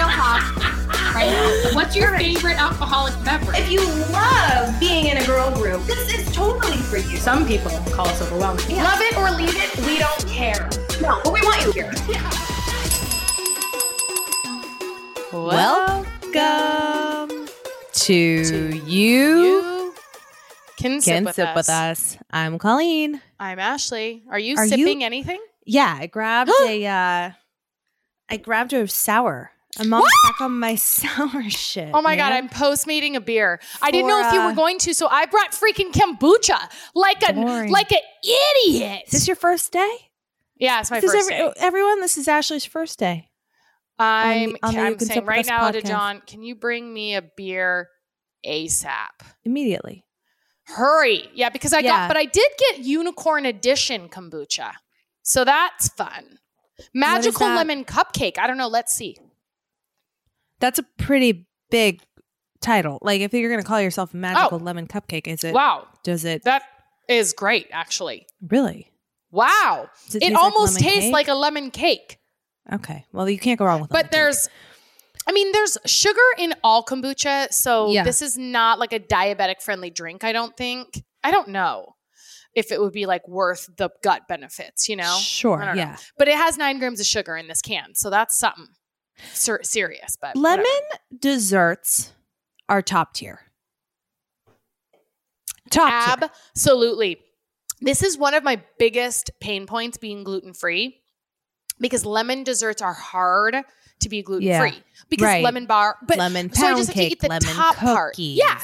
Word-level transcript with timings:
real 0.00 0.08
talk 0.16 0.56
right 1.14 1.30
now. 1.30 1.74
What's 1.74 1.94
your 1.94 2.16
favorite 2.16 2.56
alcoholic 2.58 3.12
beverage? 3.24 3.58
If 3.58 3.70
you 3.70 3.80
love 4.12 4.78
being 4.80 5.06
in 5.06 5.18
a 5.18 5.26
girl 5.26 5.50
group, 5.52 5.82
this 5.84 6.12
is 6.14 6.34
totally 6.34 6.78
for 6.78 6.96
you. 6.96 7.16
Some 7.18 7.46
people 7.46 7.70
call 7.92 8.08
us 8.08 8.22
overwhelming. 8.22 8.64
Love 8.76 9.00
it 9.00 9.16
or 9.18 9.30
leave 9.32 9.54
it, 9.54 9.86
we 9.86 9.98
don't 9.98 10.26
care. 10.26 10.68
No, 11.02 11.20
but 11.22 11.32
we 11.32 11.40
want 11.42 11.64
you 11.66 11.72
here. 11.72 11.92
Welcome 15.32 16.06
to, 17.92 18.44
To 18.44 18.76
you. 18.86 19.38
You 19.42 19.94
can 20.76 21.00
sip, 21.00 21.14
Can 21.14 21.24
with, 21.26 21.34
sip 21.34 21.48
us. 21.50 21.56
with 21.56 21.68
us. 21.68 22.18
I'm 22.30 22.58
Colleen. 22.58 23.20
I'm 23.38 23.58
Ashley. 23.58 24.22
Are 24.30 24.38
you 24.38 24.56
Are 24.56 24.64
you- 24.64 24.70
sipping 24.70 25.04
anything? 25.04 25.40
Yeah, 25.66 25.94
I 26.00 26.06
grabbed 26.06 26.50
a. 26.62 26.86
Uh, 26.86 27.30
I 28.32 28.36
grabbed 28.38 28.72
a 28.72 28.86
sour. 28.88 29.50
I'm 29.78 29.92
all 29.92 30.02
back 30.24 30.40
on 30.40 30.58
my 30.58 30.74
sour 30.76 31.48
shit. 31.48 31.90
Oh 31.94 32.02
my 32.02 32.16
god. 32.16 32.32
I'm 32.32 32.48
post 32.48 32.86
meeting 32.86 33.16
a 33.16 33.20
beer. 33.20 33.60
I 33.80 33.90
didn't 33.90 34.08
know 34.08 34.26
if 34.26 34.32
you 34.34 34.44
were 34.44 34.52
going 34.52 34.78
to, 34.80 34.94
so 34.94 35.06
I 35.08 35.26
brought 35.26 35.52
freaking 35.52 35.92
kombucha 35.92 36.58
like 36.94 37.22
a 37.28 37.32
Boring. 37.32 37.70
like 37.70 37.92
an 37.92 37.98
idiot. 38.24 39.02
Is 39.06 39.12
this 39.12 39.26
your 39.28 39.36
first 39.36 39.72
day? 39.72 39.96
yeah, 40.56 40.80
it's 40.80 40.90
my 40.90 41.00
This 41.00 41.12
is 41.14 41.14
first 41.28 41.30
every- 41.32 41.52
day. 41.52 41.60
everyone. 41.60 42.00
This 42.00 42.18
is 42.18 42.28
Ashley's 42.28 42.64
first 42.64 42.98
day. 42.98 43.28
I'm, 43.98 44.56
on 44.62 44.74
the 44.74 44.80
I'm 44.80 44.98
saying 44.98 45.24
right 45.26 45.44
now 45.46 45.70
to 45.70 45.80
podcast. 45.80 45.86
John, 45.86 46.22
can 46.26 46.42
you 46.42 46.54
bring 46.54 46.92
me 46.92 47.14
a 47.16 47.22
beer 47.22 47.88
ASAP? 48.46 49.08
Immediately. 49.44 50.04
Hurry. 50.64 51.28
Yeah, 51.34 51.50
because 51.50 51.72
I 51.72 51.80
Yeah. 51.80 51.90
got 51.90 52.08
but 52.08 52.16
I 52.16 52.24
did 52.24 52.50
get 52.58 52.78
unicorn 52.80 53.44
edition 53.46 54.08
kombucha. 54.08 54.72
So 55.22 55.44
that's 55.44 55.88
fun. 55.88 56.38
Magical 56.94 57.46
lemon 57.48 57.84
cupcake. 57.84 58.38
I 58.38 58.46
don't 58.46 58.56
know. 58.56 58.68
Let's 58.68 58.92
see. 58.94 59.16
That's 60.60 60.78
a 60.78 60.84
pretty 60.98 61.46
big 61.70 62.00
title. 62.60 62.98
Like, 63.02 63.20
if 63.22 63.32
you're 63.32 63.50
going 63.50 63.62
to 63.62 63.66
call 63.66 63.80
yourself 63.80 64.12
magical 64.14 64.58
Oh. 64.60 64.62
lemon 64.64 64.86
cupcake, 64.86 65.26
is 65.26 65.42
it? 65.44 65.54
Wow. 65.54 65.88
Does 66.04 66.24
it 66.24 66.44
That 66.44 66.62
is 67.08 67.32
great, 67.32 67.66
actually. 67.72 68.26
really? 68.46 68.90
Wow. 69.32 69.88
Does 70.06 70.16
it 70.16 70.22
It, 70.22 70.28
taste 70.30 70.40
almost 70.40 70.74
lemon 70.80 70.82
tastes 70.92 71.04
cake? 71.06 71.12
like 71.12 71.28
a 71.28 71.34
lemon 71.34 71.70
cake. 71.70 72.18
Okay. 72.72 73.04
Well, 73.12 73.28
you 73.30 73.38
can't 73.38 73.58
go 73.58 73.64
wrong 73.64 73.80
with. 73.80 73.90
But 73.90 74.04
cake. 74.06 74.10
there's 74.12 74.48
I 75.26 75.32
mean, 75.32 75.52
there's 75.52 75.76
sugar 75.86 76.18
in 76.38 76.54
all 76.64 76.82
kombucha, 76.82 77.52
so 77.52 77.90
Yeah. 77.90 78.04
this 78.04 78.22
is 78.22 78.36
not 78.38 78.78
like 78.78 78.92
a 78.92 78.98
diabetic 78.98 79.60
friendly 79.62 79.90
drink, 79.90 80.24
I 80.24 80.32
don't 80.32 80.56
think. 80.56 81.04
I 81.22 81.30
don't 81.30 81.48
know 81.48 81.94
if 82.54 82.72
it 82.72 82.80
would 82.80 82.92
be 82.92 83.06
like 83.06 83.28
worth 83.28 83.68
the 83.76 83.90
gut 84.02 84.22
benefits, 84.28 84.88
you 84.88 84.96
know? 84.96 85.16
sure. 85.20 85.62
I 85.62 85.66
don't 85.66 85.76
know. 85.76 85.94
But 86.18 86.28
it 86.28 86.36
has 86.36 86.56
nine 86.58 86.78
grams 86.78 86.98
of 87.00 87.06
sugar 87.06 87.36
in 87.36 87.46
this 87.48 87.60
can, 87.62 87.94
so 87.94 88.08
that's 88.10 88.36
something 88.38 88.68
ser- 89.32 89.62
serious. 89.62 90.16
But 90.20 90.36
Lemon 90.36 90.64
whatever. 90.64 91.18
desserts 91.18 92.12
are 92.68 92.82
top 92.82 93.14
tier. 93.14 93.40
Top 95.70 96.18
tier. 96.20 96.28
Absolutely. 96.54 97.20
This 97.80 98.02
is 98.02 98.18
one 98.18 98.34
of 98.34 98.42
my 98.44 98.62
biggest 98.78 99.30
pain 99.40 99.66
points 99.66 99.96
being 99.96 100.22
gluten 100.24 100.52
free 100.52 101.00
because 101.80 102.04
lemon 102.04 102.44
desserts 102.44 102.82
are 102.82 102.92
hard 102.92 103.56
to 104.00 104.08
be 104.08 104.22
gluten 104.22 104.58
free 104.58 104.82
because 105.08 105.24
right. 105.24 105.44
lemon 105.44 105.66
bar, 105.66 105.96
but 106.06 106.18
lemon 106.18 106.52
so 106.52 106.62
I 106.66 106.68
pound 106.70 106.78
just 106.78 106.88
have 106.88 106.94
to 106.94 107.00
cake, 107.00 107.12
eat 107.12 107.20
the 107.20 107.28
lemon 107.28 107.48
top 107.48 107.74
cookies. 107.76 107.88
part. 107.88 108.18
Yeah, 108.18 108.60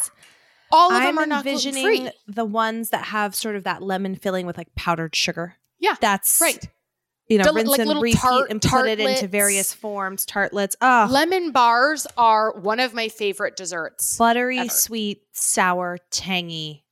all 0.71 0.93
of 0.93 1.03
them 1.03 1.19
I'm 1.19 1.25
are 1.25 1.27
not 1.27 1.45
gluten 1.45 1.73
free. 1.73 2.11
the 2.27 2.45
ones 2.45 2.91
that 2.91 3.07
have 3.07 3.35
sort 3.35 3.57
of 3.57 3.65
that 3.65 3.83
lemon 3.83 4.17
filling 4.17 4.47
with 4.47 4.59
like 4.59 4.75
powdered 4.75 5.15
sugar. 5.15 5.57
Yeah, 5.79 5.95
That's 6.01 6.39
Right. 6.41 6.69
You 7.29 7.39
know, 7.39 7.45
Del- 7.45 7.55
rinse 7.55 7.69
like 7.71 7.81
and 7.81 8.01
repeat 8.01 8.19
tart- 8.19 8.51
and 8.51 8.63
put 8.63 8.87
it 8.87 9.01
into 9.01 9.27
various 9.27 9.73
forms. 9.73 10.25
Tartlets. 10.25 10.77
Oh, 10.81 11.09
Lemon 11.11 11.51
bars 11.51 12.07
are 12.17 12.53
one 12.59 12.79
of 12.79 12.95
my 12.95 13.09
favorite 13.09 13.57
desserts. 13.57 14.17
buttery, 14.17 14.61
ever. 14.61 14.69
sweet, 14.69 15.23
sour, 15.33 15.99
tangy. 16.11 16.85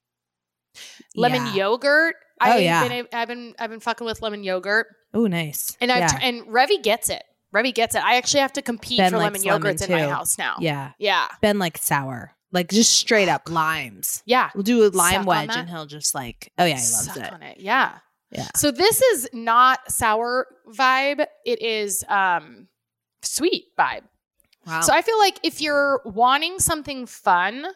Lemon 1.15 1.47
Yeah. 1.47 1.55
yogurt. 1.55 2.17
Oh, 2.41 2.47
I've 2.51 2.63
yeah. 2.63 2.89
been 2.89 3.07
I've 3.13 3.29
been 3.29 3.55
I've 3.59 3.71
been 3.71 3.81
fucking 3.81 4.05
with 4.05 4.21
lemon 4.23 4.43
yogurt, 4.43 4.89
Oh, 5.15 5.27
nice. 5.27 5.77
and 5.81 5.93
I 5.93 5.99
yeah. 5.99 6.13
have 6.13 6.21
and 6.23 6.43
Revy 6.49 6.83
gets 6.83 7.09
it. 7.09 7.23
Revy 7.55 7.73
gets 7.73 7.95
it. 7.95 8.03
I 8.05 8.17
actually 8.17 8.41
have 8.41 8.53
to 8.55 8.63
compete 8.63 8.99
Ben 8.99 9.13
for 9.13 9.19
lemon 9.19 9.41
lemon, 9.43 9.63
yogurts 9.63 9.87
in 9.87 9.93
my 9.93 10.09
house 10.09 10.37
now. 10.37 10.57
yeah. 10.59 10.91
yeah, 10.99 11.29
Ben 11.41 11.61
like 11.61 11.79
sour, 11.79 12.33
like 12.51 12.71
just 12.71 12.91
straight 12.97 13.29
up 13.29 13.49
limes. 13.49 14.25
yeah. 14.27 14.51
We'll 14.55 14.65
do 14.65 14.85
a 14.85 14.89
lime 14.89 15.21
on 15.21 15.27
wedge, 15.27 15.51
and 15.55 15.71
he'll 15.71 15.87
just 15.87 16.13
like, 16.13 16.53
oh 16.59 16.65
yeah, 16.65 16.71
he 16.75 16.81
loves 16.81 17.05
Suck 17.15 17.17
it. 17.19 17.43
it. 17.43 17.61
Yeah. 17.61 17.99
Yeah. 18.35 18.49
So 18.57 18.71
this 18.71 19.01
is 19.01 19.29
not 19.33 19.91
sour 19.91 20.47
vibe. 20.69 21.27
It 21.45 21.63
is 21.63 22.05
um 22.09 22.69
sweet 23.23 23.67
vibe. 23.79 24.03
Wow. 24.67 24.81
So 24.81 24.93
I 24.93 25.03
feel 25.03 25.19
like 25.19 25.39
if 25.43 25.61
you're 25.61 26.01
wanting 26.05 26.59
something 26.59 27.07
fun 27.07 27.67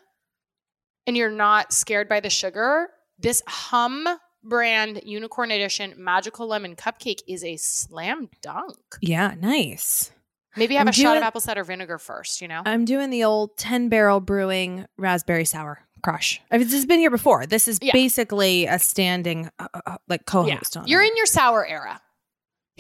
and 1.07 1.17
you're 1.17 1.31
not 1.31 1.73
scared 1.73 2.09
by 2.09 2.21
the 2.21 2.31
sugar, 2.31 2.89
this 3.19 3.43
Humm 3.47 4.07
brand 4.43 5.01
Unicorn 5.05 5.51
Edition 5.51 5.95
Magical 5.99 6.47
Lemon 6.47 6.77
Cupcake 6.77 7.21
is 7.29 7.45
a 7.45 7.57
slam 7.57 8.29
dunk. 8.41 8.79
yeah, 9.01 9.35
nice. 9.39 10.13
Maybe 10.57 10.75
have 10.75 10.83
I'm 10.83 10.89
a 10.89 10.93
shot 10.93 11.17
of 11.17 11.23
apple 11.23 11.41
cider 11.41 11.63
vinegar 11.63 11.99
first, 11.99 12.41
you 12.41 12.49
know? 12.49 12.63
I'm 12.65 12.85
doing 12.85 13.11
the 13.11 13.23
old 13.25 13.57
10 13.59 13.91
barrel 13.91 14.21
brewing 14.21 14.87
raspberry 14.97 15.45
sour 15.45 15.87
crush. 16.03 16.41
I 16.51 16.59
mean, 16.59 16.67
this 16.67 16.75
has 16.75 16.87
been 16.87 16.99
here 17.01 17.11
before. 17.11 17.47
This 17.47 17.69
is 17.69 17.79
Yeah. 17.83 17.93
basically 17.93 18.67
a 18.67 18.79
standing 18.79 19.51
uh, 19.59 19.69
uh, 19.87 19.97
like 20.09 20.27
co-host 20.27 20.77
on 20.77 20.87
You're 20.87 21.03
it. 21.03 21.09
in 21.11 21.17
your 21.17 21.27
sour 21.27 21.67
era. 21.67 22.01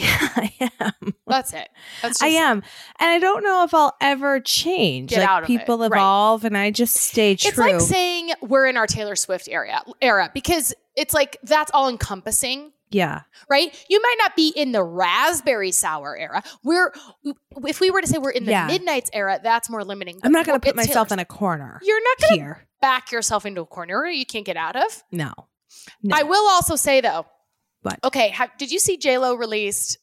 Yeah, 0.00 0.28
I 0.36 0.70
am. 0.80 1.14
That's 1.26 1.52
it. 1.52 1.68
That's 2.02 2.22
I 2.22 2.28
am. 2.28 2.58
And 3.00 3.10
I 3.10 3.18
don't 3.18 3.42
know 3.42 3.64
if 3.64 3.74
I'll 3.74 3.96
ever 4.00 4.38
change. 4.38 5.10
Get 5.10 5.18
like 5.18 5.28
out 5.28 5.42
of 5.42 5.50
it. 5.50 5.58
people 5.58 5.78
Right. 5.80 5.86
evolve 5.86 6.44
and 6.44 6.56
I 6.56 6.70
just 6.70 6.94
stay 6.94 7.34
true. 7.34 7.48
It's 7.48 7.58
like 7.58 7.80
saying 7.80 8.30
we're 8.40 8.66
in 8.66 8.76
our 8.76 8.86
Taylor 8.86 9.16
Swift 9.16 9.48
era 9.48 9.82
era 10.00 10.30
because 10.32 10.72
it's 10.94 11.12
like 11.12 11.36
that's 11.42 11.72
all 11.74 11.88
encompassing. 11.88 12.70
yeah. 12.90 13.22
right? 13.50 13.74
You 13.88 14.00
might 14.00 14.16
not 14.20 14.36
be 14.36 14.50
in 14.54 14.70
the 14.70 14.84
raspberry 14.84 15.72
sour 15.72 16.16
era. 16.16 16.44
We're 16.62 16.92
if 17.66 17.80
we 17.80 17.90
were 17.90 18.00
to 18.00 18.06
say 18.06 18.18
we're 18.18 18.30
in 18.30 18.44
the 18.44 18.52
Yeah. 18.52 18.68
midnights 18.68 19.10
era, 19.12 19.40
that's 19.42 19.68
more 19.68 19.82
limiting. 19.82 20.20
I'm 20.22 20.30
not 20.30 20.46
going 20.46 20.60
to 20.60 20.64
put 20.64 20.76
myself 20.76 21.08
Taylor 21.08 21.16
in 21.16 21.20
a 21.22 21.24
corner 21.24 21.80
You're 21.82 22.02
not 22.04 22.18
going 22.20 22.30
to 22.38 22.44
here. 22.44 22.67
Back 22.80 23.10
yourself 23.12 23.44
into 23.44 23.60
a 23.60 23.66
corner 23.66 24.06
you 24.06 24.26
can't 24.26 24.46
get 24.46 24.56
out 24.56 24.76
of. 24.76 25.02
No. 25.10 25.32
No. 26.02 26.16
I 26.16 26.22
will 26.22 26.48
also 26.48 26.76
say 26.76 27.00
though. 27.00 27.26
What? 27.82 27.98
Okay, 28.02 28.34
did 28.58 28.70
you 28.70 28.78
see 28.78 28.96
J 28.96 29.18
Lo 29.18 29.34
released? 29.34 29.98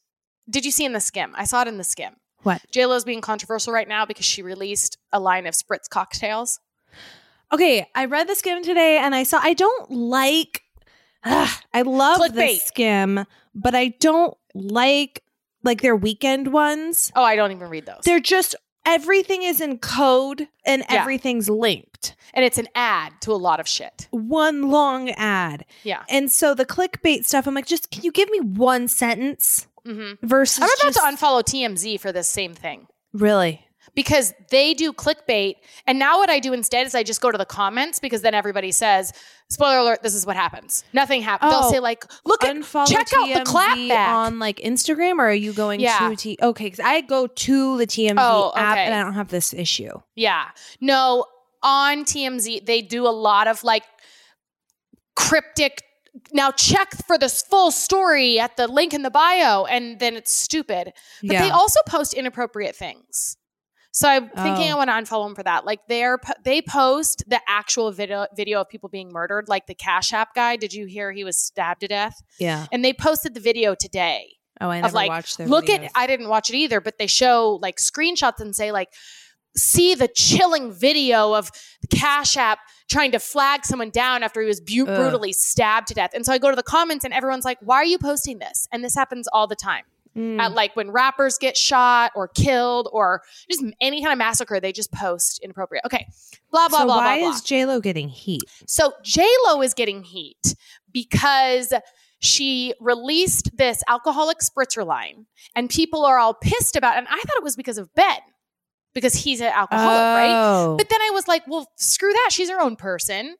Did 0.48 0.64
you 0.64 0.70
see 0.70 0.84
in 0.84 0.92
the 0.92 0.98
Skimm? 0.98 1.32
I 1.34 1.44
saw 1.44 1.62
it 1.62 1.68
in 1.68 1.76
the 1.76 1.84
Skimm. 1.84 2.14
What? 2.42 2.62
J 2.70 2.86
Lo's 2.86 3.04
being 3.04 3.20
controversial 3.20 3.72
right 3.72 3.88
now 3.88 4.06
because 4.06 4.24
she 4.24 4.42
released 4.42 4.98
a 5.12 5.20
line 5.20 5.46
of 5.46 5.54
spritz 5.54 5.88
cocktails. 5.88 6.60
Okay, 7.52 7.88
I 7.94 8.06
read 8.06 8.28
the 8.28 8.34
Skimm 8.34 8.62
today 8.62 8.98
and 8.98 9.14
I 9.14 9.22
saw 9.22 9.40
I 9.42 9.54
don't 9.54 9.90
like 9.90 10.62
Ugh, 11.24 11.62
I 11.74 11.82
love 11.82 12.34
the 12.34 12.42
Skimm, 12.42 13.26
but 13.54 13.74
I 13.74 13.88
don't 14.00 14.36
like 14.54 15.22
like 15.64 15.82
their 15.82 15.96
weekend 15.96 16.52
ones. 16.52 17.10
Oh, 17.16 17.24
I 17.24 17.36
don't 17.36 17.50
even 17.50 17.68
read 17.68 17.86
those. 17.86 18.02
They're 18.04 18.20
just 18.20 18.54
everything 18.86 19.42
is 19.42 19.60
in 19.60 19.78
code 19.78 20.48
and 20.64 20.82
Yeah. 20.88 21.00
everything's 21.00 21.50
linked. 21.50 22.14
and 22.34 22.44
it's 22.44 22.58
an 22.58 22.68
ad 22.74 23.12
to 23.22 23.32
a 23.32 23.34
lot 23.36 23.60
of 23.60 23.66
shit. 23.68 24.08
One 24.10 24.70
long 24.70 25.10
ad. 25.10 25.64
Yeah. 25.84 26.02
And 26.08 26.30
so 26.30 26.54
the 26.54 26.66
clickbait 26.66 27.24
stuff, 27.24 27.46
I'm 27.46 27.54
like, 27.54 27.66
just 27.66 27.90
can 27.90 28.02
you 28.04 28.12
give 28.12 28.28
me 28.30 28.40
one 28.40 28.88
sentence 28.88 29.66
hmm 29.84 30.12
versus 30.22 30.62
I'm 30.62 30.68
about 30.68 30.94
just, 30.94 30.98
to 30.98 31.26
unfollow 31.26 31.42
TMZ 31.42 31.98
for 32.00 32.12
this 32.12 32.28
same 32.28 32.54
thing. 32.54 32.86
really? 33.12 33.65
Because 33.96 34.32
they 34.50 34.72
do 34.74 34.92
clickbait. 34.92 35.56
And 35.88 35.98
now 35.98 36.18
what 36.18 36.30
I 36.30 36.38
do 36.38 36.52
instead 36.52 36.86
is 36.86 36.94
I 36.94 37.02
just 37.02 37.20
go 37.20 37.32
to 37.32 37.38
the 37.38 37.44
comments 37.44 37.98
because 37.98 38.22
then 38.22 38.34
everybody 38.34 38.70
says, 38.70 39.12
spoiler 39.48 39.78
alert, 39.78 40.02
this 40.04 40.14
is 40.14 40.24
what 40.24 40.36
happens. 40.36 40.84
Nothing 40.92 41.22
happens. 41.22 41.52
Oh, 41.52 41.62
They'll 41.62 41.70
say 41.72 41.80
like, 41.80 42.04
look 42.24 42.44
at, 42.44 42.54
check 42.86 43.08
out 43.14 43.26
the 43.26 43.40
TMZ 43.40 43.44
clapback. 43.44 44.08
on 44.08 44.38
like 44.38 44.58
Instagram, 44.58 45.18
or 45.18 45.26
are 45.28 45.32
you 45.34 45.52
going 45.52 45.80
Yeah. 45.80 46.08
to 46.10 46.14
T? 46.14 46.38
Okay, 46.40 46.64
because 46.66 46.78
I 46.80 47.00
go 47.00 47.26
to 47.26 47.78
the 47.78 47.86
TMZ 47.86 48.16
Oh, 48.18 48.52
app 48.54 48.78
and 48.78 48.94
I 48.94 49.02
don't 49.02 49.14
have 49.14 49.28
this 49.28 49.52
issue. 49.52 49.90
yeah. 50.14 50.50
No, 50.80 51.24
on 51.62 52.04
TMZ, 52.04 52.64
they 52.66 52.82
do 52.82 53.06
a 53.06 53.10
lot 53.10 53.48
of 53.48 53.64
like 53.64 53.82
cryptic. 55.16 55.82
Now 56.32 56.50
check 56.50 56.92
for 57.06 57.18
this 57.18 57.42
full 57.42 57.70
story 57.70 58.38
at 58.38 58.56
the 58.56 58.66
link 58.68 58.94
in 58.94 59.02
the 59.02 59.10
bio, 59.10 59.64
and 59.64 59.98
then 59.98 60.16
it's 60.16 60.32
stupid. 60.34 60.92
But 61.22 61.38
they 61.38 61.50
also 61.50 61.80
post 61.86 62.14
inappropriate 62.14 62.74
things. 62.76 63.36
So 63.96 64.06
I'm 64.10 64.28
thinking 64.28 64.70
Oh. 64.70 64.74
I 64.74 64.74
want 64.74 64.90
to 64.90 64.94
unfollow 64.94 65.26
them 65.26 65.34
for 65.34 65.42
that. 65.44 65.64
Like 65.64 65.80
they're 65.88 66.18
they 66.44 66.60
post 66.60 67.24
the 67.26 67.40
actual 67.48 67.90
video 67.92 68.26
video 68.36 68.60
of 68.60 68.68
people 68.68 68.90
being 68.90 69.10
murdered, 69.10 69.48
like 69.48 69.66
the 69.66 69.74
Cash 69.74 70.12
App 70.12 70.34
guy. 70.34 70.56
Did 70.56 70.74
you 70.74 70.84
hear 70.84 71.12
he 71.12 71.24
was 71.24 71.38
stabbed 71.38 71.80
to 71.80 71.88
death? 71.88 72.22
yeah. 72.38 72.66
And 72.70 72.84
they 72.84 72.92
posted 72.92 73.32
the 73.32 73.40
video 73.40 73.74
today 73.74 74.34
Oh, 74.60 74.68
I 74.68 74.76
never 74.76 74.88
of 74.88 74.92
like, 74.94 75.08
watched 75.08 75.38
their 75.38 75.46
look 75.48 75.66
videos. 75.66 75.84
at. 75.86 75.92
I 75.94 76.06
didn't 76.06 76.28
watch 76.28 76.50
it 76.50 76.56
either, 76.56 76.80
but 76.82 76.98
they 76.98 77.06
show 77.06 77.58
like 77.62 77.76
screenshots 77.76 78.38
and 78.40 78.54
say 78.54 78.70
like, 78.70 78.88
see 79.56 79.94
the 79.94 80.08
chilling 80.08 80.72
video 80.72 81.34
of 81.34 81.50
the 81.80 81.88
Cash 81.96 82.36
App 82.36 82.58
trying 82.90 83.12
to 83.12 83.18
flag 83.18 83.64
someone 83.64 83.88
down 83.90 84.22
after 84.22 84.42
he 84.42 84.46
was 84.46 84.60
bu- 84.60 84.84
brutally 84.84 85.32
stabbed 85.32 85.88
to 85.88 85.94
death. 85.94 86.10
And 86.14 86.26
so 86.26 86.32
I 86.34 86.38
go 86.38 86.50
to 86.50 86.56
the 86.56 86.62
comments 86.62 87.04
and 87.06 87.14
everyone's 87.14 87.46
like, 87.46 87.58
why 87.62 87.76
are 87.76 87.84
you 87.86 87.98
posting 87.98 88.38
this? 88.40 88.68
And 88.70 88.84
this 88.84 88.94
happens 88.94 89.26
all 89.32 89.46
the 89.46 89.56
time. 89.56 89.84
Mm. 90.16 90.40
At 90.40 90.52
like 90.52 90.74
when 90.74 90.90
rappers 90.90 91.36
get 91.36 91.56
shot 91.56 92.12
or 92.14 92.26
killed 92.26 92.88
or 92.90 93.22
just 93.50 93.62
any 93.82 94.02
kind 94.02 94.12
of 94.12 94.18
massacre, 94.18 94.60
they 94.60 94.72
just 94.72 94.90
post 94.90 95.40
inappropriate. 95.42 95.84
Okay, 95.84 96.06
blah 96.50 96.68
blah 96.68 96.78
so 96.78 96.84
blah 96.86 96.96
why 96.96 97.20
blah 97.20 97.30
is 97.30 97.42
J 97.42 97.66
Lo 97.66 97.80
getting 97.80 98.08
heat? 98.08 98.42
So 98.66 98.94
J 99.02 99.26
Lo 99.44 99.60
is 99.60 99.74
getting 99.74 100.02
heat 100.02 100.56
because 100.90 101.74
she 102.18 102.72
released 102.80 103.56
this 103.58 103.82
alcoholic 103.88 104.38
spritzer 104.38 104.86
line, 104.86 105.26
and 105.54 105.68
people 105.68 106.06
are 106.06 106.18
all 106.18 106.32
pissed 106.32 106.76
about. 106.76 106.94
It. 106.94 106.98
And 107.00 107.08
I 107.08 107.16
thought 107.16 107.36
it 107.36 107.42
was 107.42 107.56
because 107.56 107.76
of 107.76 107.94
Ben, 107.94 108.20
because 108.94 109.14
he's 109.14 109.42
an 109.42 109.52
alcoholic, 109.52 110.00
right? 110.00 110.30
Oh. 110.30 110.76
But 110.78 110.88
then 110.88 111.00
I 111.02 111.10
was 111.10 111.28
like, 111.28 111.42
well, 111.46 111.70
screw 111.76 112.12
that. 112.12 112.30
She's 112.32 112.48
her 112.48 112.60
own 112.60 112.76
person. 112.76 113.36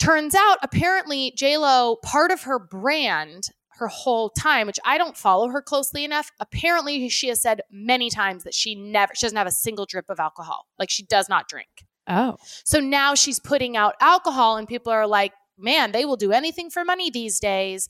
Turns 0.00 0.34
out, 0.34 0.58
apparently, 0.62 1.32
J 1.36 1.58
Lo, 1.58 1.96
part 2.02 2.32
of 2.32 2.42
her 2.42 2.58
brand, 2.58 3.50
her 3.82 3.88
whole 3.88 4.30
time, 4.30 4.68
which 4.68 4.78
I 4.84 4.96
don't 4.96 5.16
follow 5.16 5.48
her 5.48 5.60
closely 5.60 6.04
enough. 6.04 6.30
Apparently, 6.38 7.08
she 7.08 7.28
has 7.28 7.42
said 7.42 7.62
many 7.70 8.10
times 8.10 8.44
that 8.44 8.54
she 8.54 8.76
never, 8.76 9.12
she 9.14 9.26
doesn't 9.26 9.36
have 9.36 9.48
a 9.48 9.52
single 9.52 9.86
drip 9.86 10.08
of 10.08 10.20
alcohol. 10.20 10.66
Like 10.78 10.88
she 10.88 11.02
does 11.02 11.28
not 11.28 11.48
drink. 11.48 11.84
oh. 12.08 12.36
So 12.64 12.78
now 12.78 13.14
she's 13.14 13.40
putting 13.40 13.76
out 13.76 13.94
alcohol, 14.00 14.56
and 14.56 14.68
people 14.68 14.92
are 14.92 15.06
like, 15.06 15.32
man, 15.58 15.90
they 15.90 16.04
will 16.04 16.16
do 16.16 16.30
anything 16.30 16.70
for 16.70 16.84
money 16.84 17.10
these 17.10 17.40
days. 17.40 17.88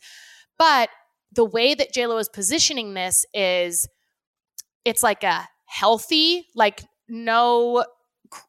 But 0.59 0.89
the 1.31 1.45
way 1.45 1.75
that 1.75 1.93
JLo 1.95 2.19
is 2.21 2.29
positioning 2.29 2.95
this 2.95 3.27
is 3.35 3.87
it's 4.85 5.03
like 5.03 5.23
a 5.23 5.47
healthy, 5.67 6.47
like 6.55 6.83
no 7.09 7.85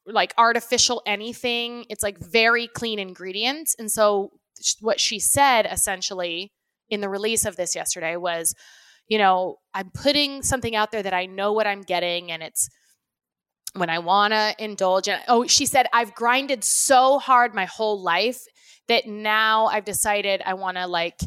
like 0.05 0.33
artificial 0.37 1.01
anything. 1.05 1.85
It's 1.89 2.03
like 2.03 2.17
very 2.19 2.67
clean 2.67 2.99
ingredients. 2.99 3.75
And 3.77 3.91
so 3.91 4.31
what 4.79 4.99
she 4.99 5.19
said 5.19 5.67
essentially 5.69 6.53
in 6.93 7.01
the 7.01 7.09
release 7.09 7.45
of 7.45 7.55
this 7.55 7.75
yesterday 7.75 8.15
was, 8.15 8.53
you 9.07 9.17
know, 9.17 9.57
I'm 9.73 9.89
putting 9.93 10.43
something 10.43 10.75
out 10.75 10.91
there 10.91 11.03
that 11.03 11.13
I 11.13 11.25
know 11.25 11.51
what 11.51 11.67
I'm 11.67 11.81
getting 11.81 12.31
and 12.31 12.43
it's 12.43 12.69
when 13.75 13.89
I 13.89 13.99
want 13.99 14.33
to 14.33 14.55
indulge. 14.59 15.07
And 15.07 15.21
oh, 15.27 15.47
she 15.47 15.65
said, 15.65 15.87
I've 15.91 16.13
grinded 16.13 16.63
so 16.63 17.17
hard 17.19 17.55
my 17.55 17.65
whole 17.65 18.01
life 18.01 18.41
that 18.87 19.07
now 19.07 19.65
I've 19.65 19.85
decided 19.85 20.41
I 20.45 20.53
want 20.53 20.77
to 20.77 20.87
like 20.87 21.19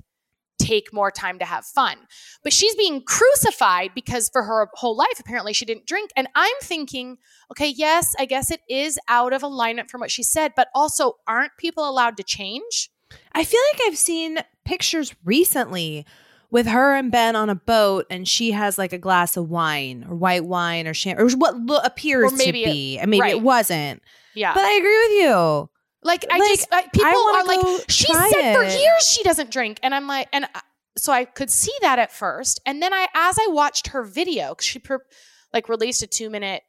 take 0.59 0.93
more 0.93 1.11
time 1.11 1.39
to 1.41 1.45
have 1.45 1.65
fun. 1.65 1.97
But 2.43 2.53
she's 2.53 2.75
being 2.77 3.03
crucified 3.03 3.91
because 3.95 4.31
for 4.33 4.45
her 4.45 4.69
whole 4.75 4.97
life, 4.97 5.19
apparently 5.19 5.53
she 5.53 5.65
didn't 5.65 5.87
drink. 5.87 6.11
And 6.17 6.29
I'm 6.35 6.57
thinking, 6.63 7.17
okay, 7.51 7.69
yes, 7.69 8.15
I 8.19 8.25
guess 8.25 8.51
it 8.51 8.61
is 8.69 8.99
out 9.09 9.33
of 9.33 9.43
alignment 9.43 9.91
from 9.91 10.01
what 10.01 10.11
she 10.11 10.23
said, 10.23 10.53
but 10.57 10.69
also 10.75 11.15
aren't 11.27 11.57
people 11.59 11.89
allowed 11.89 12.17
to 12.19 12.23
change? 12.23 12.91
I 13.33 13.45
feel 13.45 13.61
like 13.73 13.83
I've 13.87 13.99
seen 13.99 14.39
pictures 14.65 15.15
recently 15.25 16.05
with 16.51 16.67
her 16.67 16.95
and 16.95 17.11
Ben 17.13 17.37
on 17.37 17.51
a 17.51 17.55
boat, 17.55 18.07
and 18.11 18.27
she 18.27 18.53
has 18.53 18.79
like 18.79 18.93
a 18.93 18.99
glass 18.99 19.37
of 19.37 19.49
wine 19.51 20.07
or 20.09 20.15
white 20.17 20.45
wine 20.45 20.87
or 20.87 20.95
champagne, 20.95 21.27
or 21.27 21.31
what 21.37 21.57
lo- 21.59 21.81
appears 21.85 22.33
Or 22.33 22.37
to 22.37 22.49
it- 22.49 22.53
be. 22.53 22.99
I 23.01 23.07
mean, 23.07 23.21
right. 23.21 23.33
it 23.35 23.43
wasn't. 23.43 24.03
Yeah. 24.35 24.55
But 24.55 24.65
I 24.65 24.73
agree 24.73 24.99
with 25.09 25.23
you. 25.25 25.71
Like 26.03 26.25
I 26.31 26.39
Like, 26.39 26.49
just 26.51 26.69
I, 26.73 26.83
people 26.93 27.11
wanna 27.11 27.39
are 27.39 27.45
like 27.47 27.85
she 27.91 28.13
said 28.15 28.55
for 28.55 28.63
years 28.63 29.11
she 29.11 29.23
doesn't 29.25 29.51
drink, 29.51 29.81
and 29.83 29.95
I'm 29.95 30.07
like, 30.07 30.29
and 30.33 30.45
I- 30.55 30.61
so 30.97 31.13
I 31.13 31.25
could 31.27 31.51
see 31.51 31.73
that 31.83 31.99
at 31.99 32.13
first, 32.13 32.61
and 32.65 32.81
then 32.83 32.93
I 32.95 33.09
as 33.15 33.39
I 33.41 33.49
watched 33.51 33.89
her 33.89 34.03
video, 34.05 34.55
'cause 34.55 34.65
she 34.65 34.79
per, 34.79 35.05
like 35.53 35.69
released 35.69 36.03
a 36.03 36.07
two 36.07 36.31
minute 36.31 36.63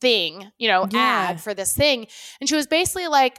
thing, 0.00 0.50
you 0.58 0.68
know, 0.68 0.86
Yeah. 0.90 0.98
ad 1.30 1.40
for 1.40 1.54
this 1.54 1.74
thing, 1.74 2.06
and 2.40 2.48
she 2.48 2.56
was 2.56 2.66
basically 2.66 3.06
like. 3.08 3.38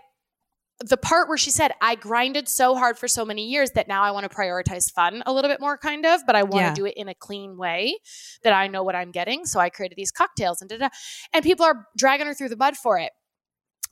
The 0.83 0.97
part 0.97 1.29
where 1.29 1.37
she 1.37 1.51
said, 1.51 1.71
I 1.81 1.95
grinded 1.95 2.49
so 2.49 2.75
hard 2.75 2.97
for 2.97 3.07
so 3.07 3.23
many 3.23 3.47
years 3.47 3.71
that 3.71 3.87
now 3.87 4.03
I 4.03 4.11
want 4.11 4.29
to 4.29 4.35
prioritize 4.35 4.91
fun 4.91 5.23
a 5.25 5.31
little 5.31 5.49
bit 5.49 5.61
more, 5.61 5.77
kind 5.77 6.05
of, 6.05 6.25
but 6.25 6.35
I 6.35 6.43
want 6.43 6.55
Yeah. 6.65 6.69
to 6.69 6.75
do 6.75 6.85
it 6.85 6.95
in 6.97 7.07
a 7.07 7.15
clean 7.15 7.55
way 7.57 7.97
that 8.43 8.51
I 8.51 8.67
know 8.67 8.83
what 8.83 8.93
I'm 8.93 9.11
getting. 9.11 9.45
So 9.45 9.59
I 9.59 9.69
created 9.69 9.95
these 9.97 10.11
cocktails 10.11 10.61
and 10.61 10.69
da 10.69 10.77
da. 10.77 10.89
And 11.33 11.43
people 11.43 11.65
are 11.65 11.87
dragging 11.97 12.27
her 12.27 12.33
through 12.33 12.49
the 12.49 12.57
mud 12.57 12.75
for 12.75 12.99
it. 12.99 13.13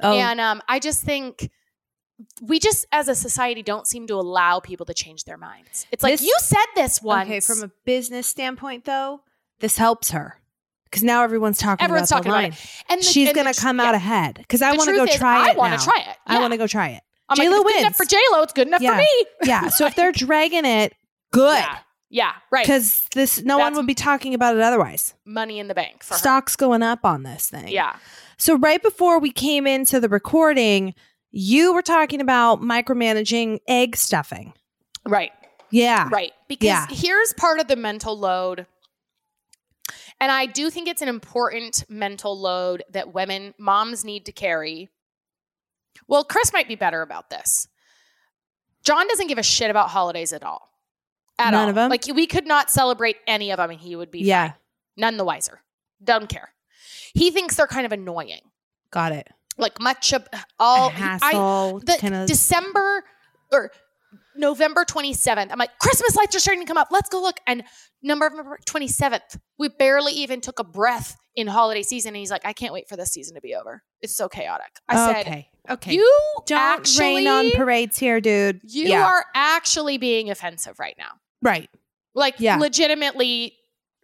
Oh, 0.02 0.12
And 0.12 0.42
um, 0.42 0.62
I 0.68 0.80
just 0.80 1.04
think 1.04 1.50
we 2.42 2.60
just, 2.60 2.86
as 2.92 3.08
a 3.08 3.16
society, 3.16 3.64
don't 3.64 3.88
seem 3.88 4.06
to 4.08 4.16
allow 4.16 4.60
people 4.60 4.86
to 4.88 4.94
change 4.94 5.24
their 5.24 5.38
minds. 5.38 5.88
It's 5.92 6.04
like 6.04 6.14
This- 6.14 6.24
you 6.28 6.36
said 6.40 6.66
this 6.76 7.02
once. 7.02 7.28
okay. 7.30 7.40
From 7.40 7.64
a 7.64 7.72
business 7.86 8.28
standpoint, 8.28 8.84
though, 8.86 9.22
this 9.60 9.78
helps 9.78 10.12
her 10.12 10.42
because 10.94 11.04
now 11.04 11.24
everyone's 11.24 11.58
talking 11.58 11.84
everyone's 11.84 12.12
about 12.12 12.18
talking 12.24 12.32
the 12.32 12.38
about 12.38 12.44
line. 12.44 12.52
it, 12.54 12.84
and 12.90 13.02
the- 13.02 13.06
She's 13.06 13.28
and 13.30 13.36
gonna 13.36 13.52
the- 13.54 13.60
come 13.60 13.80
yeah. 13.80 13.86
out 13.86 13.96
ahead 13.96 14.36
because 14.36 14.62
I 14.62 14.74
want 14.74 14.90
to 14.90 14.96
go 14.96 15.08
try 15.08 15.48
I 15.48 15.52
it. 15.52 15.58
want 15.58 15.80
to 15.80 15.84
try 15.84 16.00
it. 16.08 16.16
I 16.28 16.40
want 16.40 16.52
to 16.52 16.58
go 16.58 16.68
try 16.68 16.90
it. 16.90 17.02
I'm 17.30 17.38
J.Lo 17.38 17.64
wins. 17.64 17.96
for 17.98 18.06
J 18.06 18.18
Lo. 18.32 18.44
It's 18.44 18.54
good 18.54 18.68
enough 18.68 18.82
Yeah. 18.82 18.92
for 18.92 18.98
me. 18.98 19.26
Yeah. 19.46 19.70
So 19.70 19.86
if 19.88 19.96
they're 19.96 20.12
dragging 20.12 20.66
it, 20.66 20.94
good. 21.32 21.64
Yeah. 22.10 22.34
Right. 22.52 22.64
Because 22.64 23.08
this, 23.16 23.42
no 23.42 23.58
one 23.58 23.74
would 23.74 23.88
be 23.88 23.96
talking 23.96 24.36
about 24.36 24.56
it 24.56 24.62
otherwise. 24.62 25.16
Money 25.26 25.58
in 25.58 25.68
the 25.68 25.74
bank 25.74 26.04
for 26.04 26.14
her. 26.14 26.18
Stock's 26.20 26.56
going 26.56 26.84
up 26.84 27.04
on 27.04 27.24
this 27.24 27.50
thing. 27.50 27.70
Yeah. 27.70 27.96
So 28.38 28.56
right 28.58 28.84
before 28.84 29.18
we 29.20 29.32
came 29.32 29.66
into 29.66 30.00
the 30.00 30.10
recording, 30.10 30.94
you 31.32 31.74
were 31.74 31.82
talking 31.82 32.22
about 32.22 32.62
micromanaging 32.62 33.60
egg 33.68 33.96
stuffing. 33.96 34.54
Right. 35.08 35.32
Yeah. 35.72 36.08
Right. 36.12 36.34
Because 36.48 36.68
Yeah. 36.68 36.86
here's 36.90 37.34
part 37.34 37.60
of 37.60 37.68
the 37.68 37.76
mental 37.78 38.16
load. 38.20 38.68
And 40.24 40.32
I 40.32 40.46
do 40.46 40.70
think 40.70 40.88
it's 40.88 41.02
an 41.02 41.10
important 41.10 41.84
mental 41.90 42.40
load 42.40 42.82
that 42.92 43.14
women, 43.14 43.54
moms 43.58 44.06
need 44.06 44.26
to 44.28 44.32
carry. 44.32 44.88
Well, 46.08 46.24
Chris 46.24 46.54
might 46.54 46.70
be 46.70 46.76
better 46.76 47.02
about 47.02 47.30
this. 47.30 47.68
John 48.86 49.06
doesn't 49.10 49.28
give 49.28 49.38
a 49.38 49.44
shit 49.44 49.70
about 49.70 49.90
holidays 49.90 50.32
at 50.32 50.42
all. 50.42 50.70
At 51.38 51.52
None 51.52 51.64
all. 51.66 51.70
of 51.72 51.78
'em? 51.78 51.90
Like 51.90 52.06
we 52.08 52.26
could 52.26 52.48
not 52.48 52.70
celebrate 52.70 53.18
any 53.28 53.52
of 53.52 53.58
them 53.58 53.72
and 53.72 53.82
he 53.82 53.98
would 53.98 54.12
be 54.12 54.20
Yeah. 54.22 54.52
fine. 54.52 54.58
None 54.96 55.18
the 55.18 55.26
wiser. 55.26 55.62
Doesn't 56.02 56.28
care. 56.28 56.54
He 57.14 57.30
thinks 57.30 57.58
they're 57.58 57.68
kind 57.68 57.86
of 57.86 57.92
annoying. 57.92 58.50
Got 58.92 59.12
it. 59.12 59.28
Like 59.58 59.82
much 59.82 60.14
of 60.14 60.26
all 60.58 60.88
A 60.88 60.92
I, 60.94 60.96
hassle. 60.96 61.80
the 61.80 61.98
kind 62.00 62.16
of. 62.16 62.28
December 62.30 63.04
or 63.52 63.74
November 64.36 64.86
27th. 64.86 65.52
I'm 65.52 65.58
like, 65.60 65.78
Christmas 65.80 66.16
lights 66.16 66.36
are 66.36 66.40
starting 66.40 66.62
to 66.64 66.68
come 66.68 66.78
up. 66.78 66.88
Let's 66.92 67.10
go 67.10 67.22
look. 67.22 67.38
And 67.48 67.64
November 68.02 68.60
27th, 68.68 69.40
we 69.58 69.70
barely 69.70 70.14
even 70.14 70.42
took 70.42 70.60
a 70.60 70.64
breath 70.64 71.16
in 71.36 71.48
holiday 71.48 71.84
season. 71.84 72.10
And 72.10 72.18
he's 72.18 72.32
like, 72.32 72.46
I 72.46 72.54
can't 72.54 72.74
wait 72.74 72.88
for 72.90 72.96
this 72.98 73.12
season 73.12 73.36
to 73.36 73.42
be 73.42 73.56
over. 73.56 73.82
It's 74.02 74.16
so 74.16 74.28
chaotic. 74.30 74.68
I 74.88 74.96
said, 75.14 75.22
okay. 75.28 75.48
Okay. 75.70 75.94
You 75.94 76.20
don't 76.46 76.60
actually, 76.60 77.26
rain 77.26 77.28
on 77.28 77.52
parades 77.52 77.98
here, 77.98 78.20
dude. 78.20 78.60
you 78.66 78.90
yeah. 78.90 79.06
are 79.06 79.26
actually 79.34 79.98
being 79.98 80.30
offensive 80.30 80.78
right 80.80 80.96
now. 80.98 81.12
right. 81.42 81.70
Like 82.16 82.36
Yeah. 82.40 82.58
legitimately 82.58 83.54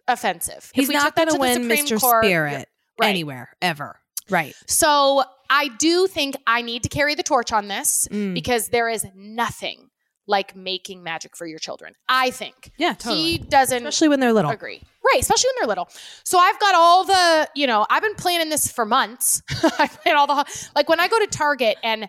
offensive. 0.08 0.70
He's 0.74 0.88
not 0.88 1.14
going 1.14 1.28
to 1.28 1.36
win 1.38 1.62
Mr. 1.68 2.00
Court- 2.00 2.24
Spirit 2.24 2.68
Right. 3.00 3.08
anywhere 3.08 3.50
ever. 3.62 4.00
Right. 4.28 4.54
So 4.66 5.22
I 5.48 5.68
do 5.78 6.06
think 6.06 6.36
I 6.46 6.62
need 6.62 6.82
to 6.84 6.88
carry 6.88 7.14
the 7.14 7.22
torch 7.22 7.52
on 7.52 7.68
this 7.68 8.08
Mm. 8.10 8.34
because 8.34 8.68
there 8.68 8.88
is 8.88 9.06
nothing 9.14 9.89
like 10.26 10.54
making 10.54 11.02
magic 11.02 11.36
for 11.36 11.46
your 11.46 11.58
children. 11.58 11.94
I 12.08 12.30
think. 12.30 12.70
Yeah, 12.78 12.94
He 13.02 13.38
doesn't 13.38 13.78
Especially 13.78 14.08
when 14.08 14.20
they're 14.20 14.32
little. 14.32 14.50
agree. 14.50 14.80
Right, 15.04 15.20
especially 15.20 15.48
when 15.48 15.54
they're 15.62 15.68
little. 15.68 15.88
So 16.24 16.38
I've 16.38 16.60
got 16.60 16.74
all 16.74 17.04
the, 17.04 17.48
you 17.56 17.66
know, 17.66 17.86
I've 17.90 18.02
been 18.02 18.14
planning 18.14 18.48
this 18.48 18.70
for 18.70 18.84
months. 18.86 19.42
I 19.78 19.88
plan 19.88 20.16
all 20.16 20.26
the 20.26 20.44
like 20.76 20.88
when 20.88 21.00
I 21.00 21.08
go 21.08 21.18
to 21.18 21.26
Target 21.26 21.78
and 21.82 22.08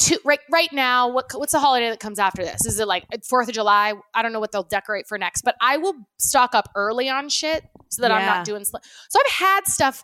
to 0.00 0.18
right 0.24 0.40
right 0.50 0.72
now, 0.72 1.08
what 1.08 1.26
what's 1.34 1.52
the 1.52 1.60
holiday 1.60 1.88
that 1.88 2.00
comes 2.00 2.18
after 2.18 2.42
this? 2.42 2.66
Is 2.66 2.80
it 2.80 2.88
like 2.88 3.04
Fourth 3.28 3.48
of 3.48 3.54
July? 3.54 3.94
I 4.14 4.22
don't 4.22 4.32
know 4.32 4.40
what 4.40 4.50
they'll 4.52 4.62
decorate 4.64 5.06
for 5.06 5.16
next, 5.16 5.42
but 5.42 5.54
I 5.60 5.76
will 5.76 5.94
stock 6.18 6.54
up 6.54 6.68
early 6.74 7.08
on 7.08 7.28
shit 7.28 7.62
so 7.92 8.02
that 8.02 8.10
I'm 8.10 8.26
not 8.26 8.44
doing. 8.44 8.64
Sl- 8.64 8.76
so 9.10 9.18
I've 9.26 9.32
had 9.32 9.66
stuff. 9.66 10.02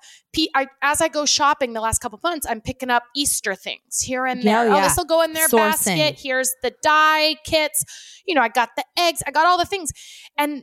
I, 0.55 0.67
as 0.83 1.01
I 1.01 1.09
go 1.09 1.27
shopping 1.27 1.73
the 1.73 1.81
last 1.81 1.99
couple 2.01 2.21
months, 2.23 2.47
I'm 2.49 2.61
picking 2.61 2.91
up 2.91 3.03
Easter 3.17 3.55
things 3.55 4.01
here 4.01 4.25
and 4.27 4.43
Yeah, 4.45 4.65
there. 4.65 4.73
Oh, 4.73 4.77
yeah. 4.77 4.83
this 4.89 4.97
will 4.97 5.05
go 5.07 5.23
in 5.23 5.33
their 5.33 5.49
Sourcing. 5.49 5.57
basket. 5.97 6.21
Here's 6.23 6.55
the 6.63 6.73
dye 6.83 7.37
kits. 7.45 7.85
You 8.27 8.35
know, 8.35 8.43
I 8.43 8.49
got 8.49 8.71
the 8.77 8.85
eggs. 8.99 9.23
I 9.27 9.31
got 9.31 9.47
all 9.47 9.59
the 9.59 9.65
things, 9.65 9.91
and 10.37 10.63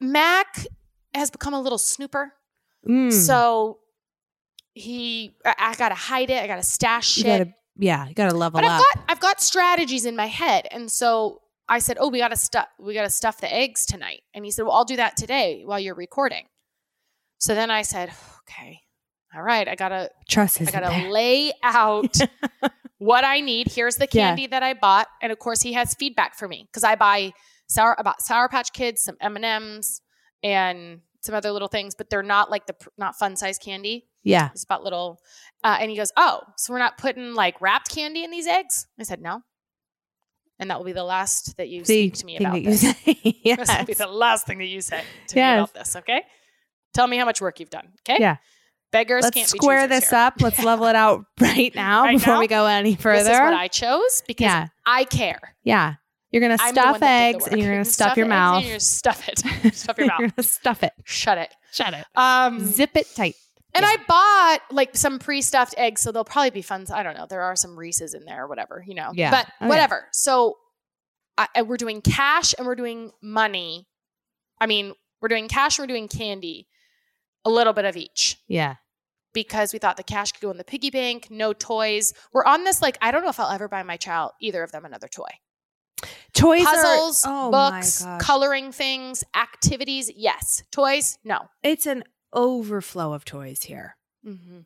Mac 0.00 0.66
has 1.14 1.30
become 1.30 1.52
a 1.54 1.60
little 1.60 1.78
snooper. 1.78 2.32
Mm. 2.88 3.12
So 3.12 3.78
he, 4.72 5.34
I, 5.44 5.54
I 5.58 5.74
gotta 5.74 5.94
hide 5.94 6.30
it. 6.30 6.42
I 6.42 6.46
gotta 6.46 6.62
stash 6.62 7.16
you 7.18 7.24
shit. 7.24 7.38
gotta, 7.40 7.52
yeah, 7.76 8.08
you 8.08 8.14
gotta 8.14 8.34
level 8.36 8.60
but 8.60 8.64
I've 8.66 8.80
up. 8.80 8.86
got, 8.94 9.04
I've 9.08 9.20
got 9.20 9.40
strategies 9.42 10.06
in 10.06 10.16
my 10.16 10.26
head, 10.26 10.66
and 10.70 10.90
so 10.90 11.40
I 11.70 11.78
said, 11.78 11.96
"Oh, 12.00 12.08
we 12.08 12.18
gotta 12.18 12.36
stuff, 12.36 12.66
we 12.78 12.92
gotta 12.92 13.08
stuff 13.10 13.40
the 13.40 13.50
eggs 13.52 13.86
tonight." 13.86 14.22
And 14.34 14.44
he 14.44 14.50
said, 14.50 14.62
"Well, 14.64 14.72
I'll 14.74 14.84
do 14.84 14.96
that 14.96 15.16
today 15.16 15.62
while 15.64 15.80
you're 15.80 15.94
recording." 15.94 16.46
So 17.38 17.54
then 17.54 17.70
I 17.70 17.82
said, 17.82 18.12
"Okay, 18.40 18.80
all 19.34 19.42
right, 19.42 19.66
I 19.66 19.74
gotta, 19.76 20.10
Trust 20.28 20.60
I 20.60 20.64
gotta 20.66 20.88
there. 20.90 21.10
lay 21.10 21.52
out." 21.62 22.16
What 23.02 23.24
I 23.24 23.40
need. 23.40 23.68
Here's 23.68 23.96
the 23.96 24.06
Yeah. 24.12 24.26
candy 24.28 24.46
that 24.48 24.62
I 24.62 24.74
bought, 24.74 25.08
and 25.22 25.32
of 25.32 25.38
course, 25.38 25.62
he 25.62 25.72
has 25.72 25.94
feedback 25.94 26.34
for 26.36 26.46
me 26.46 26.66
because 26.70 26.84
I 26.84 26.96
buy 26.96 27.32
sour 27.66 27.96
about 27.98 28.20
Sour 28.20 28.50
Patch 28.50 28.74
Kids, 28.74 29.00
some 29.02 29.16
M 29.22 29.36
and 29.36 29.44
M's, 29.46 30.02
and 30.42 31.00
some 31.22 31.34
other 31.34 31.50
little 31.50 31.68
things, 31.68 31.94
but 31.94 32.10
they're 32.10 32.22
not 32.22 32.50
like 32.50 32.66
the 32.66 32.74
not 32.98 33.16
fun 33.18 33.36
size 33.36 33.56
candy. 33.56 34.06
Yeah. 34.22 34.50
It's 34.52 34.64
about 34.64 34.84
little. 34.84 35.18
Uh, 35.64 35.78
and 35.80 35.90
he 35.90 35.96
goes, 35.96 36.12
"Oh, 36.18 36.42
so 36.58 36.74
we're 36.74 36.78
not 36.78 36.98
putting 36.98 37.32
like 37.32 37.58
wrapped 37.62 37.88
candy 37.90 38.22
in 38.22 38.30
these 38.30 38.46
eggs?" 38.46 38.86
I 38.98 39.04
said, 39.04 39.22
"No." 39.22 39.44
And 40.60 40.70
that 40.70 40.78
will 40.78 40.84
be 40.84 40.92
the 40.92 41.02
last 41.04 41.56
that 41.56 41.68
you 41.68 41.80
The 41.80 41.84
speak 42.10 42.14
to 42.14 42.26
me 42.26 42.36
about 42.36 42.62
this. 42.62 42.80
say. 43.04 43.40
This 43.44 43.68
will 43.68 43.84
be 43.86 43.94
the 43.94 44.06
last 44.06 44.46
thing 44.46 44.58
that 44.58 44.66
you 44.66 44.80
say 44.80 45.02
to 45.28 45.36
Yes. 45.36 45.56
me 45.56 45.58
about 45.58 45.74
this, 45.74 45.96
okay? 45.96 46.22
Tell 46.94 47.06
me 47.08 47.16
how 47.16 47.24
much 47.24 47.40
work 47.40 47.58
you've 47.60 47.70
done, 47.70 47.88
okay? 48.06 48.20
Yeah. 48.20 48.36
Beggars 48.92 49.22
Let's 49.24 49.34
can't 49.34 49.48
square 49.48 49.86
this 49.86 50.10
here. 50.10 50.18
up. 50.18 50.34
Let's 50.40 50.62
level 50.62 50.86
it 50.86 50.96
out 50.96 51.24
right 51.40 51.74
now 51.74 52.02
Right 52.02 52.18
before 52.18 52.34
now? 52.34 52.40
we 52.40 52.46
go 52.48 52.66
any 52.66 52.94
further. 52.96 53.22
This 53.24 53.32
is 53.32 53.38
what 53.40 53.54
I 53.54 53.68
chose 53.68 54.22
because 54.26 54.44
Yeah. 54.44 54.66
I 54.84 55.04
care. 55.04 55.54
yeah. 55.64 55.94
You're 56.32 56.40
going 56.40 56.56
to 56.56 56.62
I'm 56.62 56.74
the 56.76 56.80
one 56.80 56.94
stuff 56.94 57.00
that 57.00 57.32
did 57.32 57.34
the 57.34 57.36
eggs 57.38 57.46
and 57.48 57.60
you're 57.60 57.72
gonna 57.72 57.84
stuff 57.84 58.16
your 58.16 58.26
mouth. 58.26 58.62
You're 58.62 58.70
gonna 58.72 58.80
stuff 58.80 59.28
it. 59.28 59.38
stuff 59.74 59.98
your 59.98 60.06
you're 60.06 60.12
mouth. 60.12 60.18
going 60.18 60.30
to 60.30 60.42
stuff 60.44 60.82
it. 60.84 60.92
Shut 61.04 61.38
it. 61.38 61.52
Shut 61.72 61.92
it. 61.94 62.04
Um, 62.14 62.60
Zip 62.60 62.90
it 62.96 63.08
tight. 63.16 63.34
And 63.74 63.82
Yeah. 63.84 63.88
I 63.90 63.96
bought 64.08 64.60
like 64.74 64.96
some 64.96 65.18
pre-stuffed 65.18 65.74
eggs, 65.78 66.00
so 66.02 66.10
they'll 66.12 66.24
probably 66.24 66.50
be 66.50 66.62
fun. 66.62 66.86
I 66.92 67.02
don't 67.02 67.16
know. 67.16 67.26
There 67.28 67.42
are 67.42 67.54
some 67.56 67.78
Reese's 67.78 68.14
in 68.14 68.24
there 68.24 68.44
or 68.44 68.48
whatever, 68.48 68.82
you 68.86 68.94
know. 68.94 69.10
Yeah. 69.14 69.30
But 69.30 69.46
Oh, 69.46 69.52
yeah. 69.64 69.68
whatever. 69.68 70.08
So 70.12 70.56
I, 71.38 71.48
I- 71.54 71.62
we're 71.62 71.76
doing 71.76 72.00
cash 72.02 72.54
and 72.58 72.66
we're 72.66 72.74
doing 72.74 73.12
money. 73.22 73.86
I 74.60 74.66
mean, 74.66 74.94
we're 75.22 75.28
doing 75.28 75.48
cash 75.48 75.78
and 75.78 75.84
we're 75.84 75.94
doing 75.94 76.08
candy, 76.08 76.66
a 77.44 77.50
little 77.50 77.72
bit 77.72 77.84
of 77.84 77.96
each 77.96 78.38
Yeah. 78.48 78.74
because 79.32 79.72
we 79.72 79.78
thought 79.78 79.96
the 79.96 80.02
cash 80.02 80.32
could 80.32 80.40
go 80.42 80.50
in 80.50 80.56
the 80.58 80.64
piggy 80.64 80.90
bank. 80.90 81.28
No 81.30 81.52
toys. 81.52 82.12
We're 82.32 82.44
on 82.44 82.64
this 82.64 82.82
like 82.82 82.98
I 83.00 83.10
don't 83.12 83.22
know 83.22 83.30
if 83.30 83.38
I'll 83.40 83.50
ever 83.50 83.68
buy 83.68 83.82
my 83.82 83.96
child 83.96 84.32
either 84.40 84.62
of 84.62 84.72
them 84.72 84.84
another 84.84 85.08
toy. 85.08 85.30
Toys 86.32 86.64
Puzzles, 86.64 87.24
are, 87.24 87.48
oh 87.48 87.50
books, 87.50 88.04
coloring 88.20 88.72
things, 88.72 89.22
activities. 89.34 90.10
Yes. 90.14 90.62
Toys. 90.70 91.18
No. 91.24 91.48
It's 91.62 91.86
an 91.86 92.04
overflow 92.34 93.12
of 93.12 93.24
toys 93.24 93.62
here. 93.64 93.96
Mm-hmm. 94.26 94.60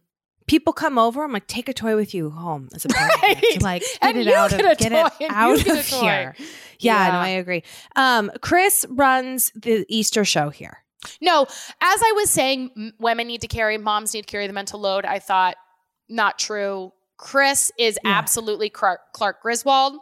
People 0.47 0.73
come 0.75 0.99
over. 0.99 1.25
I'm 1.25 1.33
like, 1.33 1.47
take 1.47 1.69
a 1.71 1.73
toy 1.73 1.97
with 1.97 2.13
you 2.15 2.29
home 2.31 2.69
as 2.75 2.85
a 2.85 2.89
party 2.89 3.15
Right. 3.23 3.63
Like, 3.63 3.83
get 4.03 4.03
And 4.03 4.19
it 4.19 4.29
out 4.29 4.53
of 4.53 4.59
get 4.59 4.93
it 4.93 4.93
out 5.31 5.59
get 5.59 5.67
a 5.67 5.79
of 5.79 5.87
here. 5.87 6.37
Yeah, 6.79 7.09
no, 7.13 7.19
I 7.19 7.29
agree. 7.29 7.63
Um, 7.97 8.31
Chris 8.43 8.85
runs 8.91 9.51
the 9.55 9.87
Easter 9.89 10.25
show 10.25 10.51
here. 10.51 10.85
No, 11.21 11.43
as 11.43 11.49
I 11.81 12.13
was 12.17 12.31
saying, 12.31 12.93
women 12.99 13.27
need 13.27 13.41
to 13.43 13.47
carry, 13.49 13.79
moms 13.79 14.13
need 14.13 14.23
to 14.27 14.31
carry 14.31 14.47
the 14.47 14.53
mental 14.53 14.81
load. 14.81 15.05
I 15.07 15.19
thought 15.19 15.57
not 16.09 16.39
true. 16.39 16.93
Chris 17.17 17.73
is 17.79 17.99
Yeah. 18.05 18.11
absolutely 18.19 18.69
Clark, 18.69 19.01
Clark 19.15 19.41
Griswold. 19.41 19.95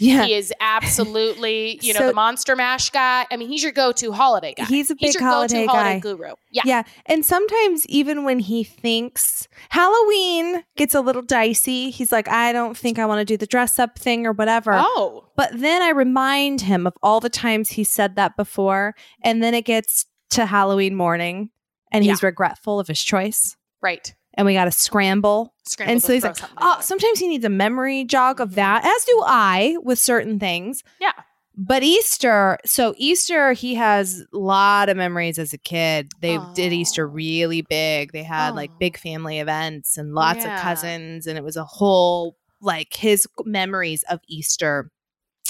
Yeah, 0.00 0.26
He 0.26 0.34
is 0.34 0.52
absolutely, 0.60 1.78
you 1.82 1.92
know, 1.92 1.98
So- 2.00 2.06
the 2.08 2.14
Monster 2.14 2.54
Mash 2.54 2.90
guy. 2.90 3.26
I 3.30 3.36
mean, 3.36 3.48
he's 3.48 3.62
your 3.62 3.72
go-to 3.72 4.12
holiday 4.12 4.54
guy. 4.56 4.64
he's 4.64 4.90
a 4.90 4.94
big 4.94 5.06
he's 5.06 5.14
your 5.14 5.24
holiday 5.24 5.66
go-to 5.66 5.76
holiday 5.76 5.94
guy. 5.94 5.98
guru. 6.00 6.34
Yeah. 6.52 6.62
Yeah, 6.64 6.82
and 7.06 7.24
sometimes 7.24 7.84
even 7.86 8.24
when 8.24 8.38
he 8.38 8.62
thinks 8.64 9.48
Halloween 9.70 10.62
gets 10.76 10.94
a 10.94 11.00
little 11.00 11.22
dicey, 11.22 11.90
he's 11.90 12.12
like, 12.12 12.28
I 12.28 12.52
don't 12.52 12.76
think 12.76 12.98
I 12.98 13.06
want 13.06 13.20
to 13.20 13.24
do 13.24 13.36
the 13.36 13.46
dress 13.46 13.78
up 13.78 13.98
thing 13.98 14.26
or 14.26 14.32
whatever. 14.32 14.72
Oh, 14.74 15.24
But 15.36 15.50
then 15.58 15.82
I 15.82 15.90
remind 15.90 16.60
him 16.60 16.86
of 16.86 16.94
all 17.02 17.20
the 17.20 17.28
times 17.30 17.70
he 17.70 17.84
said 17.84 18.16
that 18.16 18.36
before, 18.36 18.94
and 19.24 19.42
then 19.42 19.54
it 19.54 19.64
gets 19.64 20.06
to 20.30 20.46
Halloween 20.46 20.94
morning, 20.94 21.50
and 21.90 22.04
he's 22.04 22.22
regretful 22.22 22.78
of 22.78 22.86
his 22.86 23.02
choice, 23.02 23.56
right. 23.82 24.14
And 24.38 24.46
we 24.46 24.54
got 24.54 24.64
to 24.64 24.70
scramble. 24.72 25.52
Scramble 25.66 25.92
and 25.92 26.02
so 26.02 26.14
he's 26.14 26.24
like, 26.24 26.36
oh, 26.56 26.78
sometimes 26.80 27.18
he 27.18 27.28
needs 27.28 27.44
a 27.44 27.50
memory 27.50 28.04
jog 28.04 28.40
of 28.40 28.54
that, 28.54 28.84
as 28.86 29.04
do 29.04 29.22
I 29.26 29.76
with 29.82 29.98
certain 29.98 30.38
things. 30.38 30.82
Yeah. 30.98 31.12
But 31.60 31.82
Easter, 31.82 32.56
so 32.64 32.94
Easter, 32.96 33.52
he 33.52 33.74
has 33.74 34.24
a 34.32 34.38
lot 34.38 34.88
of 34.88 34.96
memories 34.96 35.38
as 35.40 35.52
a 35.52 35.58
kid. 35.58 36.12
They 36.22 36.38
did. 36.54 36.72
Easter 36.72 37.06
really 37.06 37.62
big. 37.62 38.12
They 38.12 38.22
had 38.22 38.54
like 38.54 38.70
big 38.78 38.96
family 38.96 39.40
events 39.40 39.98
and 39.98 40.14
lots 40.14 40.44
Yeah. 40.44 40.54
of 40.54 40.62
cousins, 40.62 41.26
and 41.26 41.36
it 41.36 41.42
was 41.42 41.56
a 41.56 41.64
whole 41.64 42.36
like 42.62 42.94
his 42.94 43.26
memories 43.44 44.04
of 44.08 44.20
Easter. 44.28 44.90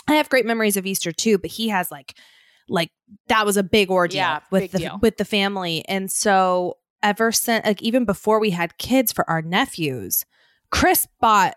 I 0.09 0.15
have 0.15 0.31
great 0.31 0.47
memories 0.47 0.79
of 0.79 0.87
Easter 0.87 1.13
too, 1.13 1.37
but 1.37 1.51
he 1.51 1.69
has 1.69 1.91
like 1.91 2.15
like 2.71 2.91
that 3.29 3.45
was 3.45 3.59
a 3.59 3.63
big 3.63 3.91
ordeal 3.91 4.17
Yeah, 4.17 4.41
with 4.51 4.63
big 4.63 4.71
the 4.73 4.79
deal. 4.79 4.99
with 5.03 5.19
the 5.19 5.25
family. 5.27 5.85
And 5.89 6.11
so 6.11 6.79
ever 7.03 7.31
since 7.33 7.65
like 7.67 7.83
even 7.83 8.05
before 8.05 8.41
we 8.41 8.51
had 8.51 8.79
kids 8.79 9.13
for 9.13 9.29
our 9.31 9.43
nephews, 9.43 10.25
Chris 10.71 11.07
bought 11.21 11.55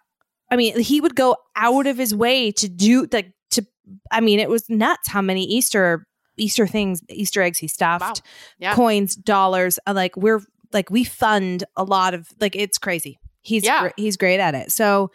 I 0.50 0.57
mean, 0.57 0.77
he 0.79 1.00
would 1.00 1.15
go 1.15 1.38
out 1.55 1.88
of 1.88 1.98
his 1.98 2.13
way 2.13 2.51
to 2.53 2.67
do 2.67 3.07
like 3.12 3.31
to 3.51 3.65
I 4.12 4.19
mean, 4.21 4.39
it 4.39 4.50
was 4.50 4.69
nuts 4.69 5.07
how 5.10 5.21
many 5.21 5.43
Easter 5.45 6.05
Easter 6.38 6.65
things, 6.67 7.01
Easter 7.10 7.41
eggs 7.41 7.57
he 7.60 7.67
stuffed, 7.67 8.01
Wow. 8.01 8.13
Yeah. 8.60 8.74
coins, 8.75 9.15
dollars. 9.15 9.79
uh, 9.88 9.93
Like 9.93 10.15
we're 10.17 10.41
like 10.74 10.89
we 10.89 11.03
fund 11.03 11.63
a 11.75 11.83
lot 11.83 12.13
of 12.13 12.27
like 12.39 12.55
it's 12.55 12.77
crazy. 12.77 13.17
He's 13.41 13.63
Yeah. 13.63 13.81
gr- 13.83 13.93
he's 13.98 14.17
great 14.17 14.39
at 14.39 14.55
it. 14.55 14.71
So 14.71 15.12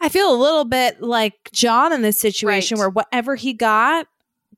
I 0.00 0.08
feel 0.08 0.32
a 0.32 0.36
little 0.40 0.64
bit 0.64 1.00
like 1.02 1.34
John 1.52 1.92
in 1.92 2.02
this 2.02 2.18
situation 2.20 2.76
Right. 2.76 2.80
where 2.82 2.90
whatever 2.90 3.34
he 3.36 3.52
got, 3.52 4.06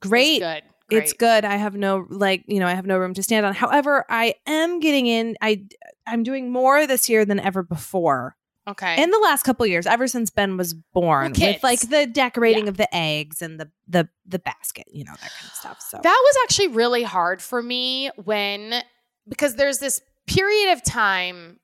great. 0.01 0.43
It's 0.91 0.93
good. 0.93 1.03
It's 1.03 1.13
good. 1.15 1.45
I 1.45 1.57
have 1.57 1.75
no 1.75 2.07
like, 2.09 2.45
you 2.47 2.61
know, 2.61 2.67
I 2.67 2.75
have 2.75 2.87
no 2.87 2.99
room 2.99 3.15
to 3.15 3.23
stand 3.23 3.47
on. 3.47 3.55
However, 3.55 4.05
I 4.09 4.35
am 4.47 4.81
getting 4.81 5.07
in 5.07 5.37
I 5.41 5.65
I'm 6.07 6.23
doing 6.23 6.51
more 6.51 6.87
this 6.87 7.09
year 7.09 7.25
than 7.25 7.41
ever 7.41 7.63
before. 7.63 8.37
Okay. 8.69 9.03
In 9.03 9.11
the 9.11 9.19
last 9.19 9.43
couple 9.43 9.67
years, 9.67 9.87
ever 9.87 10.07
since 10.07 10.31
Ben 10.31 10.57
was 10.57 10.75
born, 10.75 11.33
Well, 11.37 11.53
with 11.53 11.63
like 11.63 11.81
the 11.81 12.07
decorating 12.07 12.69
of 12.69 12.77
the 12.77 12.95
eggs 12.95 13.43
and 13.43 13.59
the 13.59 13.71
the 13.89 14.09
the 14.27 14.39
basket, 14.39 14.87
you 14.93 15.05
know, 15.05 15.13
that 15.13 15.31
kind 15.33 15.47
of 15.47 15.53
stuff. 15.53 15.81
So 15.81 15.99
That 16.03 16.23
was 16.25 16.37
actually 16.45 16.69
really 16.69 17.03
hard 17.03 17.43
for 17.43 17.63
me 17.63 18.11
when, 18.23 18.83
because 19.29 19.57
there's 19.57 19.79
this 19.79 20.03
period 20.27 20.73
of 20.73 20.85
time 20.85 21.59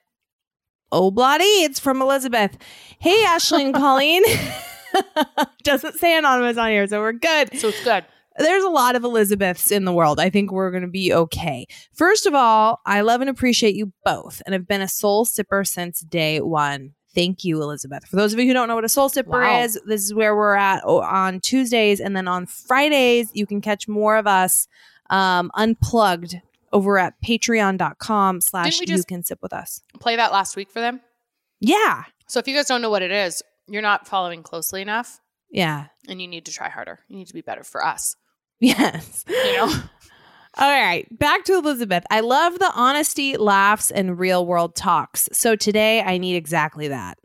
oh 0.92 1.10
bloody, 1.10 1.44
it's 1.44 1.80
from 1.80 2.00
Elizabeth. 2.00 2.56
Hey 2.98 3.24
Ashley 3.24 3.64
and 3.64 3.74
Colleen. 3.80 4.22
Doesn't 5.64 5.98
say 5.98 6.16
anonymous 6.16 6.56
on 6.56 6.70
here, 6.70 6.86
so 6.86 7.00
we're 7.00 7.12
good. 7.12 7.58
So 7.58 7.68
it's 7.68 7.82
good. 7.82 8.04
There's 8.40 8.64
a 8.64 8.68
lot 8.70 8.96
of 8.96 9.04
Elizabeths 9.04 9.70
in 9.70 9.84
the 9.84 9.92
world. 9.92 10.18
I 10.18 10.30
think 10.30 10.50
we're 10.50 10.70
going 10.70 10.82
to 10.82 10.88
be 10.88 11.12
okay. 11.12 11.66
First 11.94 12.26
of 12.26 12.34
all, 12.34 12.80
I 12.86 13.02
love 13.02 13.20
and 13.20 13.28
appreciate 13.30 13.74
you 13.74 13.92
both 14.04 14.40
and 14.46 14.52
have 14.52 14.66
been 14.66 14.80
a 14.80 14.88
soul 14.88 15.24
sipper 15.26 15.66
since 15.66 16.00
day 16.00 16.40
one. 16.40 16.94
Thank 17.14 17.44
you, 17.44 17.60
Elizabeth. 17.62 18.04
For 18.06 18.16
those 18.16 18.32
of 18.32 18.38
you 18.38 18.46
who 18.46 18.52
don't 18.54 18.68
know 18.68 18.76
what 18.76 18.84
a 18.84 18.88
soul 18.88 19.10
sipper 19.10 19.26
Wow. 19.42 19.60
is, 19.62 19.78
this 19.84 20.02
is 20.04 20.14
where 20.14 20.34
we're 20.36 20.54
at 20.54 20.82
on 20.84 21.40
Tuesdays. 21.40 22.00
And 22.00 22.16
then 22.16 22.28
on 22.28 22.46
Fridays, 22.46 23.30
you 23.34 23.46
can 23.46 23.60
catch 23.60 23.88
more 23.88 24.16
of 24.16 24.26
us 24.28 24.68
um, 25.10 25.50
unplugged 25.54 26.36
over 26.72 26.98
at 26.98 27.14
patreon.com 27.22 28.40
slash 28.40 28.80
you 28.80 29.02
can 29.02 29.24
sip 29.24 29.40
with 29.42 29.52
us. 29.52 29.82
Play 29.98 30.16
that 30.16 30.32
last 30.32 30.56
week 30.56 30.70
for 30.70 30.80
them. 30.80 31.00
Yeah. 31.60 32.04
So 32.28 32.38
if 32.38 32.46
you 32.48 32.54
guys 32.54 32.66
don't 32.66 32.80
know 32.80 32.90
what 32.90 33.02
it 33.02 33.10
is, 33.10 33.42
you're 33.66 33.82
not 33.82 34.06
following 34.06 34.42
closely 34.44 34.80
enough 34.80 35.20
Yeah. 35.50 35.86
and 36.08 36.22
you 36.22 36.28
need 36.28 36.44
to 36.46 36.52
try 36.52 36.68
harder. 36.68 37.00
You 37.08 37.16
need 37.16 37.26
to 37.26 37.34
be 37.34 37.40
better 37.40 37.64
for 37.64 37.84
us. 37.84 38.14
Yes. 38.62 39.24
You 39.26 39.56
know? 39.56 39.72
All 40.58 40.68
right, 40.68 41.06
back 41.18 41.44
to 41.44 41.54
Elizabeth. 41.54 42.04
I 42.10 42.20
love 42.20 42.58
the 42.58 42.70
honesty, 42.74 43.38
laughs, 43.38 43.90
and 43.90 44.18
real 44.18 44.44
world 44.44 44.76
talks. 44.76 45.30
So 45.32 45.56
today 45.56 46.02
I 46.02 46.18
need 46.18 46.36
exactly 46.36 46.88
that. 46.88 47.16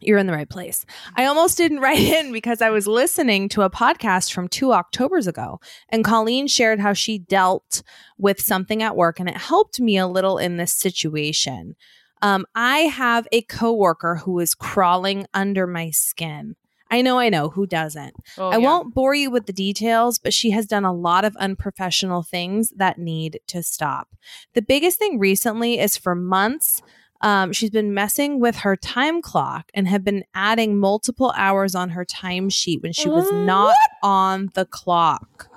You're 0.00 0.18
in 0.18 0.26
the 0.26 0.34
right 0.34 0.48
place. 0.48 0.84
I 1.16 1.24
almost 1.24 1.56
didn't 1.56 1.80
write 1.80 2.00
in 2.00 2.32
because 2.32 2.60
I 2.60 2.70
was 2.70 2.86
listening 2.86 3.48
to 3.50 3.62
a 3.62 3.70
podcast 3.70 4.32
from 4.32 4.48
two 4.48 4.72
Octobers 4.72 5.26
ago, 5.26 5.60
and 5.88 6.04
Colleen 6.04 6.46
shared 6.46 6.80
how 6.80 6.92
she 6.92 7.18
dealt 7.18 7.82
with 8.18 8.40
something 8.40 8.82
at 8.82 8.96
work, 8.96 9.18
and 9.18 9.28
it 9.28 9.36
helped 9.36 9.80
me 9.80 9.96
a 9.96 10.06
little 10.06 10.36
in 10.36 10.58
this 10.58 10.74
situation. 10.74 11.76
Um, 12.20 12.44
I 12.54 12.80
have 12.80 13.26
a 13.32 13.42
coworker 13.42 14.16
who 14.16 14.38
is 14.40 14.54
crawling 14.54 15.26
under 15.32 15.66
my 15.66 15.90
skin. 15.90 16.56
I 16.94 17.00
know, 17.00 17.18
I 17.18 17.28
know, 17.28 17.48
who 17.48 17.66
doesn't? 17.66 18.14
Oh, 18.38 18.50
I 18.50 18.58
yeah. 18.58 18.58
won't 18.58 18.94
bore 18.94 19.16
you 19.16 19.28
with 19.28 19.46
the 19.46 19.52
details, 19.52 20.20
but 20.20 20.32
she 20.32 20.50
has 20.50 20.64
done 20.64 20.84
a 20.84 20.92
lot 20.92 21.24
of 21.24 21.34
unprofessional 21.36 22.22
things 22.22 22.72
that 22.76 22.98
need 22.98 23.40
to 23.48 23.64
stop. 23.64 24.10
The 24.52 24.62
biggest 24.62 25.00
thing 25.00 25.18
recently 25.18 25.80
is 25.80 25.96
for 25.96 26.14
months, 26.14 26.82
um, 27.20 27.52
she's 27.52 27.70
been 27.70 27.94
messing 27.94 28.38
with 28.38 28.58
her 28.58 28.76
time 28.76 29.22
clock 29.22 29.72
and 29.74 29.88
have 29.88 30.04
been 30.04 30.22
adding 30.36 30.78
multiple 30.78 31.34
hours 31.36 31.74
on 31.74 31.90
her 31.90 32.04
timesheet 32.04 32.80
when 32.80 32.92
she 32.92 33.08
was 33.08 33.28
not 33.32 33.74
on 34.04 34.50
the 34.54 34.64
clock. 34.64 35.48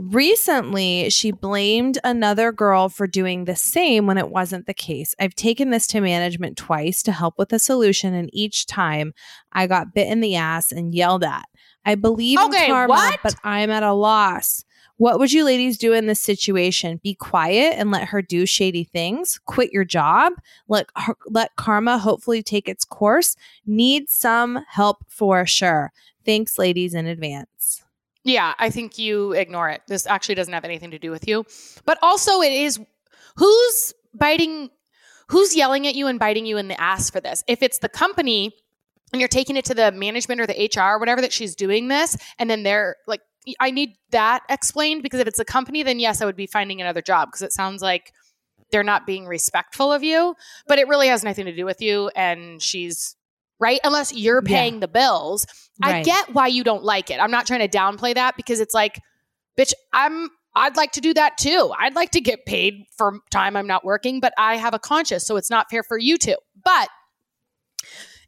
Recently, 0.00 1.10
she 1.10 1.32
blamed 1.32 1.98
another 2.04 2.52
girl 2.52 2.88
for 2.88 3.08
doing 3.08 3.44
the 3.44 3.56
same 3.56 4.06
when 4.06 4.16
it 4.16 4.30
wasn't 4.30 4.66
the 4.66 4.74
case. 4.74 5.12
I've 5.18 5.34
taken 5.34 5.70
this 5.70 5.88
to 5.88 6.00
management 6.00 6.56
twice 6.56 7.02
to 7.02 7.10
help 7.10 7.36
with 7.36 7.52
a 7.52 7.58
solution, 7.58 8.14
and 8.14 8.30
each 8.32 8.66
time 8.66 9.12
I 9.52 9.66
got 9.66 9.92
bit 9.92 10.06
in 10.06 10.20
the 10.20 10.36
ass 10.36 10.70
and 10.70 10.94
yelled 10.94 11.24
at. 11.24 11.46
I 11.84 11.96
believe 11.96 12.38
Okay, 12.38 12.66
in 12.66 12.70
karma, 12.70 12.94
what? 12.94 13.18
but 13.24 13.34
I'm 13.42 13.70
at 13.70 13.82
a 13.82 13.92
loss. 13.92 14.64
What 14.98 15.18
would 15.18 15.32
you 15.32 15.42
ladies 15.44 15.76
do 15.76 15.92
in 15.92 16.06
this 16.06 16.20
situation? 16.20 17.00
Be 17.02 17.14
quiet 17.14 17.74
and 17.76 17.90
let 17.90 18.08
her 18.08 18.22
do 18.22 18.46
shady 18.46 18.84
things? 18.84 19.40
Quit 19.46 19.72
your 19.72 19.84
job? 19.84 20.34
Let 20.68 20.86
her, 20.94 21.16
let 21.26 21.56
karma 21.56 21.98
hopefully 21.98 22.44
take 22.44 22.68
its 22.68 22.84
course? 22.84 23.34
Need 23.66 24.08
some 24.08 24.64
help 24.68 24.98
for 25.08 25.44
sure. 25.44 25.90
Thanks, 26.24 26.56
ladies, 26.56 26.94
in 26.94 27.06
advance. 27.06 27.82
Yeah, 28.28 28.52
I 28.58 28.68
think 28.68 28.98
you 28.98 29.32
ignore 29.32 29.70
it. 29.70 29.80
This 29.88 30.06
actually 30.06 30.34
doesn't 30.34 30.52
have 30.52 30.64
anything 30.64 30.90
to 30.90 30.98
do 30.98 31.10
with 31.10 31.26
you. 31.26 31.46
But 31.86 31.98
also, 32.02 32.42
it 32.42 32.52
is 32.52 32.78
who's 33.36 33.94
biting, 34.12 34.68
who's 35.28 35.56
yelling 35.56 35.86
at 35.86 35.94
you 35.94 36.06
and 36.08 36.18
biting 36.18 36.44
you 36.44 36.58
in 36.58 36.68
the 36.68 36.78
ass 36.78 37.08
for 37.08 37.20
this. 37.20 37.42
If 37.48 37.62
it's 37.62 37.78
the 37.78 37.88
company 37.88 38.54
and 39.12 39.20
you're 39.20 39.28
taking 39.28 39.56
it 39.56 39.64
to 39.64 39.74
the 39.74 39.92
management 39.92 40.42
or 40.42 40.46
the 40.46 40.70
HR 40.74 40.96
or 40.96 40.98
whatever 40.98 41.22
that 41.22 41.32
she's 41.32 41.56
doing 41.56 41.88
this, 41.88 42.18
and 42.38 42.50
then 42.50 42.64
they're 42.64 42.96
like, 43.06 43.22
I 43.60 43.70
need 43.70 43.94
that 44.10 44.42
explained 44.50 45.02
because 45.02 45.20
if 45.20 45.26
it's 45.26 45.38
a 45.38 45.44
company, 45.44 45.82
then 45.82 45.98
yes, 45.98 46.20
I 46.20 46.26
would 46.26 46.36
be 46.36 46.46
finding 46.46 46.82
another 46.82 47.00
job 47.00 47.28
because 47.28 47.40
it 47.40 47.52
sounds 47.54 47.80
like 47.80 48.12
they're 48.70 48.84
not 48.84 49.06
being 49.06 49.26
respectful 49.26 49.90
of 49.90 50.02
you. 50.02 50.36
But 50.66 50.78
it 50.78 50.86
really 50.86 51.08
has 51.08 51.24
nothing 51.24 51.46
to 51.46 51.56
do 51.56 51.64
with 51.64 51.80
you. 51.80 52.10
And 52.14 52.62
she's 52.62 53.16
right, 53.60 53.80
unless 53.84 54.12
you're 54.14 54.42
Yeah. 54.44 54.48
paying 54.56 54.80
the 54.80 54.88
bills. 54.88 55.46
I 55.82 56.02
get 56.02 56.34
why 56.34 56.48
you 56.48 56.64
don't 56.64 56.82
like 56.82 57.10
it. 57.10 57.20
I'm 57.20 57.30
not 57.30 57.46
trying 57.46 57.60
to 57.60 57.68
downplay 57.68 58.14
that 58.14 58.36
because 58.36 58.58
it's 58.60 58.74
like, 58.74 59.00
bitch, 59.58 59.72
I'm 59.92 60.28
I'd 60.56 60.76
like 60.76 60.90
to 60.92 61.00
do 61.00 61.14
that 61.14 61.38
too. 61.38 61.72
I'd 61.78 61.94
like 61.94 62.10
to 62.12 62.20
get 62.20 62.44
paid 62.44 62.84
for 62.96 63.20
time 63.30 63.54
I'm 63.56 63.68
not 63.68 63.84
working, 63.84 64.18
but 64.18 64.32
I 64.36 64.56
have 64.56 64.74
a 64.74 64.78
conscience, 64.80 65.24
so 65.24 65.36
it's 65.36 65.50
not 65.50 65.70
fair 65.70 65.84
for 65.84 65.96
you 65.98 66.16
to. 66.18 66.36
But 66.64 66.88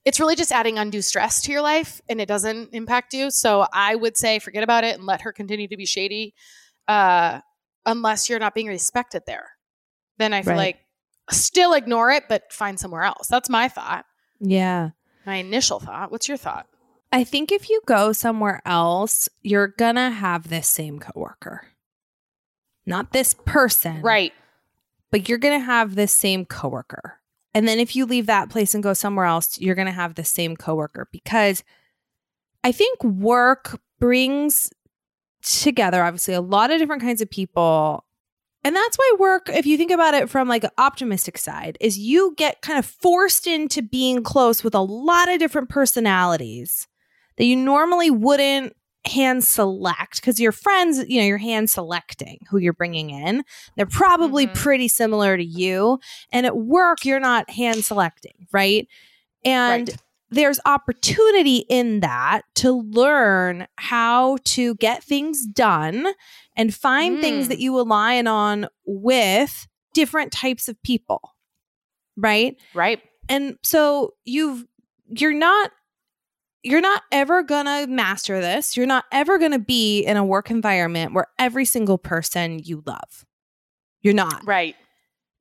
it's 0.05 0.19
really 0.21 0.37
just 0.37 0.53
adding 0.53 0.79
undue 0.79 1.03
stress 1.03 1.43
to 1.43 1.53
your 1.53 1.61
life 1.61 2.01
and 2.09 2.21
it 2.21 2.27
doesn't 2.27 2.71
impact 2.73 3.13
you. 3.13 3.31
So 3.31 3.67
I 3.73 3.95
would 3.97 4.17
say 4.17 4.39
forget 4.39 4.63
about 4.63 4.85
it 4.85 4.97
and 4.97 5.05
let 5.07 5.23
her 5.23 5.33
continue 5.33 5.69
to 5.69 5.77
be 5.77 5.85
shady 5.87 6.35
uh, 6.89 7.41
unless 7.85 8.29
you're 8.29 8.39
not 8.39 8.55
being 8.55 8.69
respected 8.69 9.23
there. 9.27 9.51
Then 10.19 10.33
I 10.33 10.43
feel 10.43 10.53
Right. 10.53 10.77
like 10.77 10.79
still 11.31 11.75
ignore 11.75 12.11
it, 12.13 12.25
but 12.29 12.51
find 12.53 12.79
somewhere 12.81 13.03
else. 13.03 13.27
That's 13.29 13.51
my 13.51 13.69
thought. 13.69 14.05
Yeah. 14.41 14.91
My 15.27 15.37
initial 15.37 15.81
thought. 15.81 16.11
What's 16.11 16.29
your 16.29 16.37
thought? 16.37 16.67
I 17.13 17.25
think 17.25 17.51
if 17.51 17.69
you 17.69 17.81
go 17.87 18.13
somewhere 18.13 18.63
else, 18.65 19.29
you're 19.43 19.69
gonna 19.69 20.11
have 20.11 20.49
this 20.49 20.69
same 20.69 20.99
coworker. 20.99 21.67
Not 22.87 23.13
this 23.13 23.35
person. 23.35 24.01
Right. 24.03 24.33
But 25.11 25.29
you're 25.29 25.39
gonna 25.39 25.59
have 25.59 25.95
this 25.95 26.13
same 26.13 26.45
coworker. 26.45 27.21
And 27.53 27.67
then 27.67 27.81
if 27.81 27.97
you 27.97 28.07
leave 28.07 28.27
that 28.27 28.49
place 28.49 28.75
and 28.75 28.83
go 28.83 28.93
somewhere 28.93 29.27
else, 29.27 29.61
you're 29.61 29.75
gonna 29.75 29.91
have 29.91 30.15
the 30.15 30.25
same 30.25 30.57
coworker 30.57 31.09
because 31.11 31.65
I 32.63 32.73
think 32.73 33.03
work 33.03 33.81
brings 33.99 34.71
together 35.43 36.03
obviously 36.05 36.35
a 36.35 36.41
lot 36.41 36.71
of 36.71 36.79
different 36.79 37.03
kinds 37.03 37.21
of 37.21 37.31
people. 37.31 38.05
And 38.63 38.77
that's 38.77 38.97
why 38.97 39.17
work, 39.19 39.49
if 39.49 39.65
you 39.65 39.77
think 39.79 39.91
about 39.91 40.15
it 40.15 40.29
from 40.29 40.49
like 40.49 40.65
an 40.65 40.71
optimistic 40.77 41.39
side, 41.39 41.79
is 41.81 41.99
you 41.99 42.35
get 42.37 42.61
kind 42.63 42.79
of 42.79 42.85
forced 42.85 43.47
into 43.47 43.83
being 43.83 44.23
close 44.23 44.63
with 44.63 44.75
a 44.75 44.81
lot 44.81 45.31
of 45.31 45.39
different 45.39 45.71
personalities 45.71 46.87
that 47.37 47.45
you 47.47 47.57
normally 47.57 48.11
wouldn't 48.11 48.75
hand 49.07 49.43
select 49.43 50.21
because 50.21 50.39
your 50.39 50.53
friends, 50.53 51.03
you 51.09 51.19
know, 51.21 51.27
you're 51.27 51.39
hand 51.39 51.71
selecting 51.71 52.39
who 52.51 52.59
you're 52.59 52.75
bringing 52.75 53.09
in. 53.09 53.43
They're 53.77 53.87
probably 53.87 54.47
Mhm. 54.47 54.55
pretty 54.55 54.89
similar 54.89 55.39
to 55.39 55.45
you. 55.45 55.99
And 56.31 56.45
at 56.45 56.57
work, 56.59 57.07
you're 57.07 57.19
not 57.19 57.49
hand 57.49 57.83
selecting, 57.83 58.47
right? 58.53 58.87
And 59.43 59.89
Right. 59.89 59.99
There's 60.31 60.61
opportunity 60.65 61.65
in 61.69 62.01
that 62.01 62.43
to 62.57 62.73
learn 62.73 63.67
how 63.77 64.39
to 64.45 64.75
get 64.77 65.03
things 65.03 65.45
done 65.47 66.07
and 66.57 66.75
find 66.75 67.21
things 67.21 67.47
Mm. 67.47 67.49
that 67.49 67.59
you 67.59 67.79
align 67.79 68.27
on 68.27 68.67
with 68.87 69.67
different 69.93 70.31
types 70.33 70.69
of 70.69 70.81
people. 70.83 71.35
Right? 72.17 72.57
Right. 72.75 73.01
And 73.29 73.57
so 73.63 74.15
you've 74.25 74.65
you're 75.09 75.35
not 75.35 75.73
you're 76.63 76.81
not 76.83 77.03
ever 77.11 77.43
going 77.43 77.65
to 77.65 77.87
master 77.89 78.41
this. 78.41 78.77
You're 78.77 78.87
not 78.87 79.07
ever 79.11 79.39
going 79.39 79.53
to 79.53 79.59
be 79.59 80.03
in 80.03 80.17
a 80.19 80.25
work 80.25 80.51
environment 80.51 81.15
where 81.15 81.27
every 81.39 81.65
single 81.65 81.97
person 81.97 82.59
you 82.63 82.83
love. 82.87 83.25
You're 84.03 84.13
not. 84.15 84.47
Right. 84.47 84.77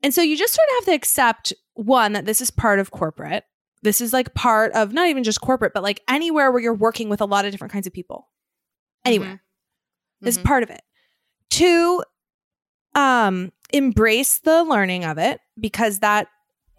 And 0.02 0.14
so 0.14 0.22
you 0.22 0.38
just 0.38 0.54
sort 0.54 0.66
of 0.70 0.76
have 0.76 0.86
to 0.86 0.96
accept 0.96 1.52
one 1.74 2.14
that 2.14 2.26
this 2.26 2.40
is 2.40 2.50
part 2.52 2.80
of 2.80 2.92
corporate. 2.92 3.44
This 3.82 4.02
is 4.02 4.12
like 4.14 4.34
part 4.34 4.72
of 4.74 4.92
not 4.94 5.08
even 5.08 5.24
just 5.24 5.42
corporate, 5.42 5.74
but 5.74 5.84
like 5.84 6.02
anywhere 6.08 6.52
where 6.52 6.62
you're 6.62 6.74
working 6.74 7.08
with 7.10 7.22
a 7.22 7.26
lot 7.26 7.46
of 7.46 7.52
different 7.52 7.72
kinds 7.72 7.88
of 7.88 7.94
people. 7.94 8.28
Anywhere. 9.06 9.42
This 10.22 10.36
is 10.38 10.42
Mhm. 10.44 10.46
part 10.48 10.64
of 10.64 10.70
it. 10.70 10.82
Two, 11.50 12.04
um, 12.96 13.52
embrace 13.72 14.40
the 14.40 14.64
learning 14.64 15.06
of 15.06 15.18
it 15.18 15.40
because 15.60 16.00
that 16.00 16.28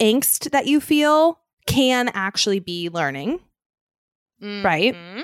angst 0.00 0.50
that 0.50 0.66
you 0.66 0.80
feel 0.80 1.38
can 1.66 2.08
actually 2.14 2.60
be 2.60 2.88
learning. 2.90 3.40
right? 4.62 4.94
Mhm. 4.94 5.22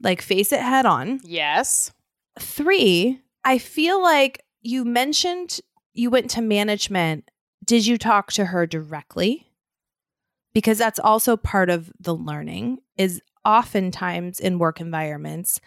Like 0.00 0.20
face 0.20 0.50
it 0.52 0.58
head 0.60 0.86
on. 0.86 1.20
Yes. 1.22 1.92
Three, 2.40 3.20
I 3.44 3.58
feel 3.58 4.02
like 4.02 4.44
you 4.60 4.84
mentioned 4.84 5.60
you 5.92 6.10
went 6.10 6.30
to 6.30 6.40
management. 6.42 7.30
Did 7.64 7.86
you 7.86 7.96
talk 7.96 8.32
to 8.32 8.46
her 8.46 8.66
directly? 8.66 9.46
Because 10.54 10.78
that's 10.78 10.98
also 10.98 11.36
part 11.36 11.68
of 11.68 11.92
the 12.00 12.14
learning 12.14 12.78
is 12.96 13.20
oftentimes 13.44 14.40
in 14.40 14.58
work 14.58 14.80
environments, 14.80 15.60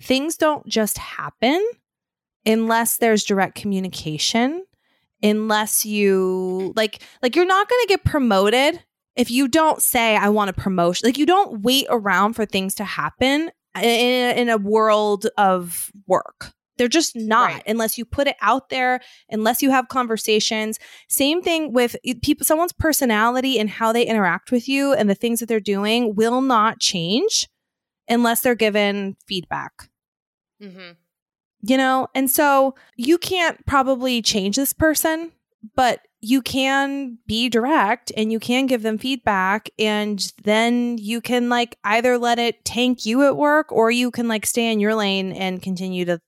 things 0.00 0.36
don't 0.36 0.66
just 0.66 0.98
happen 0.98 1.64
unless 2.44 2.96
there's 2.96 3.24
direct 3.24 3.54
communication, 3.54 4.64
unless 5.22 5.84
you 5.84 6.72
like 6.74 7.02
like 7.22 7.36
you're 7.36 7.46
not 7.46 7.68
going 7.68 7.82
to 7.82 7.88
get 7.88 8.04
promoted 8.04 8.82
if 9.14 9.30
you 9.30 9.48
don't 9.48 9.82
say 9.82 10.16
I 10.16 10.30
want 10.30 10.50
a 10.50 10.54
promotion. 10.54 11.06
Like 11.06 11.18
you 11.18 11.26
don't 11.26 11.62
wait 11.62 11.86
around 11.90 12.32
for 12.32 12.46
things 12.46 12.74
to 12.76 12.84
happen 12.84 13.50
in, 13.76 14.38
in 14.38 14.48
a 14.48 14.56
world 14.56 15.26
of 15.36 15.90
work. 16.06 16.52
They're 16.78 16.88
just 16.88 17.14
not 17.14 17.50
Right. 17.52 17.62
unless 17.66 17.98
you 17.98 18.04
put 18.04 18.26
it 18.26 18.36
out 18.40 18.68
there, 18.70 19.00
unless 19.28 19.62
you 19.62 19.70
have 19.70 19.88
conversations. 19.88 20.78
Same 21.08 21.42
thing 21.42 21.72
with 21.72 21.96
people 22.22 22.46
someone's 22.46 22.72
personality 22.72 23.58
and 23.58 23.68
how 23.68 23.92
they 23.92 24.06
interact 24.06 24.50
with 24.50 24.68
you 24.68 24.92
and 24.92 25.08
the 25.08 25.14
things 25.14 25.40
that 25.40 25.46
they're 25.46 25.60
doing 25.60 26.14
will 26.14 26.40
not 26.40 26.80
change 26.80 27.48
unless 28.08 28.40
they're 28.40 28.54
given 28.54 29.16
feedback. 29.26 29.88
Mm-hmm. 30.62 30.92
You 31.62 31.76
know? 31.76 32.08
And 32.14 32.30
so 32.30 32.74
you 32.96 33.18
can't 33.18 33.64
probably 33.66 34.22
change 34.22 34.56
this 34.56 34.72
person, 34.72 35.32
but 35.76 36.00
you 36.20 36.40
can 36.40 37.18
be 37.26 37.48
direct 37.48 38.12
and 38.16 38.30
you 38.30 38.38
can 38.38 38.66
give 38.66 38.82
them 38.82 38.96
feedback 38.96 39.68
and 39.78 40.20
then 40.44 40.96
you 40.98 41.20
can 41.20 41.48
like 41.48 41.76
either 41.84 42.16
let 42.16 42.38
it 42.38 42.64
tank 42.64 43.04
you 43.04 43.24
at 43.26 43.36
work 43.36 43.72
or 43.72 43.90
you 43.90 44.10
can 44.10 44.28
like 44.28 44.46
stay 44.46 44.70
in 44.72 44.78
your 44.78 44.94
lane 44.94 45.32
and 45.32 45.62
continue 45.62 46.04
to 46.04 46.20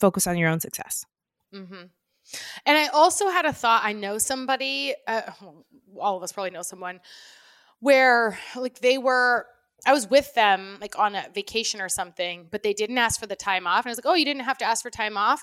focus 0.00 0.26
on 0.26 0.38
your 0.38 0.48
own 0.48 0.60
success. 0.60 1.04
Mm-hmm. 1.54 1.84
And 2.66 2.78
I 2.78 2.88
also 2.88 3.28
had 3.28 3.44
a 3.44 3.52
thought. 3.52 3.82
I 3.84 3.92
know 3.92 4.18
somebody, 4.18 4.94
uh, 5.06 5.22
all 5.98 6.16
of 6.16 6.22
us 6.22 6.32
probably 6.32 6.50
know 6.50 6.62
someone, 6.62 7.00
where 7.80 8.38
like 8.56 8.80
they 8.80 8.98
were, 8.98 9.46
I 9.86 9.92
was 9.92 10.08
with 10.08 10.32
them 10.34 10.78
like 10.80 10.98
on 10.98 11.14
a 11.14 11.26
vacation 11.34 11.80
or 11.80 11.88
something, 11.88 12.46
but 12.50 12.62
they 12.62 12.72
didn't 12.72 12.98
ask 12.98 13.18
for 13.18 13.26
the 13.26 13.36
time 13.36 13.66
off. 13.66 13.84
And 13.84 13.90
I 13.90 13.90
was 13.90 13.98
like, 13.98 14.06
oh, 14.06 14.14
you 14.14 14.24
didn't 14.24 14.44
have 14.44 14.58
to 14.58 14.64
ask 14.64 14.82
for 14.82 14.90
time 14.90 15.16
off. 15.16 15.42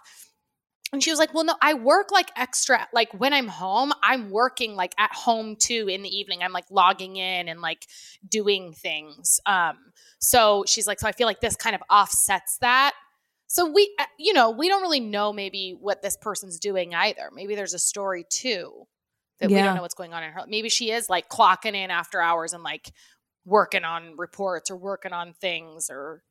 And 0.94 1.04
she 1.04 1.10
was 1.10 1.20
like, 1.20 1.34
well, 1.34 1.44
no, 1.44 1.56
I 1.62 1.74
work 1.74 2.12
like 2.12 2.32
extra. 2.38 2.88
Like 2.94 3.12
when 3.14 3.34
I'm 3.34 3.50
home, 3.50 3.92
I'm 4.02 4.30
working 4.30 4.76
like 4.76 4.94
at 4.98 5.12
home 5.14 5.58
too 5.58 5.90
in 5.90 6.02
the 6.02 6.10
evening. 6.10 6.44
I'm 6.44 6.54
like 6.54 6.72
logging 6.72 7.18
in 7.18 7.50
and 7.50 7.60
like 7.60 7.86
doing 8.26 8.72
things. 8.72 9.42
Um, 9.46 9.78
so 10.20 10.64
she's 10.66 10.88
like, 10.88 11.02
so 11.02 11.08
I 11.08 11.12
feel 11.12 11.28
like 11.28 11.42
this 11.42 11.58
kind 11.58 11.76
of 11.76 11.82
offsets 11.90 12.58
that. 12.62 12.94
So 13.48 13.70
we, 13.70 13.94
uh, 13.98 14.06
you 14.18 14.34
know, 14.34 14.50
we 14.52 14.68
don't 14.68 14.82
really 14.82 15.00
know 15.00 15.32
maybe 15.32 15.76
what 15.80 16.02
this 16.02 16.18
person's 16.18 16.60
doing 16.60 16.94
either. 16.94 17.30
Maybe 17.34 17.56
there's 17.56 17.74
a 17.74 17.80
story 17.80 18.26
too 18.30 18.88
that 19.40 19.50
we 19.50 19.56
don't 19.62 19.76
know 19.76 19.82
what's 19.82 19.94
going 19.94 20.14
on 20.14 20.24
in 20.24 20.32
her. 20.32 20.42
Maybe 20.48 20.68
she 20.70 20.92
is 20.92 21.10
like 21.10 21.30
clocking 21.30 21.76
in 21.76 21.90
after 21.92 22.20
hours 22.22 22.54
and 22.54 22.64
like 22.64 22.92
working 23.46 23.84
on 23.84 24.18
reports 24.18 24.70
or 24.70 24.76
working 24.76 25.14
on 25.14 25.34
things 25.34 25.90
or 25.90 26.24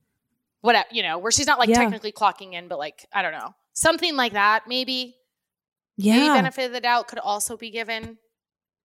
whatever, 0.61 0.87
you 0.91 1.03
know, 1.03 1.17
where 1.19 1.31
she's 1.33 1.47
not 1.47 1.59
like 1.59 1.69
Yeah. 1.69 1.79
technically 1.79 2.13
clocking 2.13 2.53
in, 2.53 2.69
but 2.69 2.79
like, 2.79 3.07
I 3.13 3.23
don't 3.23 3.33
know, 3.33 3.55
something 3.75 4.17
like 4.17 4.33
that. 4.33 4.65
Maybe, 4.67 5.17
maybe 5.97 6.25
Yeah. 6.27 6.35
benefit 6.35 6.67
of 6.67 6.73
the 6.73 6.81
doubt 6.81 7.09
could 7.09 7.21
also 7.21 7.57
be 7.57 7.71
given. 7.71 8.19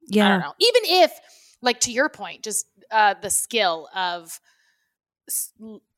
Yeah. 0.07 0.25
I 0.27 0.29
don't 0.29 0.39
know. 0.39 0.53
Even 0.59 0.81
if, 0.85 1.11
like 1.61 1.79
to 1.81 1.91
your 1.91 2.07
point, 2.09 2.43
just 2.43 2.65
uh, 2.91 3.15
the 3.21 3.29
skill 3.29 3.89
of 3.95 4.39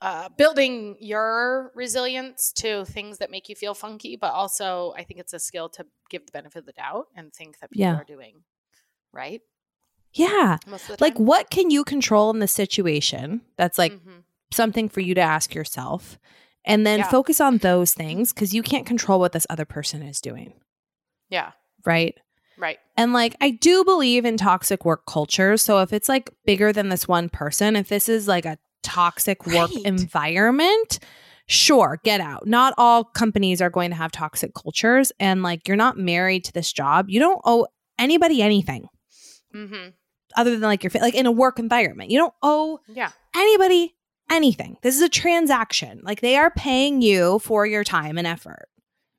uh, 0.02 0.30
building 0.38 0.96
your 1.00 1.72
resilience 1.76 2.52
to 2.54 2.86
things 2.86 3.18
that 3.18 3.32
make 3.32 3.50
you 3.50 3.56
feel 3.56 3.74
funky, 3.74 4.16
but 4.16 4.34
also 4.34 4.94
I 4.98 5.04
think 5.04 5.20
it's 5.20 5.34
a 5.34 5.40
skill 5.40 5.70
to 5.70 5.86
give 6.10 6.26
the 6.26 6.32
benefit 6.32 6.60
of 6.60 6.66
the 6.66 6.74
doubt 6.74 7.08
and 7.16 7.34
think 7.34 7.60
that 7.60 7.72
people 7.72 7.82
Yeah. 7.86 7.96
are 7.96 8.04
doing 8.04 8.44
right 9.12 9.42
Yeah. 10.14 10.58
most 10.68 10.90
of 10.90 10.98
the 10.98 11.04
Like 11.04 11.18
what 11.18 11.50
can 11.50 11.72
you 11.72 11.84
control 11.84 12.30
in 12.30 12.40
the 12.40 12.48
situation? 12.48 13.42
That's 13.58 13.78
like 13.78 13.94
Mhm. 13.94 14.24
something 14.52 14.90
for 14.90 15.00
you 15.00 15.16
to 15.16 15.22
ask 15.22 15.56
yourself 15.56 16.20
and 16.66 16.86
then 16.86 17.00
Yeah. 17.00 17.10
focus 17.10 17.42
on 17.42 17.58
those 17.58 17.94
things 17.94 18.34
because 18.34 18.54
you 18.54 18.62
can't 18.64 18.86
control 18.86 19.20
what 19.20 19.32
this 19.32 19.48
other 19.50 19.66
person 19.66 20.04
is 20.04 20.22
doing, 20.22 20.54
yeah, 21.30 21.52
right? 21.86 22.16
right. 22.58 22.80
And 22.96 23.12
like, 23.12 23.36
I 23.42 23.50
do 23.50 23.84
believe 23.84 24.24
in 24.24 24.38
toxic 24.38 24.86
work 24.86 25.06
culture. 25.08 25.58
So 25.58 25.80
if 25.80 25.92
it's 25.92 26.08
like 26.08 26.30
bigger 26.46 26.72
than 26.72 26.90
this 26.90 27.08
one 27.08 27.28
person, 27.28 27.76
if 27.76 27.90
this 27.90 28.08
is 28.08 28.28
like 28.28 28.46
a 28.46 28.60
toxic 28.84 29.46
work 29.48 29.72
Right. 29.74 29.86
environment, 29.86 31.00
sure, 31.48 32.00
get 32.04 32.22
out. 32.22 32.46
Not 32.48 32.74
all 32.78 33.04
companies 33.04 33.62
are 33.62 33.70
going 33.70 33.90
to 33.90 33.96
have 33.96 34.12
toxic 34.12 34.54
cultures. 34.54 35.12
And 35.20 35.42
like, 35.44 35.68
you're 35.68 35.78
not 35.78 35.98
married 35.98 36.44
to 36.46 36.54
this 36.54 36.72
job. 36.72 37.10
You 37.10 37.20
don't 37.20 37.42
owe 37.46 37.68
anybody 38.00 38.42
anything 38.42 38.88
hmm 39.52 39.90
other 40.36 40.52
than 40.52 40.62
like 40.62 40.84
your, 40.84 40.90
like 41.00 41.14
in 41.14 41.28
a 41.28 41.32
work 41.32 41.60
environment. 41.60 42.10
You 42.10 42.18
don't 42.18 42.34
owe 42.42 42.80
Yeah, 42.88 43.12
anybody 43.36 43.94
anything. 44.32 44.78
This 44.82 44.96
is 44.96 45.02
a 45.04 45.10
transaction. 45.10 46.02
Like 46.04 46.22
they 46.22 46.38
are 46.38 46.50
paying 46.50 47.04
you 47.04 47.38
for 47.40 47.68
your 47.68 47.84
time 47.84 48.18
and 48.18 48.26
effort. 48.26 48.68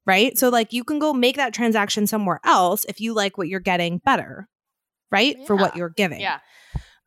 Right. 0.07 0.37
So 0.37 0.49
like 0.49 0.73
you 0.73 0.83
can 0.83 0.99
go 0.99 1.13
make 1.13 1.37
that 1.37 1.55
transaction 1.55 2.09
somewhere 2.09 2.41
else 2.45 2.85
if 2.87 3.01
you 3.01 3.15
like 3.15 3.39
what 3.39 3.47
you're 3.49 3.61
getting 3.61 3.99
better. 3.99 4.49
Right. 5.13 5.37
For 5.47 5.55
what 5.55 5.77
you're 5.77 5.91
giving. 5.91 6.21
yeah, 6.21 6.41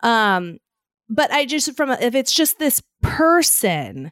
Um, 0.02 0.60
but 1.10 1.32
I 1.32 1.46
just 1.46 1.76
from 1.76 1.91
if 1.91 2.15
it's 2.15 2.34
just 2.34 2.60
this 2.60 2.82
person, 3.02 4.12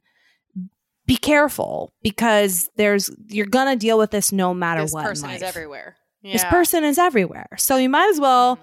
be 1.05 1.17
careful 1.17 1.93
because 2.01 2.69
there's 2.77 3.09
you're 3.27 3.45
gonna 3.45 3.75
deal 3.75 3.97
with 3.97 4.11
this 4.11 4.31
no 4.31 4.53
matter 4.53 4.81
this 4.81 4.93
what. 4.93 5.01
This 5.03 5.21
person 5.21 5.29
is 5.35 5.43
everywhere. 5.43 5.97
Yeah. 6.21 6.33
This 6.33 6.45
person 6.45 6.83
is 6.83 6.97
everywhere. 6.97 7.47
So 7.57 7.77
you 7.77 7.89
might 7.89 8.09
as 8.09 8.19
well 8.19 8.55
Mhm. 8.57 8.59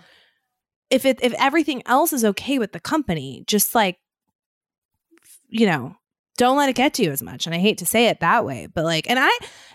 if 0.90 1.04
it 1.04 1.18
if 1.22 1.32
everything 1.38 1.82
else 1.86 2.12
is 2.12 2.24
okay 2.24 2.58
with 2.58 2.72
the 2.72 2.80
company, 2.80 3.44
just 3.46 3.74
like 3.74 3.98
you 5.48 5.66
know, 5.66 5.94
don't 6.38 6.56
let 6.56 6.70
it 6.70 6.74
get 6.76 6.94
to 6.94 7.02
you 7.04 7.10
as 7.12 7.22
much. 7.22 7.46
And 7.46 7.54
I 7.54 7.58
hate 7.58 7.76
to 7.78 7.86
say 7.86 8.06
it 8.06 8.20
that 8.20 8.44
way, 8.44 8.66
but 8.74 8.84
like 8.84 9.08
and 9.08 9.18
I 9.20 9.30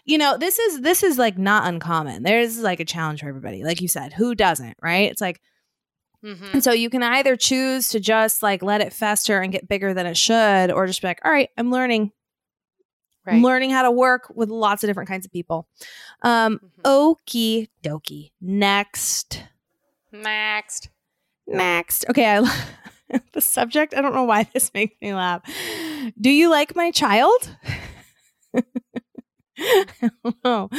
you 0.05 0.17
know, 0.17 0.37
this 0.37 0.57
is 0.59 0.81
this 0.81 1.03
is 1.03 1.17
like 1.17 1.37
not 1.37 1.67
uncommon. 1.67 2.23
There's 2.23 2.59
like 2.59 2.79
a 2.79 2.85
challenge 2.85 3.21
for 3.21 3.29
everybody. 3.29 3.63
Like 3.63 3.79
you 3.81 3.87
said, 3.87 4.13
who 4.13 4.35
doesn't, 4.35 4.75
right? 4.81 5.09
It's 5.11 5.21
like 5.21 5.39
Mhm. 6.23 6.53
and 6.53 6.63
so 6.63 6.71
you 6.71 6.89
can 6.89 7.03
either 7.03 7.35
choose 7.35 7.89
to 7.89 7.99
just 7.99 8.41
like 8.41 8.63
let 8.63 8.81
it 8.81 8.91
fester 8.93 9.39
and 9.39 9.51
get 9.51 9.67
bigger 9.67 9.93
than 9.93 10.05
it 10.05 10.17
should 10.17 10.71
or 10.71 10.87
just 10.87 11.01
be 11.01 11.07
like, 11.07 11.19
"All 11.23 11.31
right, 11.31 11.49
I'm 11.57 11.71
learning. 11.71 12.11
I'm 13.27 13.43
learning 13.43 13.69
how 13.71 13.83
to 13.83 13.91
work 13.91 14.31
with 14.33 14.49
lots 14.49 14.83
of 14.83 14.87
different 14.89 15.09
kinds 15.09 15.25
of 15.25 15.31
people." 15.31 15.67
Um 16.23 16.59
Mhm. 16.81 16.83
okie 16.83 17.69
dokie. 17.83 18.31
Next. 18.41 19.43
Next. 20.11 20.89
Next. 21.45 22.05
Okay, 22.09 22.25
I 22.25 22.41
the 23.33 23.41
subject. 23.41 23.93
I 23.93 24.01
don't 24.01 24.13
know 24.15 24.23
why 24.25 24.43
this 24.53 24.73
makes 24.73 24.95
me 25.01 25.13
laugh. 25.13 25.41
Do 26.19 26.29
you 26.29 26.49
like 26.49 26.75
my 26.75 26.91
child? 26.91 27.55
I 29.59 30.09
don't 30.23 30.35
know. 30.43 30.69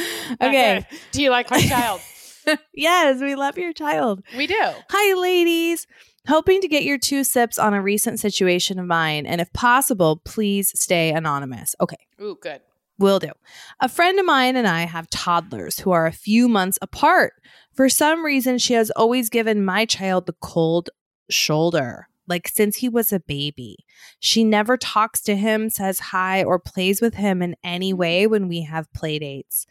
Okay. 0.41 0.85
Do 1.11 1.21
you 1.23 1.29
like 1.31 1.49
my 1.51 1.61
child? 1.61 2.01
yes, 2.73 3.21
we 3.21 3.35
love 3.35 3.57
your 3.57 3.73
child. 3.73 4.23
we 4.35 4.47
do. 4.47 4.59
Hi, 4.89 5.13
ladies. 5.19 5.87
Hoping 6.27 6.61
to 6.61 6.67
get 6.67 6.83
your 6.83 6.97
two 6.97 7.23
sips 7.23 7.57
on 7.57 7.73
a 7.73 7.81
recent 7.81 8.19
situation 8.19 8.77
of 8.77 8.85
mine, 8.85 9.25
and 9.25 9.41
if 9.41 9.51
possible, 9.53 10.21
please 10.25 10.71
stay 10.79 11.11
anonymous. 11.11 11.75
Okay. 11.81 11.97
Ooh, 12.21 12.37
good. 12.41 12.61
Will 12.99 13.19
do. 13.19 13.31
A 13.79 13.87
friend 13.87 14.19
of 14.19 14.25
mine 14.25 14.57
and 14.57 14.67
I 14.67 14.81
have 14.81 15.09
toddlers 15.09 15.79
who 15.79 15.91
are 15.91 16.05
a 16.05 16.11
few 16.11 16.49
months 16.49 16.77
apart. 16.81 17.33
For 17.73 17.87
some 17.87 18.25
reason, 18.25 18.57
she 18.57 18.73
has 18.73 18.91
always 18.91 19.29
given 19.29 19.63
my 19.63 19.85
child 19.85 20.25
the 20.25 20.35
cold 20.41 20.89
shoulder, 21.29 22.09
like 22.29 22.47
since 22.47 22.77
he 22.77 22.87
was 22.87 23.11
a 23.11 23.19
baby. 23.19 23.77
She 24.19 24.43
never 24.43 24.77
talks 24.77 25.21
to 25.21 25.35
him, 25.35 25.69
says 25.69 25.99
hi, 25.99 26.43
or 26.43 26.59
plays 26.59 27.01
with 27.01 27.15
him 27.15 27.41
in 27.41 27.55
any 27.63 27.91
way 27.91 28.25
mm. 28.25 28.29
when 28.29 28.47
we 28.47 28.61
have 28.61 28.91
play 28.93 29.19
dates. 29.19 29.65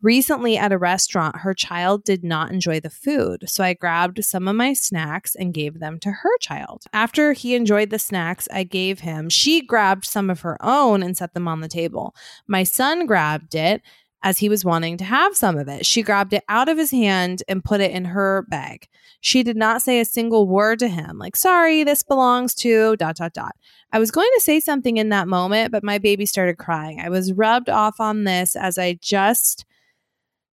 Recently 0.00 0.56
at 0.56 0.72
a 0.72 0.78
restaurant, 0.78 1.36
her 1.36 1.54
child 1.54 2.04
did 2.04 2.22
not 2.22 2.50
enjoy 2.50 2.78
the 2.78 2.90
food, 2.90 3.44
so 3.48 3.64
I 3.64 3.72
grabbed 3.72 4.22
some 4.24 4.46
of 4.46 4.54
my 4.54 4.74
snacks 4.74 5.34
and 5.34 5.54
gave 5.54 5.80
them 5.80 5.98
to 6.00 6.10
her 6.10 6.38
child. 6.40 6.84
After 6.92 7.32
he 7.32 7.54
enjoyed 7.54 7.90
the 7.90 7.98
snacks 7.98 8.46
I 8.52 8.64
gave 8.64 9.00
him, 9.00 9.30
she 9.30 9.62
grabbed 9.62 10.04
some 10.04 10.28
of 10.28 10.42
her 10.42 10.58
own 10.60 11.02
and 11.02 11.16
set 11.16 11.32
them 11.32 11.48
on 11.48 11.60
the 11.60 11.68
table. 11.68 12.14
My 12.46 12.64
son 12.64 13.06
grabbed 13.06 13.54
it 13.54 13.82
as 14.24 14.38
he 14.38 14.48
was 14.48 14.64
wanting 14.64 14.96
to 14.96 15.04
have 15.04 15.36
some 15.36 15.56
of 15.56 15.68
it. 15.68 15.84
She 15.84 16.02
grabbed 16.02 16.32
it 16.32 16.42
out 16.48 16.70
of 16.70 16.78
his 16.78 16.90
hand 16.90 17.42
and 17.46 17.62
put 17.62 17.82
it 17.82 17.92
in 17.92 18.06
her 18.06 18.46
bag. 18.48 18.88
She 19.20 19.42
did 19.42 19.56
not 19.56 19.82
say 19.82 20.00
a 20.00 20.04
single 20.04 20.48
word 20.48 20.78
to 20.80 20.88
him, 20.88 21.18
like, 21.18 21.36
sorry, 21.36 21.84
this 21.84 22.02
belongs 22.02 22.54
to 22.56 22.96
dot, 22.96 23.16
dot, 23.16 23.34
dot. 23.34 23.54
I 23.92 23.98
was 23.98 24.10
going 24.10 24.30
to 24.34 24.40
say 24.40 24.60
something 24.60 24.96
in 24.96 25.10
that 25.10 25.28
moment, 25.28 25.72
but 25.72 25.84
my 25.84 25.98
baby 25.98 26.26
started 26.26 26.56
crying. 26.56 27.00
I 27.00 27.10
was 27.10 27.34
rubbed 27.34 27.68
off 27.68 28.00
on 28.00 28.24
this 28.24 28.56
as 28.56 28.78
I 28.78 28.94
just 28.94 29.66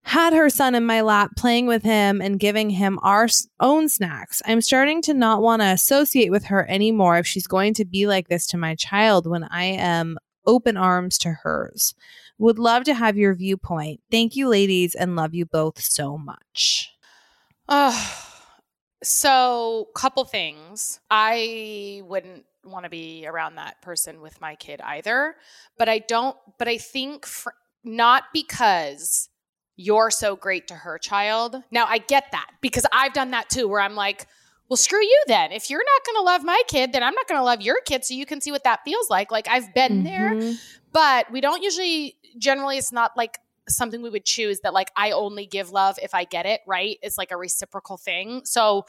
had 0.03 0.33
her 0.33 0.49
son 0.49 0.75
in 0.75 0.85
my 0.85 1.01
lap 1.01 1.31
playing 1.37 1.67
with 1.67 1.83
him 1.83 2.21
and 2.21 2.39
giving 2.39 2.69
him 2.69 2.99
our 3.03 3.27
own 3.61 3.87
snacks. 3.87 4.41
I'm 4.45 4.61
starting 4.61 5.01
to 5.03 5.13
not 5.13 5.41
want 5.41 5.61
to 5.61 5.67
associate 5.67 6.31
with 6.31 6.45
her 6.45 6.69
anymore 6.69 7.17
if 7.17 7.27
she's 7.27 7.47
going 7.47 7.73
to 7.75 7.85
be 7.85 8.05
like 8.05 8.27
this 8.27 8.47
to 8.47 8.57
my 8.57 8.75
child 8.75 9.27
when 9.27 9.45
I 9.45 9.63
am 9.63 10.17
open 10.45 10.75
arms 10.75 11.17
to 11.19 11.29
hers. 11.29 11.93
Would 12.41 12.57
love 12.59 12.83
to 12.85 12.93
have 12.93 13.17
your 13.17 13.35
viewpoint. 13.35 14.01
Thank 14.09 14.35
you, 14.35 14.47
ladies, 14.49 14.95
and 14.95 15.15
love 15.15 15.33
you 15.35 15.45
both 15.45 15.79
so 15.79 16.17
much. 16.17 16.89
Oh, 17.69 18.17
so 19.03 19.87
couple 19.95 20.25
things. 20.25 20.99
I 21.09 22.01
wouldn't 22.05 22.45
want 22.63 22.85
to 22.85 22.89
be 22.89 23.25
around 23.27 23.55
that 23.55 23.81
person 23.81 24.21
with 24.21 24.39
my 24.41 24.55
kid 24.55 24.81
either, 24.81 25.35
but 25.77 25.89
I 25.89 25.99
don't. 25.99 26.35
But 26.57 26.67
I 26.67 26.77
think 26.77 27.25
fr- 27.25 27.49
not 27.83 28.23
because 28.33 29.29
you're 29.75 30.11
so 30.11 30.35
great 30.35 30.67
to 30.67 30.75
her 30.75 30.97
child. 30.97 31.55
Now 31.71 31.85
I 31.85 31.97
get 31.99 32.25
that 32.31 32.49
because 32.61 32.85
I've 32.91 33.13
done 33.13 33.31
that 33.31 33.49
too, 33.49 33.67
where 33.67 33.81
I'm 33.81 33.95
like. 33.95 34.27
Well, 34.69 34.77
screw 34.77 35.01
you 35.03 35.23
then. 35.27 35.51
If 35.51 35.69
you're 35.69 35.83
not 35.83 36.05
going 36.05 36.15
to 36.15 36.21
love 36.21 36.45
my 36.45 36.61
kid, 36.69 36.93
then 36.93 37.03
I'm 37.03 37.13
not 37.13 37.27
going 37.27 37.37
to 37.41 37.43
love 37.43 37.59
your 37.59 37.81
kid 37.85 38.05
so 38.05 38.13
you 38.13 38.25
can 38.25 38.39
see 38.39 38.53
what 38.53 38.63
that 38.63 38.79
feels 38.85 39.09
like. 39.09 39.29
Like, 39.29 39.49
I've 39.49 39.73
been 39.73 40.05
there 40.05 40.35
Mhm. 40.35 40.57
But 40.91 41.31
we 41.31 41.41
don't 41.41 41.63
usually 41.63 42.17
generally 42.37 42.77
it's 42.77 42.91
not 42.91 43.11
like 43.15 43.39
something 43.69 44.01
we 44.01 44.09
would 44.09 44.25
choose 44.25 44.59
that 44.61 44.73
like 44.73 44.91
i 44.97 45.11
only 45.11 45.45
give 45.45 45.69
love 45.71 45.97
if 46.01 46.13
i 46.15 46.23
get 46.23 46.45
it 46.45 46.61
right? 46.67 46.97
It's 47.01 47.17
like 47.17 47.31
a 47.31 47.37
reciprocal 47.37 47.97
thing. 47.97 48.41
So 48.43 48.85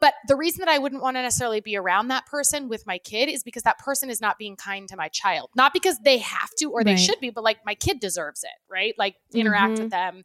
but 0.00 0.14
the 0.28 0.36
reason 0.36 0.60
that 0.60 0.68
i 0.68 0.78
wouldn't 0.78 1.00
want 1.00 1.16
to 1.16 1.22
necessarily 1.22 1.60
be 1.60 1.76
around 1.76 2.08
that 2.08 2.26
person 2.26 2.68
with 2.68 2.86
my 2.86 2.98
kid 2.98 3.28
is 3.28 3.42
because 3.42 3.62
that 3.62 3.78
person 3.78 4.10
is 4.10 4.20
not 4.20 4.36
being 4.36 4.56
kind 4.56 4.88
to 4.88 4.96
my 4.96 5.08
child. 5.08 5.50
Not 5.56 5.72
because 5.72 5.98
they 6.04 6.18
have 6.18 6.50
to 6.58 6.66
or 6.70 6.84
they 6.84 6.92
Right. 6.92 6.98
should 6.98 7.20
be 7.20 7.30
but 7.30 7.44
like 7.44 7.58
my 7.64 7.74
kid 7.74 8.00
deserves 8.00 8.42
it 8.42 8.50
right? 8.70 8.94
Like 8.98 9.14
interact 9.32 9.78
with 9.78 9.90
them. 9.90 10.24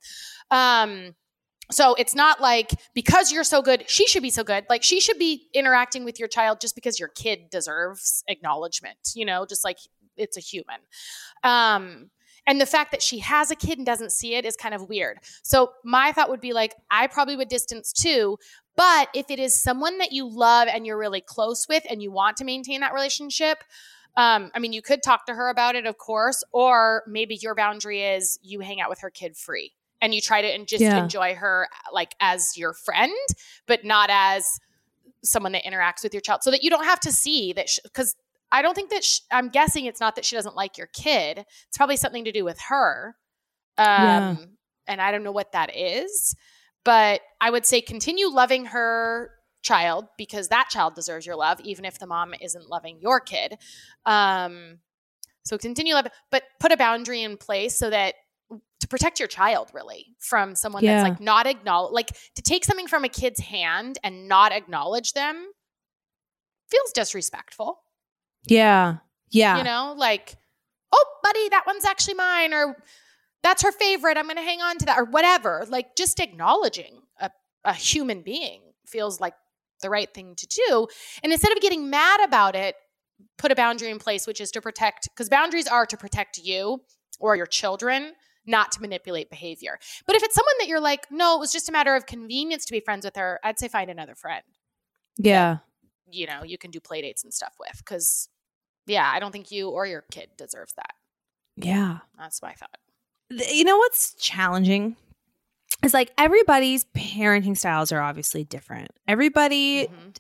Um 0.50 1.16
So 1.72 1.94
it's 1.96 2.16
not 2.16 2.42
like 2.42 2.72
because 2.94 3.32
you're 3.32 3.46
so 3.46 3.62
good, 3.62 3.84
she 3.88 4.06
should 4.08 4.24
be 4.24 4.30
so 4.32 4.44
good. 4.44 4.66
Like 4.70 4.84
she 4.84 5.00
should 5.00 5.18
be 5.18 5.48
interacting 5.54 6.04
with 6.04 6.20
your 6.20 6.28
child 6.28 6.60
just 6.60 6.76
because 6.76 7.00
your 7.00 7.08
kid 7.10 7.50
deserves 7.50 8.24
acknowledgement, 8.28 8.98
you 9.16 9.26
know, 9.26 9.46
just 9.46 9.64
like 9.64 9.78
it's 10.22 10.38
a 10.38 10.40
human. 10.40 10.78
Um, 11.44 12.10
and 12.48 12.60
the 12.60 12.66
fact 12.66 12.92
that 12.92 13.04
she 13.04 13.20
has 13.20 13.52
a 13.52 13.56
kid 13.56 13.78
and 13.78 13.86
doesn't 13.86 14.12
see 14.12 14.36
it 14.36 14.46
is 14.46 14.56
kind 14.56 14.74
of 14.74 14.90
weird. 14.90 15.20
So 15.44 15.74
my 15.84 16.12
thought 16.12 16.30
would 16.30 16.42
be 16.42 16.54
like, 16.54 16.74
I 16.90 17.08
probably 17.08 17.36
would 17.36 17.50
distance 17.50 17.94
too. 17.94 18.38
But 18.76 19.10
if 19.14 19.30
it 19.30 19.38
is 19.38 19.54
someone 19.62 19.98
that 20.00 20.12
you 20.12 20.28
love 20.28 20.68
and 20.68 20.86
you're 20.86 20.98
really 20.98 21.22
close 21.22 21.68
with 21.68 21.84
and 21.90 22.02
you 22.02 22.12
want 22.12 22.38
to 22.38 22.44
maintain 22.44 22.82
that 22.82 22.94
relationship, 22.94 23.64
um, 24.18 24.50
I 24.56 24.60
mean, 24.60 24.74
you 24.74 24.82
could 24.82 25.04
talk 25.04 25.26
to 25.28 25.34
her 25.34 25.50
about 25.50 25.76
it, 25.76 25.86
of 25.86 25.98
course, 25.98 26.44
or 26.52 27.04
maybe 27.08 27.36
your 27.36 27.54
boundary 27.54 28.02
is 28.02 28.40
you 28.42 28.60
hang 28.62 28.82
out 28.82 28.90
with 28.90 29.00
her 29.02 29.10
kid 29.10 29.38
free 29.38 29.74
and 30.02 30.16
you 30.16 30.20
try 30.20 30.42
to 30.42 30.48
and 30.48 30.68
just 30.68 30.82
Yeah. 30.82 30.98
enjoy 30.98 31.36
her 31.36 31.68
like 31.94 32.16
as 32.20 32.58
your 32.58 32.74
friend, 32.74 33.14
but 33.68 33.86
not 33.86 34.10
as 34.12 34.60
someone 35.24 35.52
that 35.52 35.64
interacts 35.64 36.02
with 36.02 36.14
your 36.14 36.22
child, 36.22 36.42
so 36.44 36.50
that 36.50 36.64
you 36.64 36.70
don't 36.70 36.86
have 36.86 37.00
to 37.02 37.12
see 37.12 37.54
that 37.54 37.70
because. 37.84 38.16
I 38.52 38.62
don't 38.62 38.74
think 38.76 38.90
that 38.90 39.04
sh- 39.04 39.20
I'm 39.32 39.50
guessing 39.50 39.86
it's 39.86 40.00
not 40.00 40.16
that 40.16 40.26
she 40.26 40.36
doesn't 40.36 40.56
like 40.56 40.78
your 40.78 40.88
kid. 40.88 41.40
It's 41.40 41.78
probably 41.78 41.96
something 41.98 42.26
to 42.26 42.32
do 42.32 42.44
with 42.44 42.60
her. 42.70 43.16
Um, 43.78 43.86
Yeah. 43.88 44.36
And 44.88 45.02
I 45.02 45.12
don't 45.12 45.24
know 45.24 45.32
what 45.32 45.52
that 45.54 45.76
is, 45.76 46.36
but 46.84 47.22
I 47.40 47.50
would 47.50 47.66
say 47.66 47.82
continue 47.82 48.28
loving 48.28 48.66
her 48.66 49.32
child 49.62 50.08
because 50.18 50.48
that 50.50 50.70
child 50.70 50.96
deserves 50.96 51.26
your 51.26 51.36
love, 51.36 51.60
even 51.62 51.86
if 51.86 52.00
the 52.00 52.08
mom 52.08 52.34
isn't 52.42 52.68
loving 52.70 53.00
your 53.00 53.20
kid. 53.20 53.58
Um, 54.06 54.80
so 55.46 55.58
continue 55.58 55.94
loving, 55.94 56.12
but 56.32 56.44
put 56.60 56.72
a 56.72 56.78
boundary 56.78 57.22
in 57.22 57.38
place 57.38 57.78
so 57.78 57.90
that 57.92 58.16
to 58.80 58.88
protect 58.88 59.20
your 59.20 59.28
child 59.28 59.70
really 59.74 60.16
from 60.20 60.56
someone 60.56 60.84
Yeah. 60.84 60.98
that's 61.04 61.10
like 61.12 61.20
not 61.22 61.46
acknowledge, 61.46 61.94
like 61.94 62.08
to 62.36 62.42
take 62.42 62.66
something 62.66 62.88
from 62.88 63.04
a 63.06 63.10
kid's 63.10 63.40
hand 63.40 64.00
and 64.04 64.28
not 64.28 64.52
acknowledge 64.52 65.14
them 65.14 65.52
feels 66.70 66.92
disrespectful. 66.94 67.82
Yeah. 68.46 68.98
Yeah. 69.30 69.58
You 69.58 69.64
know, 69.64 69.96
like, 69.98 70.36
oh, 70.92 71.06
buddy, 71.24 71.50
that 71.50 71.64
one's 71.66 71.86
actually 71.86 72.16
mine, 72.16 72.54
or 72.54 72.78
that's 73.44 73.64
her 73.64 73.72
favorite. 73.72 74.18
I'm 74.18 74.26
going 74.26 74.38
to 74.38 74.42
hang 74.42 74.62
on 74.62 74.78
to 74.80 74.86
that, 74.86 74.98
or 74.98 75.06
whatever. 75.06 75.66
Like, 75.70 75.96
just 75.96 76.20
acknowledging 76.20 77.02
a, 77.20 77.32
a 77.64 77.74
human 77.74 78.22
being 78.22 78.62
feels 78.86 79.20
like 79.20 79.34
the 79.82 79.90
right 79.90 80.14
thing 80.14 80.36
to 80.36 80.48
do. 80.48 80.88
And 81.24 81.32
instead 81.32 81.52
of 81.52 81.62
getting 81.62 81.90
mad 81.90 82.22
about 82.24 82.56
it, 82.56 82.76
put 83.38 83.52
a 83.52 83.56
boundary 83.56 83.90
in 83.90 84.00
place, 84.00 84.28
which 84.28 84.42
is 84.42 84.52
to 84.52 84.62
protect, 84.62 85.10
because 85.14 85.30
boundaries 85.30 85.68
are 85.68 85.86
to 85.86 85.98
protect 85.98 86.38
you 86.38 86.82
or 87.20 87.36
your 87.36 87.46
children, 87.46 88.14
not 88.46 88.72
to 88.74 88.82
manipulate 88.82 89.30
behavior. 89.30 89.80
But 90.06 90.16
if 90.16 90.24
it's 90.24 90.36
someone 90.36 90.56
that 90.60 90.68
you're 90.68 90.80
like, 90.82 91.08
no, 91.12 91.36
it 91.36 91.40
was 91.40 91.52
just 91.52 91.70
a 91.70 91.72
matter 91.72 91.96
of 91.96 92.06
convenience 92.06 92.66
to 92.66 92.74
be 92.74 92.80
friends 92.80 93.06
with 93.06 93.16
her, 93.16 93.40
I'd 93.44 93.60
say 93.60 93.68
find 93.68 93.90
another 93.90 94.16
friend 94.16 94.44
yeah. 95.18 95.58
You 96.12 96.28
know 96.28 96.44
you 96.44 96.58
can 96.58 96.72
do 96.72 96.80
play 96.80 97.02
dates 97.02 97.24
and 97.24 97.34
stuff 97.34 97.54
with 97.60 97.78
because 97.78 98.30
yeah 98.88 99.10
i 99.14 99.20
don't 99.20 99.32
think 99.32 99.52
you 99.52 99.70
or 99.70 99.86
your 99.86 100.04
kid 100.12 100.30
deserves 100.38 100.74
that 100.74 100.94
Yeah. 101.58 102.00
that's 102.18 102.42
my 102.42 102.54
thought 102.54 102.78
You 103.30 103.64
know 103.64 103.78
what's 103.78 104.14
challenging? 104.16 104.98
Is 105.84 105.94
like 105.94 106.12
everybody's 106.18 106.84
parenting 106.96 107.58
styles 107.58 107.92
are 107.94 108.02
obviously 108.02 108.44
different. 108.44 108.92
Everybody 109.08 109.88
Mhm. 109.88 110.18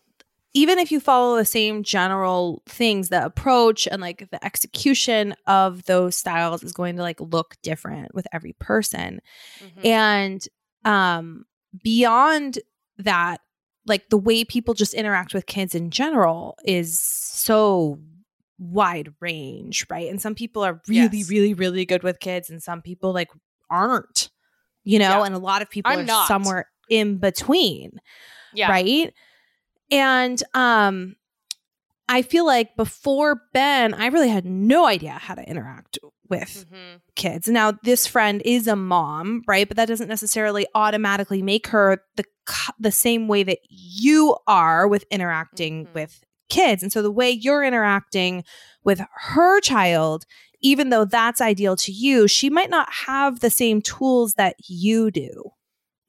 even 0.53 0.79
if 0.79 0.91
you 0.91 0.99
follow 1.01 1.35
the 1.37 1.45
same 1.45 1.83
general 1.83 2.61
things, 2.67 3.09
the 3.09 3.23
approach 3.23 3.87
and 3.87 4.01
like 4.01 4.29
the 4.31 4.43
execution 4.45 5.33
of 5.47 5.83
those 5.85 6.15
styles 6.17 6.63
is 6.63 6.71
going 6.73 6.95
to 6.95 7.01
like 7.01 7.19
look 7.19 7.55
different 7.63 8.13
with 8.15 8.27
every 8.33 8.53
person. 8.53 9.19
Mhm. 9.59 9.85
And 9.85 10.47
um 10.85 11.45
beyond 11.83 12.59
that, 12.97 13.41
like 13.85 14.09
the 14.09 14.17
way 14.17 14.43
people 14.45 14.73
just 14.73 14.93
interact 14.93 15.33
with 15.33 15.45
kids 15.45 15.73
in 15.75 15.89
general 15.89 16.57
is 16.65 16.99
so 16.99 17.99
wide 18.59 19.13
range, 19.19 19.85
right? 19.89 20.09
And 20.09 20.21
some 20.21 20.35
people 20.35 20.63
are 20.63 20.79
really, 20.87 21.17
Yes. 21.19 21.29
really, 21.29 21.53
really 21.53 21.85
good 21.85 22.03
with 22.03 22.19
kids, 22.19 22.49
and 22.49 22.61
some 22.61 22.81
people 22.81 23.11
like 23.13 23.29
aren't, 23.69 24.29
you 24.83 24.99
know, 24.99 25.19
Yeah. 25.19 25.23
and 25.25 25.33
a 25.35 25.39
lot 25.39 25.61
of 25.61 25.69
people 25.69 25.91
I'm 25.91 25.99
are 25.99 26.03
not. 26.03 26.27
somewhere 26.27 26.67
in 26.89 27.17
between 27.19 27.91
yeah 28.53 28.69
right 28.69 29.13
and 29.91 30.43
um 30.53 31.15
i 32.09 32.21
feel 32.21 32.45
like 32.45 32.75
before 32.75 33.39
ben 33.53 33.93
i 33.93 34.07
really 34.07 34.27
had 34.27 34.45
no 34.45 34.85
idea 34.85 35.11
how 35.11 35.33
to 35.33 35.41
interact 35.49 35.97
with 36.27 36.65
Mhm. 36.69 36.99
kids 37.15 37.47
now 37.47 37.71
this 37.83 38.05
friend 38.07 38.41
is 38.43 38.67
a 38.67 38.75
mom 38.75 39.41
right 39.47 39.69
but 39.69 39.77
that 39.77 39.87
doesn't 39.87 40.09
necessarily 40.09 40.67
automatically 40.75 41.41
make 41.41 41.67
her 41.67 42.03
the 42.17 42.25
the 42.79 42.91
same 42.91 43.27
way 43.27 43.43
that 43.43 43.59
you 43.69 44.35
are 44.47 44.87
with 44.87 45.05
interacting 45.11 45.85
Mhm. 45.87 45.93
with 45.93 46.21
kids 46.49 46.83
and 46.83 46.91
so 46.91 47.01
the 47.01 47.11
way 47.11 47.31
you're 47.31 47.63
interacting 47.63 48.43
with 48.83 49.01
her 49.15 49.61
child 49.61 50.25
even 50.59 50.89
though 50.89 51.05
that's 51.05 51.39
ideal 51.41 51.75
to 51.77 51.91
you 51.93 52.27
she 52.27 52.49
might 52.49 52.69
not 52.69 52.91
have 53.05 53.39
the 53.39 53.49
same 53.49 53.81
tools 53.81 54.33
that 54.33 54.55
you 54.67 55.09
do 55.11 55.51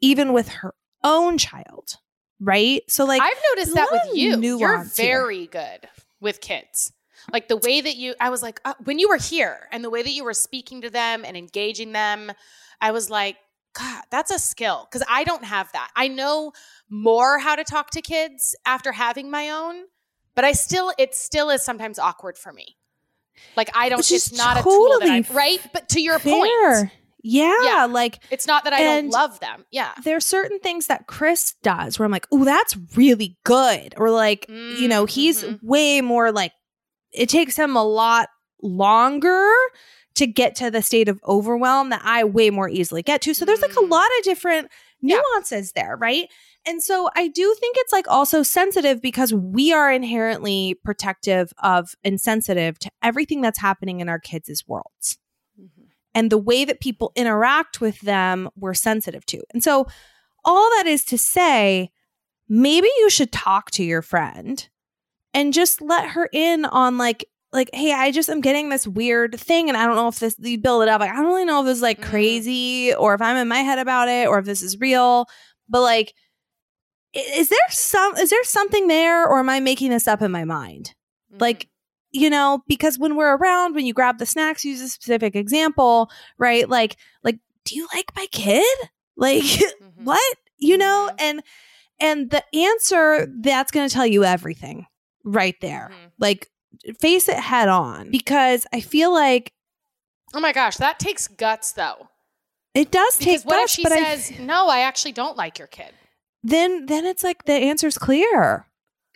even 0.00 0.32
with 0.32 0.48
her 0.48 0.74
own 1.04 1.38
child 1.38 1.96
right 2.40 2.82
so 2.88 3.04
like 3.04 3.22
i've 3.22 3.38
noticed 3.54 3.74
that 3.74 3.88
with 3.92 4.02
you 4.16 4.30
you're 4.30 4.36
nuance 4.38 4.96
here. 4.96 5.06
very 5.20 5.46
good 5.46 5.88
with 6.20 6.40
kids 6.40 6.92
like 7.32 7.46
the 7.46 7.56
way 7.58 7.80
that 7.80 7.94
you 7.94 8.14
i 8.20 8.28
was 8.28 8.42
like 8.42 8.60
uh, 8.64 8.74
when 8.82 8.98
you 8.98 9.08
were 9.08 9.16
here 9.18 9.68
and 9.70 9.84
the 9.84 9.90
way 9.90 10.02
that 10.02 10.10
you 10.12 10.24
were 10.24 10.34
speaking 10.34 10.80
to 10.82 10.90
them 10.90 11.24
and 11.24 11.36
engaging 11.36 11.92
them 11.92 12.32
i 12.80 12.90
was 12.90 13.08
like 13.08 13.36
god 13.74 14.02
that's 14.10 14.30
a 14.30 14.38
skill 14.38 14.86
because 14.90 15.06
i 15.08 15.24
don't 15.24 15.44
have 15.44 15.70
that 15.72 15.90
i 15.96 16.08
know 16.08 16.52
more 16.90 17.38
how 17.38 17.54
to 17.56 17.64
talk 17.64 17.90
to 17.90 18.00
kids 18.02 18.54
after 18.66 18.92
having 18.92 19.30
my 19.30 19.50
own 19.50 19.84
but 20.34 20.44
i 20.44 20.52
still 20.52 20.92
it 20.98 21.14
still 21.14 21.48
is 21.50 21.64
sometimes 21.64 21.98
awkward 21.98 22.36
for 22.36 22.52
me 22.52 22.76
like 23.56 23.70
i 23.74 23.88
don't 23.88 23.98
Which 23.98 24.12
it's 24.12 24.36
not 24.36 24.58
a 24.58 24.62
tool 24.62 24.98
that 25.00 25.08
i'm 25.10 25.24
right 25.34 25.60
but 25.72 25.88
to 25.90 26.00
your 26.00 26.18
fair. 26.18 26.32
point 26.80 26.90
Yeah, 27.24 27.54
Yeah. 27.64 27.86
like 27.86 28.18
it's 28.30 28.46
not 28.46 28.64
that 28.64 28.72
i 28.72 28.82
don't 28.82 29.08
love 29.10 29.38
them 29.40 29.64
yeah 29.70 29.92
there 30.04 30.16
are 30.16 30.20
certain 30.20 30.58
things 30.58 30.88
that 30.88 31.06
Chris 31.06 31.54
does 31.62 31.98
where 31.98 32.04
I'm 32.04 32.10
like, 32.12 32.26
oh, 32.32 32.44
that's 32.44 32.76
really 32.96 33.36
good. 33.44 33.94
Or 33.96 34.10
like, 34.10 34.46
you 34.48 34.88
know, 34.88 35.04
Mm, 35.06 35.10
he's 35.10 35.44
mhm. 35.44 35.60
way 35.62 36.00
more 36.00 36.32
like 36.32 36.52
it 37.12 37.28
takes 37.28 37.56
him 37.56 37.76
a 37.76 37.84
lot 37.84 38.28
longer 38.60 39.52
to 40.14 40.26
get 40.26 40.54
to 40.56 40.70
the 40.70 40.82
state 40.82 41.08
of 41.08 41.20
overwhelm 41.26 41.90
that 41.90 42.02
I 42.04 42.24
way 42.24 42.50
more 42.50 42.68
easily 42.68 43.02
get 43.02 43.22
to. 43.22 43.34
So 43.34 43.44
there's 43.44 43.62
like 43.62 43.72
a 43.72 43.74
Mm. 43.80 43.90
lot 43.90 44.08
of 44.18 44.24
different 44.24 44.70
Yeah. 45.00 45.20
nuances 45.32 45.72
there, 45.72 45.96
right? 45.96 46.28
And 46.64 46.82
so 46.82 47.08
I 47.16 47.28
do 47.28 47.54
think 47.58 47.76
it's 47.78 47.92
like 47.92 48.06
also 48.08 48.42
sensitive 48.42 49.00
because 49.00 49.34
we 49.34 49.72
are 49.72 49.90
inherently 49.90 50.74
protective 50.84 51.52
of 51.62 51.94
and 52.04 52.20
sensitive 52.20 52.78
to 52.80 52.90
everything 53.02 53.40
that's 53.40 53.58
happening 53.58 54.00
in 54.00 54.08
our 54.08 54.20
kids' 54.20 54.62
worlds 54.68 55.18
Mhm. 55.60 55.88
and 56.14 56.30
the 56.30 56.38
way 56.38 56.64
that 56.64 56.80
people 56.80 57.10
interact 57.16 57.80
with 57.80 58.00
them 58.02 58.48
we're 58.56 58.74
sensitive 58.74 59.26
to. 59.26 59.42
And 59.52 59.64
so 59.64 59.86
all 60.44 60.70
that 60.76 60.86
is 60.86 61.04
to 61.06 61.18
say 61.18 61.90
maybe 62.48 62.88
you 62.98 63.10
should 63.10 63.32
talk 63.32 63.70
to 63.72 63.82
your 63.84 64.02
friend 64.02 64.68
and 65.34 65.52
just 65.52 65.80
let 65.80 66.10
her 66.10 66.28
in 66.32 66.64
on 66.66 66.98
like 66.98 67.24
like 67.52 67.70
hey 67.74 67.92
I 67.92 68.10
just 68.10 68.28
am 68.30 68.40
getting 68.40 68.68
this 68.68 68.86
weird 68.86 69.38
thing 69.38 69.68
and 69.68 69.76
I 69.76 69.86
don't 69.86 69.96
know 69.96 70.08
if 70.08 70.18
this 70.18 70.36
you 70.38 70.58
build 70.58 70.82
it 70.82 70.88
up 70.88 71.00
like 71.00 71.10
I 71.10 71.16
don't 71.16 71.26
really 71.26 71.44
know 71.44 71.60
if 71.60 71.66
this 71.66 71.76
is 71.78 71.82
like 71.82 72.00
Mhm. 72.00 72.04
crazy 72.10 72.94
or 72.94 73.14
if 73.14 73.20
I'm 73.22 73.36
in 73.36 73.48
my 73.48 73.58
head 73.58 73.78
about 73.78 74.08
it 74.08 74.26
or 74.28 74.38
if 74.38 74.44
this 74.46 74.62
is 74.62 74.78
real 74.80 75.26
but 75.68 75.82
like 75.82 76.14
is 77.14 77.48
there 77.50 77.58
some 77.68 78.16
is 78.16 78.30
there 78.30 78.44
something 78.44 78.86
there 78.88 79.26
or 79.26 79.38
am 79.38 79.48
I 79.50 79.60
making 79.60 79.90
this 79.90 80.08
up 80.08 80.22
in 80.22 80.30
my 80.30 80.44
mind? 80.44 80.94
Like, 81.38 81.68
you 82.10 82.28
know, 82.30 82.62
because 82.66 82.98
when 82.98 83.16
we're 83.16 83.36
around, 83.36 83.74
when 83.74 83.84
you 83.86 83.92
grab 83.94 84.18
the 84.18 84.26
snacks, 84.26 84.64
use 84.64 84.80
a 84.82 84.88
specific 84.88 85.34
example, 85.36 86.10
right? 86.38 86.68
Like, 86.68 86.96
like, 87.22 87.38
do 87.64 87.74
you 87.74 87.86
like 87.94 88.10
my 88.16 88.26
kid? 88.32 88.76
Like, 89.16 89.42
Mhm. 89.42 90.04
what? 90.04 90.36
You 90.58 90.78
know, 90.78 91.10
Mhm. 91.12 91.16
and 91.20 91.42
and 92.00 92.30
the 92.30 92.42
answer 92.56 93.28
that's 93.42 93.70
going 93.70 93.86
to 93.88 93.94
tell 93.94 94.06
you 94.06 94.24
everything 94.24 94.86
right 95.24 95.56
there. 95.60 95.90
Mhm. 95.92 96.10
Like, 96.18 96.48
face 97.00 97.28
it 97.28 97.38
head 97.38 97.68
on 97.68 98.10
because 98.10 98.66
I 98.72 98.80
feel 98.80 99.12
like 99.12 99.52
oh 100.34 100.40
my 100.40 100.52
gosh 100.52 100.76
that 100.78 100.98
takes 100.98 101.28
guts 101.28 101.72
though 101.72 102.08
it 102.74 102.90
does 102.90 103.16
because 103.18 103.42
take 103.42 103.46
what 103.46 103.56
guts, 103.56 103.72
if 103.72 103.76
she 103.76 103.82
but 103.82 103.92
I- 103.92 104.16
says 104.16 104.38
no 104.40 104.68
i 104.68 104.80
actually 104.80 105.12
don't 105.12 105.36
like 105.36 105.58
your 105.58 105.68
kid 105.68 105.92
then 106.42 106.86
then 106.86 107.04
it's 107.04 107.22
like 107.22 107.44
the 107.44 107.52
answer's 107.52 107.96
clear. 107.98 108.66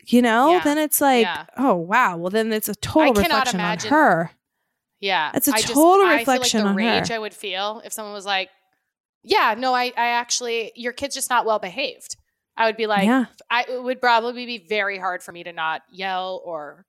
You 0.09 0.23
know, 0.23 0.53
Yeah. 0.53 0.61
then 0.63 0.79
it's 0.79 1.01
like, 1.01 1.25
Yeah. 1.25 1.47
oh 1.57 1.75
wow, 1.75 2.17
well 2.17 2.31
then 2.31 2.53
it's 2.53 2.69
a 2.69 2.77
total 2.77 3.13
cannot 3.15 3.27
reflection 3.47 3.59
imagine- 3.59 3.93
on 3.93 3.99
her. 3.99 4.31
Yeah. 5.01 5.33
it's 5.35 5.49
a 5.49 5.53
I 5.55 5.61
just- 5.61 5.75
total 5.75 6.07
I 6.07 6.19
reflection 6.19 6.61
feel 6.61 6.69
on 6.69 6.77
like 6.77 6.85
the 6.85 6.91
rage 7.01 7.09
her. 7.09 7.15
I 7.17 7.19
would 7.19 7.35
feel 7.35 7.83
if 7.85 7.93
someone 7.93 8.15
was 8.15 8.25
like, 8.27 8.51
Yeah, 9.25 9.57
no, 9.59 9.75
I, 9.75 9.87
I 9.97 10.07
actually 10.11 10.71
your 10.77 10.93
kid's 10.93 11.17
just 11.17 11.29
not 11.29 11.45
well 11.47 11.59
behaved. 11.59 12.15
I 12.57 12.67
would 12.67 12.77
be 12.77 12.87
like, 12.87 13.07
yeah. 13.07 13.25
I 13.51 13.65
it 13.69 13.83
would 13.83 14.01
probably 14.01 14.47
be 14.47 14.65
very 14.69 14.97
hard 15.01 15.25
for 15.25 15.33
me 15.33 15.43
to 15.43 15.53
not 15.53 15.83
yell 15.91 16.41
or 16.45 16.87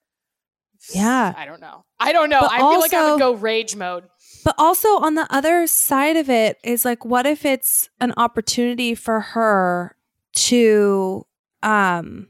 Yeah. 0.93 1.33
I 1.35 1.45
don't 1.45 1.59
know. 1.61 1.83
I 1.99 2.11
don't 2.11 2.29
know. 2.29 2.41
But 2.41 2.51
I 2.51 2.57
feel 2.59 2.79
like 2.79 2.93
I 2.93 3.11
would 3.11 3.19
go 3.19 3.33
rage 3.33 3.75
mode. 3.75 4.05
But 4.45 4.55
also 4.57 4.87
on 4.97 5.15
the 5.15 5.27
other 5.33 5.67
side 5.67 6.15
of 6.17 6.29
it 6.29 6.57
is 6.63 6.85
like, 6.85 7.03
what 7.05 7.25
if 7.25 7.43
it's 7.45 7.89
an 7.99 8.13
opportunity 8.17 8.95
for 8.95 9.19
her 9.19 9.95
to 10.33 11.25
um 11.63 12.27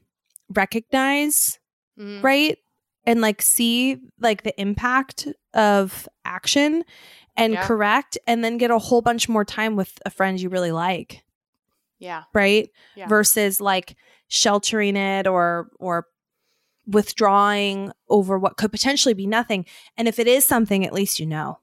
recognize, 0.49 1.59
Mhm. 1.99 2.23
right? 2.23 2.57
And 3.05 3.21
like 3.21 3.41
see 3.41 3.97
like 4.19 4.43
the 4.43 4.59
impact 4.59 5.27
of 5.53 6.07
action 6.25 6.83
and 7.35 7.53
Yeah. 7.53 7.65
correct 7.67 8.17
and 8.27 8.43
then 8.43 8.57
get 8.57 8.71
a 8.71 8.79
whole 8.79 9.01
bunch 9.01 9.29
more 9.29 9.45
time 9.45 9.75
with 9.75 9.99
a 10.05 10.09
friend 10.09 10.39
you 10.39 10.49
really 10.49 10.71
like, 10.71 11.23
Yeah. 11.99 12.23
right? 12.33 12.69
Yeah. 12.95 13.07
Versus 13.07 13.59
like 13.61 13.95
sheltering 14.27 14.95
it 14.95 15.27
or 15.27 15.69
or 15.79 16.07
withdrawing 16.87 17.91
over 18.09 18.39
what 18.39 18.57
could 18.57 18.71
potentially 18.71 19.13
be 19.13 19.27
nothing. 19.27 19.65
And 19.97 20.07
if 20.07 20.19
it 20.19 20.27
is 20.27 20.45
something, 20.45 20.85
at 20.85 20.93
least 20.93 21.19
you 21.19 21.25
know 21.25 21.59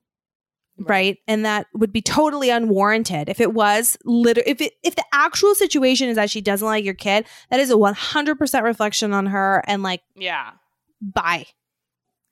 right 0.78 1.18
and 1.28 1.44
that 1.44 1.66
would 1.72 1.92
be 1.92 2.02
totally 2.02 2.50
unwarranted 2.50 3.28
if 3.28 3.40
it 3.40 3.54
was 3.54 3.96
literally 4.04 4.50
if 4.50 4.60
it 4.60 4.72
if 4.82 4.96
the 4.96 5.04
actual 5.12 5.54
situation 5.54 6.08
is 6.08 6.16
that 6.16 6.28
she 6.30 6.40
doesn't 6.40 6.66
like 6.66 6.84
your 6.84 6.94
kid 6.94 7.24
that 7.50 7.60
is 7.60 7.70
a 7.70 7.74
100% 7.74 8.62
reflection 8.62 9.12
on 9.12 9.26
her 9.26 9.62
and 9.68 9.84
like 9.84 10.02
Yeah. 10.16 10.50
bye 11.00 11.46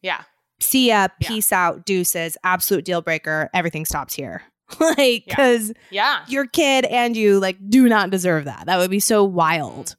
Yeah. 0.01 0.23
see 0.61 0.89
ya 0.89 1.07
Yeah. 1.21 1.29
peace 1.29 1.53
out 1.53 1.87
deuces 1.87 2.37
absolute 2.43 2.85
deal 2.85 3.01
breaker 3.01 3.49
everything 3.55 3.85
stops 3.85 4.13
here 4.15 4.43
like 4.81 4.99
Yeah. 4.99 5.37
because 5.37 5.73
Yeah. 5.91 6.25
your 6.27 6.47
kid 6.47 6.85
and 6.87 7.17
you 7.17 7.39
like 7.39 7.59
do 7.71 7.89
not 7.89 8.11
deserve 8.11 8.47
that 8.47 8.67
that 8.67 8.79
would 8.79 8.91
be 8.91 8.99
so 9.01 9.25
mm-hmm. 9.25 9.37
wild 9.37 9.95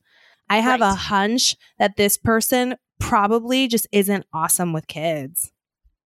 i 0.54 0.60
have 0.60 0.82
a 0.82 0.96
hunch 0.96 1.56
that 1.80 1.96
this 1.98 2.18
person 2.18 2.76
probably 3.00 3.68
just 3.68 3.88
isn't 3.92 4.26
awesome 4.34 4.74
with 4.74 4.88
kids 4.88 5.52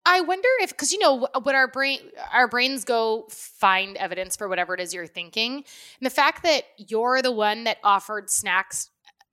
I 0.09 0.21
wonder 0.21 0.49
if 0.61 0.71
because 0.71 0.93
you 0.93 1.01
know 1.01 1.19
wh- 1.27 1.45
what 1.45 1.57
our 1.57 1.67
brain 1.67 1.99
our 2.33 2.47
brains 2.47 2.85
go 2.85 3.27
find 3.29 3.97
evidence 3.97 4.37
for 4.37 4.49
whatever 4.49 4.73
it 4.75 4.81
is 4.81 4.95
you're 4.95 5.09
thinking. 5.09 5.53
And 5.57 6.07
the 6.07 6.11
fact 6.11 6.45
that 6.45 6.63
you're 6.77 7.23
the 7.23 7.33
one 7.33 7.65
that 7.65 7.79
offered 7.83 8.31
snacks 8.31 8.89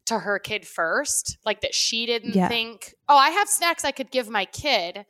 to 0.08 0.18
her 0.18 0.40
kid 0.40 0.66
first, 0.66 1.38
like 1.46 1.62
that 1.62 1.76
she 1.76 2.08
didn't 2.08 2.34
Yeah. 2.34 2.48
think, 2.48 2.96
"Oh, 3.08 3.16
I 3.16 3.30
have 3.30 3.48
snacks 3.48 3.86
I 3.86 3.92
could 3.92 4.10
give 4.10 4.30
my 4.30 4.46
kid." 4.46 5.06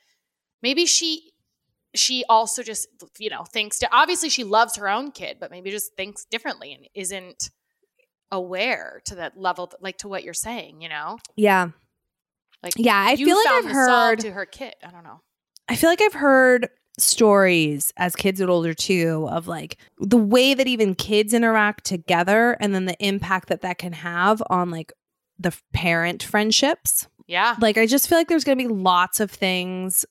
Maybe 0.61 0.85
she 0.85 1.31
she 1.95 2.25
also 2.27 2.61
just 2.61 2.89
you 3.17 3.29
know 3.29 3.45
thinks 3.45 3.79
to 3.79 3.87
obviously 3.95 4.27
she 4.29 4.43
loves 4.43 4.75
her 4.75 4.89
own 4.89 5.11
kid, 5.11 5.37
but 5.39 5.49
maybe 5.49 5.71
just 5.71 5.95
thinks 5.95 6.25
differently 6.25 6.73
and 6.73 6.89
isn't 6.93 7.51
aware 8.33 9.01
to 9.05 9.15
that 9.15 9.39
level 9.39 9.71
like 9.79 9.97
to 9.99 10.07
what 10.07 10.23
you're 10.23 10.33
saying, 10.33 10.81
you 10.81 10.89
know? 10.89 11.17
yeah 11.35 11.69
Like 12.63 12.73
yeah 12.77 13.05
i 13.07 13.15
feel 13.15 13.35
like 13.37 13.47
i've 13.53 13.65
heard 13.71 14.19
to 14.19 14.31
her 14.31 14.45
kid. 14.45 14.73
I 14.85 14.89
don't 14.91 15.03
know. 15.03 15.21
I 15.69 15.75
feel 15.77 15.89
like 15.89 16.01
I've 16.01 16.13
heard 16.13 16.67
stories 16.99 17.91
as 17.97 18.15
kids 18.15 18.39
get 18.39 18.49
older 18.49 18.73
too 18.73 19.27
of 19.31 19.47
like 19.47 19.77
the 19.99 20.17
way 20.17 20.53
that 20.53 20.67
even 20.67 20.93
kids 20.95 21.33
interact 21.33 21.85
together 21.85 22.57
and 22.59 22.73
then 22.75 22.85
the 22.85 22.97
impact 23.05 23.49
that 23.49 23.61
that 23.61 23.77
can 23.77 23.93
have 23.93 24.41
on 24.49 24.69
like 24.71 24.91
the 25.39 25.55
parent 25.73 26.21
friendships. 26.21 27.07
Yeah. 27.27 27.55
Like 27.59 27.77
I 27.77 27.85
just 27.87 28.07
feel 28.07 28.17
like 28.17 28.27
there's 28.27 28.43
going 28.43 28.57
to 28.59 28.67
be 28.67 28.73
lots 28.73 29.19
of 29.19 29.31
things 29.31 30.05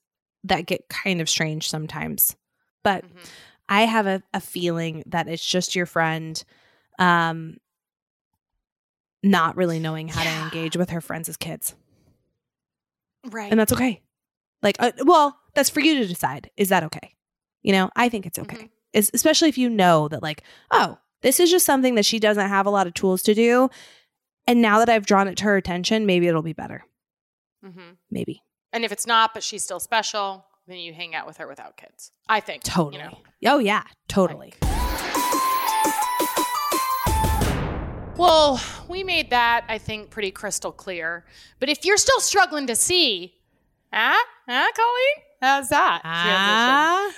that 0.45 0.67
get 0.67 0.89
kind 0.89 1.21
of 1.21 1.29
strange 1.29 1.69
sometimes. 1.69 2.35
But 2.83 3.05
Mhm. 3.05 3.29
I 3.69 3.83
have 3.83 4.07
a, 4.07 4.23
a 4.35 4.41
feeling 4.41 5.03
that 5.07 5.29
it's 5.29 5.47
just 5.47 5.75
your 5.77 5.87
friend 5.87 6.43
um 6.99 7.57
not 9.23 9.57
really 9.57 9.79
knowing 9.79 10.09
how 10.09 10.23
Yeah. 10.23 10.39
to 10.39 10.45
engage 10.45 10.77
with 10.77 10.91
her 10.91 11.01
friends 11.01 11.29
as 11.29 11.37
kids. 11.37 11.75
Right. 13.31 13.51
And 13.51 13.61
that's 13.61 13.73
okay. 13.73 14.01
Like 14.63 14.77
uh, 14.79 14.93
well, 15.05 15.39
that's 15.55 15.71
for 15.71 15.81
you 15.81 15.95
to 16.01 16.07
decide. 16.07 16.51
Is 16.57 16.69
that 16.71 16.83
okay? 16.85 17.15
You 17.63 17.73
know, 17.73 17.91
I 17.97 18.09
think 18.09 18.27
it's 18.27 18.39
okay. 18.39 18.57
Mhm. 18.57 18.71
Es- 18.95 19.11
especially 19.15 19.49
if 19.49 19.59
you 19.59 19.69
know 19.71 20.09
that 20.09 20.23
like, 20.23 20.43
oh, 20.71 20.99
this 21.23 21.39
is 21.41 21.51
just 21.51 21.65
something 21.67 21.95
that 21.95 22.05
she 22.05 22.19
doesn't 22.19 22.49
have 22.49 22.67
a 22.67 22.71
lot 22.71 22.87
of 22.87 22.95
tools 22.95 23.23
to 23.23 23.35
do. 23.35 23.71
And 24.47 24.61
now 24.61 24.79
that 24.81 24.89
I've 24.89 25.07
drawn 25.07 25.29
it 25.29 25.37
to 25.39 25.45
her 25.45 25.57
attention, 25.57 26.05
maybe 26.05 26.27
it'll 26.27 26.43
be 26.43 26.53
better. 26.53 26.85
Mm-hmm. 27.65 27.93
Maybe. 28.11 28.43
And 28.73 28.85
if 28.85 28.91
it's 28.91 29.07
not, 29.07 29.35
but 29.35 29.45
she's 29.45 29.63
still 29.63 29.79
special, 29.79 30.45
then 30.67 30.79
you 30.79 30.93
hang 30.93 31.15
out 31.15 31.27
with 31.29 31.37
her 31.37 31.47
without 31.47 31.77
kids. 31.77 32.11
I 32.29 32.41
think. 32.41 32.65
Totally. 32.65 32.97
you 32.97 33.05
know. 33.05 33.19
Oh 33.47 33.59
yeah, 33.61 33.85
totally. 34.09 34.53
Well, 38.23 38.61
we 38.89 39.03
made 39.03 39.31
that, 39.31 39.65
I 39.69 39.79
think, 39.79 40.11
pretty 40.11 40.31
crystal 40.31 40.71
clear. 40.71 41.25
But 41.59 41.69
if 41.69 41.85
you're 41.85 41.97
still 41.97 42.21
struggling 42.21 42.69
to 42.69 42.77
see, 42.77 43.35
huh? 43.93 44.25
Huh, 44.49 44.71
Colleen? 44.77 45.25
How's 45.41 45.69
that? 45.71 46.03
transition? 46.03 46.15
Ah. 46.15 47.13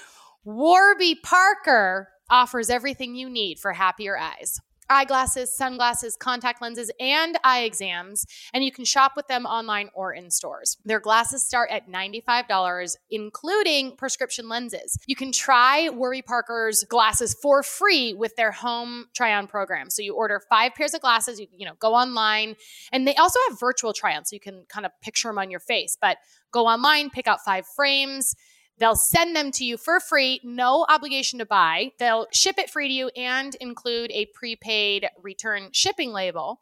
Warby 0.45 1.17
Parker 1.23 2.09
offers 2.31 2.71
everything 2.71 3.15
you 3.15 3.29
need 3.29 3.59
for 3.59 3.75
happier 3.75 4.17
eyes. 4.17 4.63
Eyeglasses, 4.91 5.57
sunglasses, 5.57 6.17
contact 6.17 6.61
lenses, 6.61 6.91
and 7.01 7.39
eye 7.43 7.63
exams, 7.63 8.27
and 8.53 8.65
you 8.65 8.71
can 8.71 8.85
shop 8.85 9.13
with 9.17 9.27
them 9.29 9.47
online 9.47 9.89
or 9.95 10.13
in 10.13 10.31
stores. 10.31 10.77
Their 10.85 11.01
glasses 11.01 11.43
start 11.43 11.71
at 11.71 11.89
$95, 11.89 12.97
including 13.11 13.97
prescription 13.97 14.49
lenses. 14.49 14.99
You 15.07 15.17
can 15.17 15.33
try 15.33 15.89
Warby 15.89 16.23
Parker's 16.23 16.85
glasses 16.85 17.35
for 17.41 17.63
free 17.63 18.15
with 18.15 18.37
their 18.37 18.53
home 18.53 19.07
try-on 19.15 19.47
program. 19.47 19.91
So 19.91 20.03
you 20.03 20.15
order 20.15 20.41
five 20.49 20.75
pairs 20.75 20.95
of 20.95 21.01
glasses, 21.01 21.41
you 21.41 21.47
you 21.57 21.67
know, 21.67 21.75
go 21.79 21.95
online, 21.95 22.57
and 22.93 23.09
they 23.09 23.15
also 23.15 23.39
have 23.49 23.59
virtual 23.59 23.93
try-on, 23.93 24.25
so 24.25 24.35
you 24.35 24.41
can 24.41 24.65
kind 24.69 24.85
of 24.85 24.93
picture 25.01 25.29
them 25.29 25.39
on 25.39 25.51
your 25.51 25.61
face. 25.61 25.97
But 26.01 26.19
go 26.53 26.67
online, 26.67 27.11
pick 27.11 27.27
out 27.27 27.41
five 27.45 27.67
frames. 27.75 28.35
They'll 28.79 28.97
send 28.97 29.37
them 29.37 29.51
to 29.53 29.65
you 29.65 29.77
for 29.77 30.01
free, 30.01 30.41
no 30.43 30.85
obligation 30.89 31.39
to 31.39 31.47
buy. 31.47 31.93
They'll 31.99 32.27
ship 32.33 32.59
it 32.59 32.71
free 32.71 32.89
to 32.89 32.95
you 32.95 33.11
and 33.17 33.55
include 33.61 34.11
a 34.13 34.27
prepaid 34.35 35.09
return 35.23 35.69
shipping 35.73 36.13
label. 36.13 36.61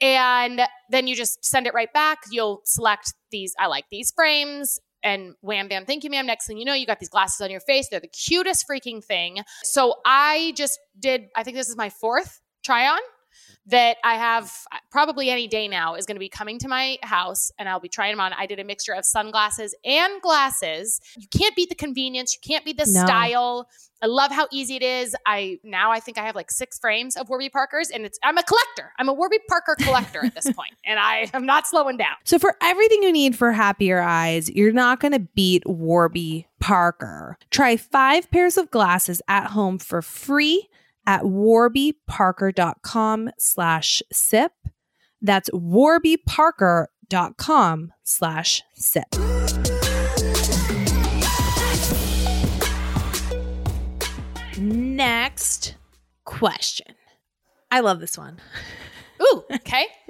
And 0.00 0.60
then 0.90 1.06
you 1.06 1.16
just 1.16 1.44
send 1.44 1.66
it 1.66 1.74
right 1.74 1.92
back. 1.92 2.18
You'll 2.30 2.60
select 2.64 3.14
these, 3.30 3.54
I 3.58 3.66
like 3.66 3.86
these 3.90 4.12
frames. 4.14 4.78
And 5.02 5.34
wham 5.40 5.68
bam, 5.68 5.86
thank 5.86 6.04
you, 6.04 6.10
ma'am. 6.10 6.26
Next 6.26 6.46
thing 6.46 6.58
you 6.58 6.64
know, 6.64 6.74
you 6.74 6.86
got 6.86 6.98
these 6.98 7.08
glasses 7.08 7.40
on 7.40 7.50
your 7.50 7.60
face. 7.60 7.88
They're 7.88 8.00
the 8.00 8.08
cutest 8.08 8.66
freaking 8.68 9.02
thing. 9.02 9.38
So 9.62 9.94
I 10.04 10.52
just 10.56 10.78
did, 10.98 11.28
I 11.36 11.44
think 11.44 11.56
this 11.56 11.68
is 11.68 11.76
my 11.76 11.88
fourth 11.88 12.40
try 12.64 12.88
on 12.88 12.98
that 13.66 13.98
I 14.02 14.14
have 14.14 14.50
probably 14.90 15.28
any 15.28 15.46
day 15.46 15.68
now 15.68 15.94
is 15.94 16.06
going 16.06 16.16
to 16.16 16.20
be 16.20 16.28
coming 16.30 16.58
to 16.60 16.68
my 16.68 16.96
house 17.02 17.50
and 17.58 17.68
I'll 17.68 17.80
be 17.80 17.88
trying 17.88 18.12
them 18.12 18.20
on. 18.20 18.32
I 18.32 18.46
did 18.46 18.58
a 18.58 18.64
mixture 18.64 18.92
of 18.94 19.04
sunglasses 19.04 19.74
and 19.84 20.22
glasses. 20.22 21.00
You 21.18 21.28
can't 21.28 21.54
beat 21.54 21.68
the 21.68 21.74
convenience, 21.74 22.34
you 22.34 22.40
can't 22.46 22.64
beat 22.64 22.78
the 22.78 22.90
No. 22.90 23.04
style. 23.04 23.68
I 24.00 24.06
love 24.06 24.30
how 24.30 24.46
easy 24.52 24.76
it 24.76 24.82
is. 24.84 25.16
I 25.26 25.58
now 25.64 25.90
I 25.90 25.98
think 26.00 26.18
I 26.18 26.22
have 26.24 26.36
like 26.36 26.50
six 26.52 26.78
frames 26.78 27.16
of 27.16 27.28
Warby 27.28 27.48
Parkers 27.50 27.90
and 27.90 28.04
it's 28.06 28.18
I'm 28.22 28.38
a 28.38 28.42
collector. 28.44 28.92
I'm 28.98 29.08
a 29.08 29.12
Warby 29.12 29.38
Parker 29.48 29.76
collector 29.80 30.24
at 30.24 30.34
this 30.36 30.44
point 30.52 30.74
and 30.86 30.98
I 31.00 31.28
am 31.34 31.44
not 31.44 31.66
slowing 31.66 31.96
down. 31.96 32.14
So 32.24 32.38
for 32.38 32.56
everything 32.62 33.02
you 33.02 33.12
need 33.12 33.36
for 33.36 33.52
happier 33.52 34.00
eyes, 34.00 34.48
you're 34.50 34.72
not 34.72 35.00
going 35.00 35.12
to 35.12 35.18
beat 35.18 35.64
Warby 35.68 36.46
Parker. 36.60 37.36
Try 37.50 37.76
five 37.76 38.30
pairs 38.30 38.56
of 38.56 38.70
glasses 38.70 39.20
at 39.28 39.48
home 39.48 39.78
for 39.78 40.00
free 40.00 40.68
at 41.08 41.22
warbyparker.com 41.22 43.30
slash 43.38 44.02
sip. 44.12 44.52
That's 45.22 45.48
warbyparker.com 45.50 47.92
slash 48.04 48.62
sip. 48.74 49.06
Next 54.58 55.76
question. 56.24 56.94
I 57.70 57.80
love 57.80 58.00
this 58.00 58.18
one. 58.18 58.38
Ooh, 59.22 59.44
okay. 59.54 59.86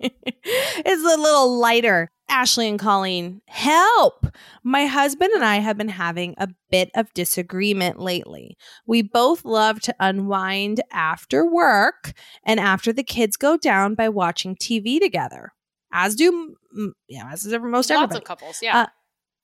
it's 0.00 1.02
a 1.02 1.20
little 1.20 1.58
lighter. 1.58 2.10
Ashley 2.30 2.68
and 2.68 2.78
Colleen, 2.78 3.42
help! 3.46 4.26
My 4.62 4.86
husband 4.86 5.32
and 5.34 5.44
I 5.44 5.56
have 5.56 5.76
been 5.76 5.88
having 5.88 6.34
a 6.38 6.48
bit 6.70 6.90
of 6.94 7.12
disagreement 7.12 7.98
lately. 7.98 8.56
We 8.86 9.02
both 9.02 9.44
love 9.44 9.80
to 9.82 9.94
unwind 10.00 10.80
after 10.92 11.44
work 11.44 12.12
and 12.44 12.60
after 12.60 12.92
the 12.92 13.02
kids 13.02 13.36
go 13.36 13.56
down 13.56 13.94
by 13.94 14.08
watching 14.08 14.54
TV 14.56 15.00
together, 15.00 15.52
as 15.92 16.14
do 16.14 16.54
mm, 16.78 16.92
yeah, 17.08 17.28
as 17.32 17.46
ever- 17.52 17.68
most 17.68 17.90
Lots 17.90 17.96
everybody. 18.02 18.18
of 18.18 18.24
couples. 18.24 18.60
Yeah. 18.62 18.78
Uh, 18.82 18.86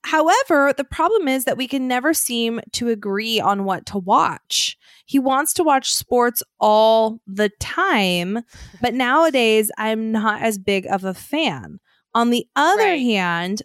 However, 0.04 0.72
the 0.76 0.84
problem 0.84 1.26
is 1.26 1.46
that 1.46 1.56
we 1.56 1.66
can 1.66 1.88
never 1.88 2.14
seem 2.14 2.61
to 2.74 2.90
agree 2.90 3.40
on 3.40 3.64
what 3.64 3.86
to 3.86 3.98
watch. 3.98 4.78
He 5.04 5.18
wants 5.18 5.52
to 5.54 5.64
watch 5.64 5.92
sports 5.92 6.44
all 6.61 7.18
the 7.26 7.50
time, 7.58 8.44
but 8.80 8.94
nowadays 8.94 9.68
I'm 9.76 10.12
not 10.12 10.42
as 10.42 10.58
big 10.58 10.86
of 10.86 11.02
a 11.02 11.12
fan. 11.12 11.80
On 12.16 12.30
the 12.30 12.46
other 12.56 12.82
Right. 12.82 13.02
hand, 13.02 13.62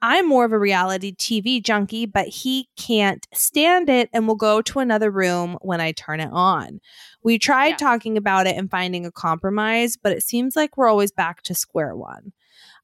I'm 0.00 0.26
more 0.28 0.44
of 0.44 0.52
a 0.52 0.58
reality 0.58 1.12
TV 1.14 1.60
junkie, 1.60 2.06
but 2.06 2.28
he 2.28 2.68
can't 2.76 3.26
stand 3.34 3.90
it 3.90 4.08
and 4.12 4.26
will 4.28 4.36
go 4.36 4.62
to 4.62 4.78
another 4.78 5.10
room 5.10 5.58
when 5.60 5.80
I 5.80 5.92
turn 5.92 6.20
it 6.20 6.30
on. 6.32 6.80
We 7.22 7.36
tried 7.38 7.70
Yeah. 7.70 7.76
talking 7.76 8.16
about 8.16 8.46
it 8.46 8.56
and 8.56 8.70
finding 8.70 9.04
a 9.04 9.10
compromise, 9.12 9.96
but 9.96 10.12
it 10.12 10.22
seems 10.22 10.54
like 10.56 10.76
we're 10.76 10.88
always 10.88 11.10
back 11.10 11.42
to 11.42 11.54
square 11.54 11.94
one. 11.96 12.32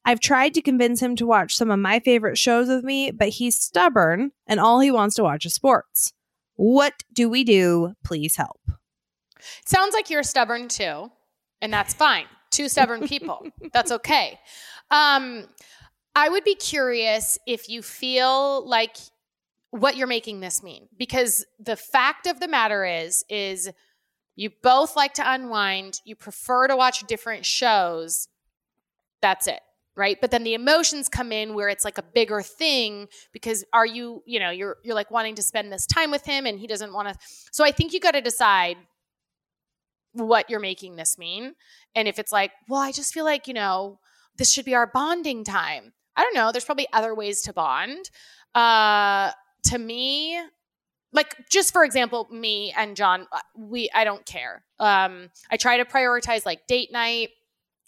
I've 0.04 0.20
tried 0.20 0.54
to 0.54 0.60
convince 0.62 1.00
him 1.00 1.14
to 1.16 1.26
watch 1.26 1.56
some 1.56 1.70
of 1.70 1.78
my 1.78 2.00
favorite 2.00 2.36
shows 2.36 2.68
with 2.68 2.84
me, 2.84 3.12
but 3.12 3.28
he's 3.30 3.58
stubborn 3.60 4.32
and 4.46 4.58
all 4.60 4.80
he 4.80 4.90
wants 4.90 5.14
to 5.16 5.22
watch 5.22 5.46
is 5.46 5.54
sports. 5.54 6.12
What 6.56 7.04
do 7.12 7.28
we 7.28 7.44
do? 7.44 7.94
Please 8.04 8.36
help. 8.36 8.60
Sounds 9.64 9.94
like 9.94 10.10
you're 10.10 10.22
stubborn 10.22 10.68
too, 10.68 11.10
and 11.62 11.72
that's 11.72 11.94
fine. 11.94 12.26
Two 12.50 12.68
stubborn 12.68 13.06
people. 13.08 13.46
that's 13.72 13.90
okay. 13.92 14.38
Um, 14.90 15.46
I 16.14 16.28
would 16.28 16.44
be 16.44 16.54
curious 16.54 17.38
if 17.46 17.68
you 17.68 17.82
feel 17.82 18.66
like 18.66 18.96
what 19.70 19.96
you're 19.96 20.06
making 20.06 20.40
this 20.40 20.62
mean 20.62 20.88
because 20.96 21.44
the 21.58 21.76
fact 21.76 22.26
of 22.26 22.40
the 22.40 22.48
matter 22.48 22.84
is 22.84 23.24
is 23.28 23.70
you 24.36 24.50
both 24.62 24.96
like 24.96 25.14
to 25.14 25.30
unwind, 25.30 26.00
you 26.04 26.14
prefer 26.14 26.68
to 26.68 26.76
watch 26.76 27.06
different 27.06 27.44
shows. 27.44 28.28
That's 29.20 29.46
it 29.46 29.60
right 29.96 30.20
but 30.20 30.30
then 30.30 30.44
the 30.44 30.54
emotions 30.54 31.08
come 31.08 31.32
in 31.32 31.54
where 31.54 31.68
it's 31.68 31.84
like 31.84 31.98
a 31.98 32.02
bigger 32.02 32.42
thing 32.42 33.08
because 33.32 33.64
are 33.72 33.86
you 33.86 34.22
you 34.26 34.38
know 34.38 34.50
you're 34.50 34.76
you're 34.84 34.94
like 34.94 35.10
wanting 35.10 35.34
to 35.34 35.42
spend 35.42 35.72
this 35.72 35.86
time 35.86 36.10
with 36.10 36.24
him 36.24 36.46
and 36.46 36.60
he 36.60 36.66
doesn't 36.66 36.92
want 36.92 37.08
to 37.08 37.14
so 37.50 37.64
i 37.64 37.72
think 37.72 37.92
you 37.92 37.98
got 37.98 38.12
to 38.12 38.20
decide 38.20 38.76
what 40.12 40.48
you're 40.48 40.60
making 40.60 40.96
this 40.96 41.18
mean 41.18 41.54
and 41.94 42.06
if 42.06 42.18
it's 42.18 42.30
like 42.30 42.52
well 42.68 42.80
i 42.80 42.92
just 42.92 43.12
feel 43.12 43.24
like 43.24 43.48
you 43.48 43.54
know 43.54 43.98
this 44.38 44.52
should 44.52 44.64
be 44.64 44.74
our 44.74 44.86
bonding 44.86 45.44
time. 45.44 45.92
I 46.16 46.22
don't 46.22 46.34
know 46.34 46.52
there's 46.52 46.64
probably 46.64 46.88
other 46.92 47.14
ways 47.14 47.42
to 47.42 47.52
bond. 47.52 48.10
Uh 48.54 49.32
to 49.64 49.78
me 49.78 50.40
like 51.12 51.34
just 51.50 51.72
for 51.72 51.84
example 51.84 52.28
me 52.30 52.72
and 52.76 52.96
john 52.96 53.26
uh, 53.32 53.40
we 53.56 53.90
i 53.94 54.04
don't 54.04 54.24
care. 54.26 54.64
Um 54.78 55.30
i 55.50 55.56
try 55.56 55.78
to 55.78 55.84
prioritize 55.84 56.46
like 56.46 56.66
date 56.66 56.92
night 56.92 57.30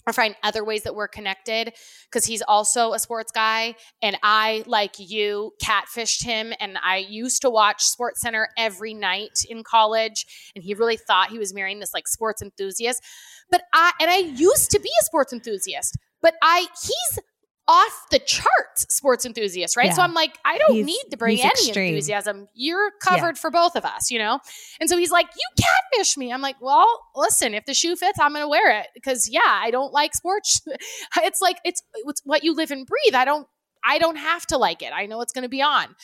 or 0.07 0.13
find 0.13 0.35
other 0.43 0.65
ways 0.65 0.85
that 0.85 0.95
we're 0.95 1.07
connected 1.07 1.75
because 2.11 2.25
he's 2.25 2.41
also 2.43 2.95
a 2.95 2.99
sports 2.99 3.31
guy 3.31 3.75
and 4.01 4.17
i 4.23 4.65
like 4.67 4.95
you 4.99 5.53
catfished 5.63 6.25
him 6.25 6.53
and 6.59 6.79
i 6.83 6.97
used 6.97 7.43
to 7.43 7.51
watch 7.51 7.83
sports 7.83 8.23
center 8.23 8.49
every 8.57 8.95
night 8.95 9.45
in 9.49 9.63
college 9.63 10.51
and 10.55 10.65
he 10.65 10.73
really 10.73 10.97
thought 10.97 11.29
he 11.29 11.39
was 11.39 11.53
marrying 11.53 11.79
this 11.79 11.93
like 11.93 12.09
sports 12.09 12.41
enthusiast. 12.41 13.03
But 13.51 13.63
i 13.73 13.93
and 14.01 14.11
i 14.11 14.17
used 14.17 14.71
to 14.71 14.81
be 14.81 14.91
a 15.01 15.05
sports 15.05 15.33
enthusiast 15.33 15.97
but 16.23 16.35
i 16.43 16.67
he's 16.83 17.19
off 17.71 18.07
the 18.11 18.19
charts 18.19 18.87
sports 18.89 19.27
enthusiast, 19.27 19.77
right? 19.77 19.89
Yeah. 19.89 19.93
So 19.93 20.01
I'm 20.01 20.15
like, 20.15 20.39
I 20.43 20.57
don't 20.57 20.73
He's- 20.73 20.87
need 20.87 21.05
to 21.11 21.19
bring 21.19 21.39
any 21.39 21.51
extreme. 21.51 21.89
enthusiasm. 21.89 22.49
You're 22.55 22.93
covered 23.03 23.37
for 23.37 23.51
both 23.51 23.77
of 23.77 23.85
us, 23.85 24.11
you 24.11 24.19
know? 24.19 24.41
And 24.81 24.89
so 24.89 24.97
he's 24.97 25.11
like, 25.11 25.27
You 25.37 25.65
catfish 25.93 26.17
me. 26.17 26.33
I'm 26.33 26.41
like, 26.41 26.57
Well, 26.63 26.89
listen, 27.15 27.53
if 27.53 27.67
the 27.67 27.75
shoe 27.75 27.95
fits, 27.95 28.19
I'm 28.19 28.33
gonna 28.33 28.49
wear 28.49 28.81
it. 28.81 28.87
Because 28.95 29.29
yeah, 29.29 29.41
I 29.45 29.71
don't 29.71 29.93
like 29.93 30.15
sports. 30.15 30.63
it's 31.19 31.43
like 31.43 31.59
it's 31.63 31.83
it's 32.07 32.23
what 32.25 32.43
you 32.43 32.55
live 32.55 32.71
and 32.71 32.87
breathe. 32.87 33.15
I 33.15 33.27
don't 33.27 33.47
I 33.85 33.99
don't 33.99 34.17
have 34.17 34.47
to 34.47 34.57
like 34.57 34.81
it. 34.81 34.93
I 34.95 35.05
know 35.05 35.21
it's 35.21 35.35
gonna 35.35 35.51
be 35.51 35.61
on. 35.61 35.95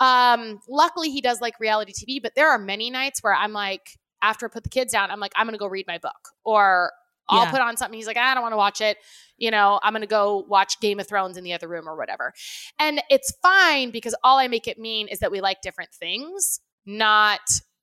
Um, 0.00 0.60
luckily 0.68 1.10
he 1.10 1.22
does 1.22 1.40
like 1.40 1.58
reality 1.58 1.94
TV, 1.94 2.20
but 2.22 2.34
there 2.34 2.50
are 2.50 2.58
many 2.58 2.90
nights 2.90 3.22
where 3.22 3.34
I'm 3.34 3.54
like, 3.54 3.88
after 4.20 4.44
I 4.44 4.48
put 4.50 4.64
the 4.64 4.68
kids 4.68 4.92
down, 4.92 5.10
I'm 5.10 5.20
like, 5.20 5.32
I'm 5.34 5.46
gonna 5.46 5.56
go 5.56 5.66
read 5.66 5.86
my 5.86 5.96
book. 5.96 6.28
Or 6.44 6.92
I'll 7.28 7.44
Yeah. 7.44 7.50
put 7.50 7.60
on 7.60 7.76
something. 7.76 7.96
He's 7.96 8.06
like, 8.06 8.16
I 8.16 8.34
don't 8.34 8.42
want 8.42 8.52
to 8.52 8.56
watch 8.58 8.80
it. 8.80 8.98
You 9.36 9.50
know, 9.50 9.78
I'm 9.82 9.92
going 9.92 10.00
to 10.02 10.06
go 10.06 10.44
watch 10.48 10.80
Game 10.80 10.98
of 11.00 11.06
Thrones 11.08 11.36
in 11.36 11.44
the 11.44 11.52
other 11.52 11.68
room 11.68 11.88
or 11.88 11.96
whatever. 11.96 12.32
And 12.78 13.02
it's 13.10 13.32
fine 13.42 13.90
because 13.90 14.14
all 14.24 14.38
I 14.38 14.48
make 14.48 14.66
it 14.66 14.78
mean 14.78 15.08
is 15.08 15.18
that 15.18 15.30
we 15.30 15.40
like 15.40 15.60
different 15.60 15.92
things, 15.92 16.60
not, 16.86 17.40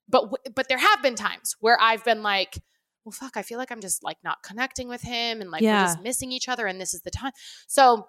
but, 0.08 0.30
but 0.54 0.68
there 0.68 0.78
have 0.78 1.02
been 1.02 1.14
times 1.14 1.54
where 1.60 1.78
I've 1.80 2.04
been 2.04 2.22
like, 2.22 2.58
well, 3.04 3.12
fuck, 3.12 3.36
I 3.36 3.42
feel 3.42 3.58
like 3.58 3.70
I'm 3.70 3.80
just 3.80 4.02
like 4.02 4.16
not 4.24 4.42
connecting 4.42 4.88
with 4.88 5.02
him 5.02 5.40
and 5.42 5.50
like 5.50 5.62
we're 5.80 5.84
just 5.84 6.00
missing 6.02 6.32
each 6.32 6.48
other 6.48 6.66
and 6.66 6.80
this 6.80 6.94
is 6.94 7.02
the 7.02 7.10
time. 7.10 7.32
So 7.66 8.06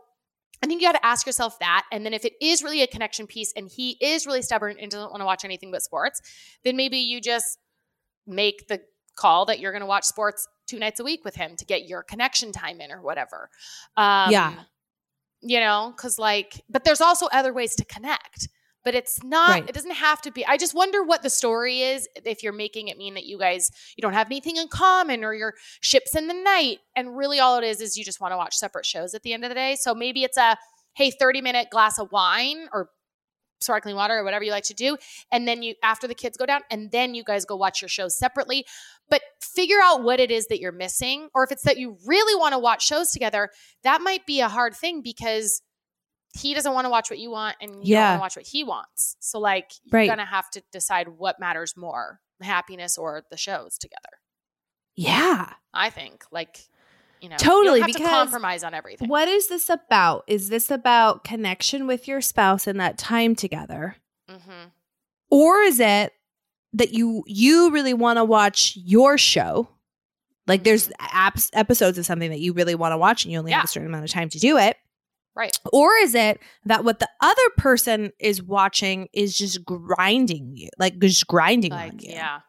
I 0.63 0.67
think 0.67 0.81
you 0.81 0.88
got 0.88 0.93
to 0.93 1.05
ask 1.05 1.25
yourself 1.25 1.59
that. 1.59 1.83
And 1.91 2.05
then 2.05 2.13
if 2.13 2.23
it 2.23 2.31
is 2.41 2.63
really 2.63 2.81
a 2.81 2.88
connection 2.88 3.27
piece 3.27 3.51
and 3.57 3.69
he 3.69 3.97
is 4.01 4.25
really 4.25 4.41
stubborn 4.41 4.77
and 4.79 4.89
doesn't 4.89 5.09
want 5.11 5.19
to 5.19 5.25
watch 5.25 5.43
anything 5.43 5.69
but 5.69 5.81
sports, 5.81 6.21
then 6.63 6.77
maybe 6.77 6.97
you 6.97 7.19
just 7.19 7.57
make 8.25 8.67
the 8.69 8.79
call 9.17 9.45
that 9.47 9.59
you're 9.59 9.73
going 9.73 9.81
to 9.81 9.86
watch 9.86 10.05
sports 10.05 10.47
two 10.68 10.80
nights 10.80 10.99
a 10.99 11.03
week 11.03 11.24
with 11.26 11.36
him 11.36 11.55
to 11.57 11.66
get 11.66 11.88
your 11.88 12.03
connection 12.03 12.51
time 12.51 12.82
in 12.82 12.91
or 12.91 13.01
whatever. 13.01 13.49
Um, 13.97 14.32
Yeah. 14.32 14.53
You 15.41 15.59
know, 15.59 15.93
because 15.95 16.18
like, 16.18 16.63
but 16.70 16.84
there's 16.84 17.01
also 17.01 17.28
other 17.32 17.53
ways 17.53 17.76
to 17.76 17.86
connect. 17.86 18.49
But 18.84 18.93
it's 18.93 19.24
not, 19.24 19.49
Right. 19.49 19.68
it 19.68 19.74
doesn't 19.74 19.95
have 19.95 20.22
to 20.22 20.32
be. 20.32 20.45
I 20.45 20.57
just 20.57 20.76
wonder 20.76 21.01
what 21.03 21.24
the 21.24 21.30
story 21.30 21.82
is 21.82 22.07
if 22.24 22.43
you're 22.43 22.53
making 22.53 22.88
it 22.88 22.97
mean 22.99 23.16
that 23.16 23.26
you 23.26 23.39
guys, 23.39 23.72
you 23.97 24.01
don't 24.03 24.13
have 24.13 24.28
anything 24.28 24.57
in 24.57 24.68
common 24.68 25.24
or 25.24 25.34
your 25.34 25.55
ships 25.82 26.16
in 26.16 26.28
the 26.28 26.36
night. 26.36 26.80
And 26.95 27.18
really 27.18 27.39
all 27.39 27.57
it 27.57 27.63
is 27.63 27.82
is 27.82 27.97
you 27.97 28.05
just 28.05 28.22
want 28.22 28.32
to 28.34 28.38
watch 28.38 28.55
separate 28.55 28.86
shows 28.86 29.16
at 29.16 29.24
the 29.24 29.34
end 29.34 29.43
of 29.43 29.49
the 29.49 29.55
day. 29.55 29.76
So 29.76 29.95
maybe 29.95 30.24
it's 30.24 30.38
a, 30.38 30.55
hey, 30.93 31.09
30 31.09 31.41
minute 31.41 31.70
glass 31.72 31.97
of 31.97 32.11
wine 32.11 32.68
or 32.74 32.89
sparkling 33.60 33.95
water 33.95 34.18
or 34.18 34.24
whatever 34.24 34.43
you 34.43 34.51
like 34.51 34.64
to 34.64 34.74
do 34.74 34.97
and 35.32 35.47
then 35.47 35.64
you 35.64 35.76
after 35.84 36.08
the 36.08 36.16
kids 36.16 36.38
go 36.38 36.45
down 36.45 36.62
and 36.70 36.91
then 36.91 37.16
you 37.16 37.24
guys 37.24 37.45
go 37.45 37.56
watch 37.56 37.82
your 37.82 37.89
shows 37.89 38.18
separately. 38.18 38.66
But 39.10 39.22
figure 39.41 39.80
out 39.84 40.03
what 40.03 40.20
it 40.20 40.32
is 40.32 40.47
that 40.47 40.60
you're 40.60 40.72
missing 40.72 41.30
or 41.34 41.43
if 41.43 41.51
it's 41.51 41.64
that 41.64 41.78
you 41.78 41.97
really 42.06 42.39
want 42.39 42.53
to 42.53 42.60
watch 42.60 42.86
shows 42.86 43.12
together 43.12 43.49
that 43.84 44.01
might 44.01 44.26
be 44.26 44.41
a 44.41 44.49
hard 44.49 44.76
thing 44.76 45.01
because 45.01 45.62
he 46.34 46.53
doesn't 46.53 46.74
want 46.74 46.86
to 46.86 46.89
watch 46.89 47.10
what 47.10 47.20
you 47.20 47.32
want 47.32 47.56
and 47.62 47.88
you 47.88 47.95
don't 47.95 48.03
want 48.03 48.18
to 48.18 48.22
watch 48.22 48.36
what 48.36 48.47
he 48.47 48.64
wants. 48.64 49.16
So 49.20 49.39
like 49.39 49.72
you're 49.86 50.08
gonna 50.08 50.26
have 50.26 50.49
to 50.51 50.64
decide 50.72 51.08
what 51.08 51.39
matters 51.39 51.76
more 51.78 52.20
happiness 52.41 52.97
or 52.97 53.24
the 53.32 53.38
shows 53.38 53.78
together. 53.78 54.01
Yeah. 54.95 55.51
i 55.74 55.89
think 55.89 56.24
like 56.32 56.70
you 57.26 57.30
know 57.30 57.38
Totally, 57.38 57.80
you 57.80 57.86
don't 57.86 57.93
have 57.95 57.95
because 57.95 58.07
to 58.07 58.09
compromise 58.15 58.63
on 58.63 58.73
everything 58.76 59.07
What 59.09 59.28
is 59.28 59.47
this 59.47 59.67
about? 59.69 60.23
Is 60.28 60.49
this 60.49 60.69
about 60.69 61.23
connection 61.23 61.88
with 61.88 62.07
your 62.07 62.21
spouse 62.21 62.67
and 62.67 62.80
that 62.80 62.97
time 62.99 63.36
together? 63.36 63.95
hmm 64.30 64.65
Or 65.32 65.57
is 65.61 65.80
it 65.80 66.13
that 66.73 66.93
you 66.93 67.23
you 67.26 67.71
really 67.71 67.93
want 67.95 68.17
to 68.17 68.23
watch 68.23 68.73
your 68.76 69.17
show? 69.17 69.69
Like 70.45 70.63
there's 70.63 70.89
apps 71.01 71.49
episodes 71.53 71.97
of 71.97 72.05
something 72.05 72.30
that 72.30 72.39
you 72.39 72.53
really 72.53 72.76
want 72.76 72.91
to 72.91 72.97
watch 72.97 73.26
and 73.26 73.32
you 73.32 73.39
only 73.39 73.49
Yeah. 73.51 73.57
have 73.57 73.65
a 73.65 73.69
certain 73.69 73.89
amount 73.89 74.03
of 74.05 74.11
time 74.11 74.30
to 74.30 74.38
do 74.39 74.57
it. 74.59 74.78
right 75.36 75.57
Or 75.73 75.95
is 75.95 76.13
it 76.13 76.39
that 76.65 76.84
what 76.86 76.99
the 76.99 77.09
other 77.21 77.49
person 77.57 78.11
is 78.19 78.43
watching 78.43 79.07
is 79.13 79.36
just 79.38 79.65
grinding 79.65 80.55
you, 80.55 80.69
like 80.78 80.99
just 80.99 81.26
grinding 81.26 81.73
on 81.73 81.97
you? 81.99 82.11
yeah 82.11 82.41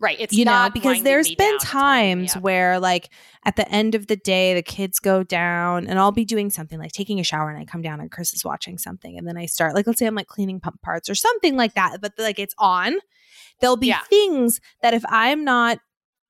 right 0.00 0.16
it's 0.18 0.34
you 0.34 0.44
know, 0.44 0.68
because 0.72 1.02
there's 1.02 1.28
been 1.34 1.36
down, 1.38 1.54
it's 1.56 1.74
winding 1.74 2.20
me 2.22 2.26
times 2.28 2.42
where, 2.42 2.78
like, 2.80 3.10
at 3.44 3.56
the 3.56 3.68
end 3.70 3.94
of 3.94 4.06
the 4.06 4.16
day, 4.16 4.54
the 4.54 4.62
kids 4.62 4.98
go 4.98 5.22
down 5.22 5.86
and 5.86 5.98
I'll 5.98 6.12
be 6.12 6.24
doing 6.24 6.50
something 6.50 6.78
like 6.78 6.92
taking 6.92 7.18
a 7.20 7.24
shower 7.24 7.50
and 7.50 7.58
I 7.58 7.64
come 7.64 7.82
down 7.82 8.00
and 8.00 8.10
Chris 8.10 8.32
is 8.32 8.44
watching 8.44 8.78
something. 8.78 9.16
And 9.18 9.26
then 9.26 9.36
I 9.36 9.46
start, 9.46 9.74
like, 9.74 9.86
let's 9.86 9.98
say 9.98 10.06
I'm 10.06 10.14
like 10.14 10.26
cleaning 10.26 10.60
pump 10.60 10.80
parts 10.82 11.08
or 11.08 11.14
something 11.14 11.56
like 11.56 11.74
that, 11.74 12.00
but 12.00 12.12
like 12.18 12.38
it's 12.38 12.54
on. 12.58 12.96
There'll 13.60 13.76
be 13.76 13.88
Yeah. 13.88 14.00
things 14.08 14.60
that 14.82 14.94
if 14.94 15.02
I'm 15.08 15.44
not, 15.44 15.78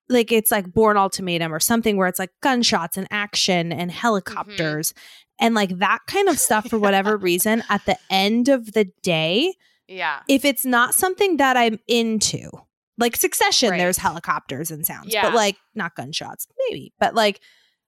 like, 0.09 0.33
it's 0.33 0.51
like 0.51 0.73
Bourne 0.73 0.97
Ultimatum 0.97 1.53
or 1.53 1.61
something 1.61 1.97
where 1.99 2.09
it's 2.09 2.19
like 2.19 2.31
gunshots 2.43 2.97
and 2.97 3.07
action 3.11 3.73
and 3.73 3.91
Mm-hmm. 3.91 3.99
helicopters 4.01 4.95
and 5.41 5.55
like 5.55 5.79
that 5.79 5.99
kind 6.07 6.29
of 6.29 6.39
stuff 6.39 6.69
for 6.69 6.79
whatever 6.79 7.17
reason 7.19 7.63
at 7.69 7.85
the 7.85 7.99
end 8.11 8.49
of 8.49 8.73
the 8.73 8.87
day 9.03 9.53
yeah 9.87 10.21
if 10.29 10.45
it's 10.45 10.65
not 10.67 10.95
something 10.95 11.37
that 11.37 11.57
I'm 11.57 11.79
into, 11.87 12.51
like 12.99 13.17
Succession, 13.17 13.71
Right. 13.71 13.79
there's 13.79 13.97
helicopters 13.97 14.71
and 14.71 14.85
sounds, 14.85 15.13
Yeah. 15.15 15.23
but 15.23 15.35
like 15.35 15.57
not 15.75 15.95
gunshots, 15.95 16.47
maybe. 16.69 16.93
But 17.01 17.15
like 17.15 17.41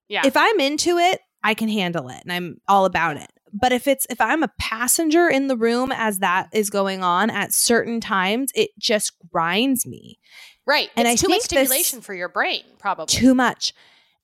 yeah 0.07 0.21
if 0.25 0.35
I'm 0.35 0.59
into 0.59 0.97
it, 0.97 1.19
I 1.43 1.53
can 1.53 1.69
handle 1.69 2.09
it 2.09 2.21
and 2.23 2.31
I'm 2.31 2.57
all 2.67 2.85
about 2.85 3.17
it. 3.17 3.29
But 3.53 3.71
if 3.73 3.87
it's 3.87 4.07
if 4.09 4.19
I'm 4.21 4.43
a 4.43 4.51
passenger 4.59 5.27
in 5.29 5.47
the 5.47 5.57
room 5.57 5.91
as 5.91 6.19
that 6.19 6.47
is 6.53 6.69
going 6.69 7.03
on 7.03 7.29
at 7.29 7.53
certain 7.53 7.99
times, 7.99 8.51
it 8.55 8.69
just 8.79 9.13
grinds 9.31 9.85
me 9.85 10.17
Right. 10.65 10.89
And 10.95 11.07
it's 11.07 11.21
I 11.23 11.25
too 11.25 11.29
much 11.29 11.41
think 11.41 11.49
this- 11.49 11.67
stimulation 11.67 12.01
for 12.01 12.13
your 12.13 12.29
brain, 12.29 12.63
probably. 12.77 13.07
too 13.07 13.33
much. 13.35 13.73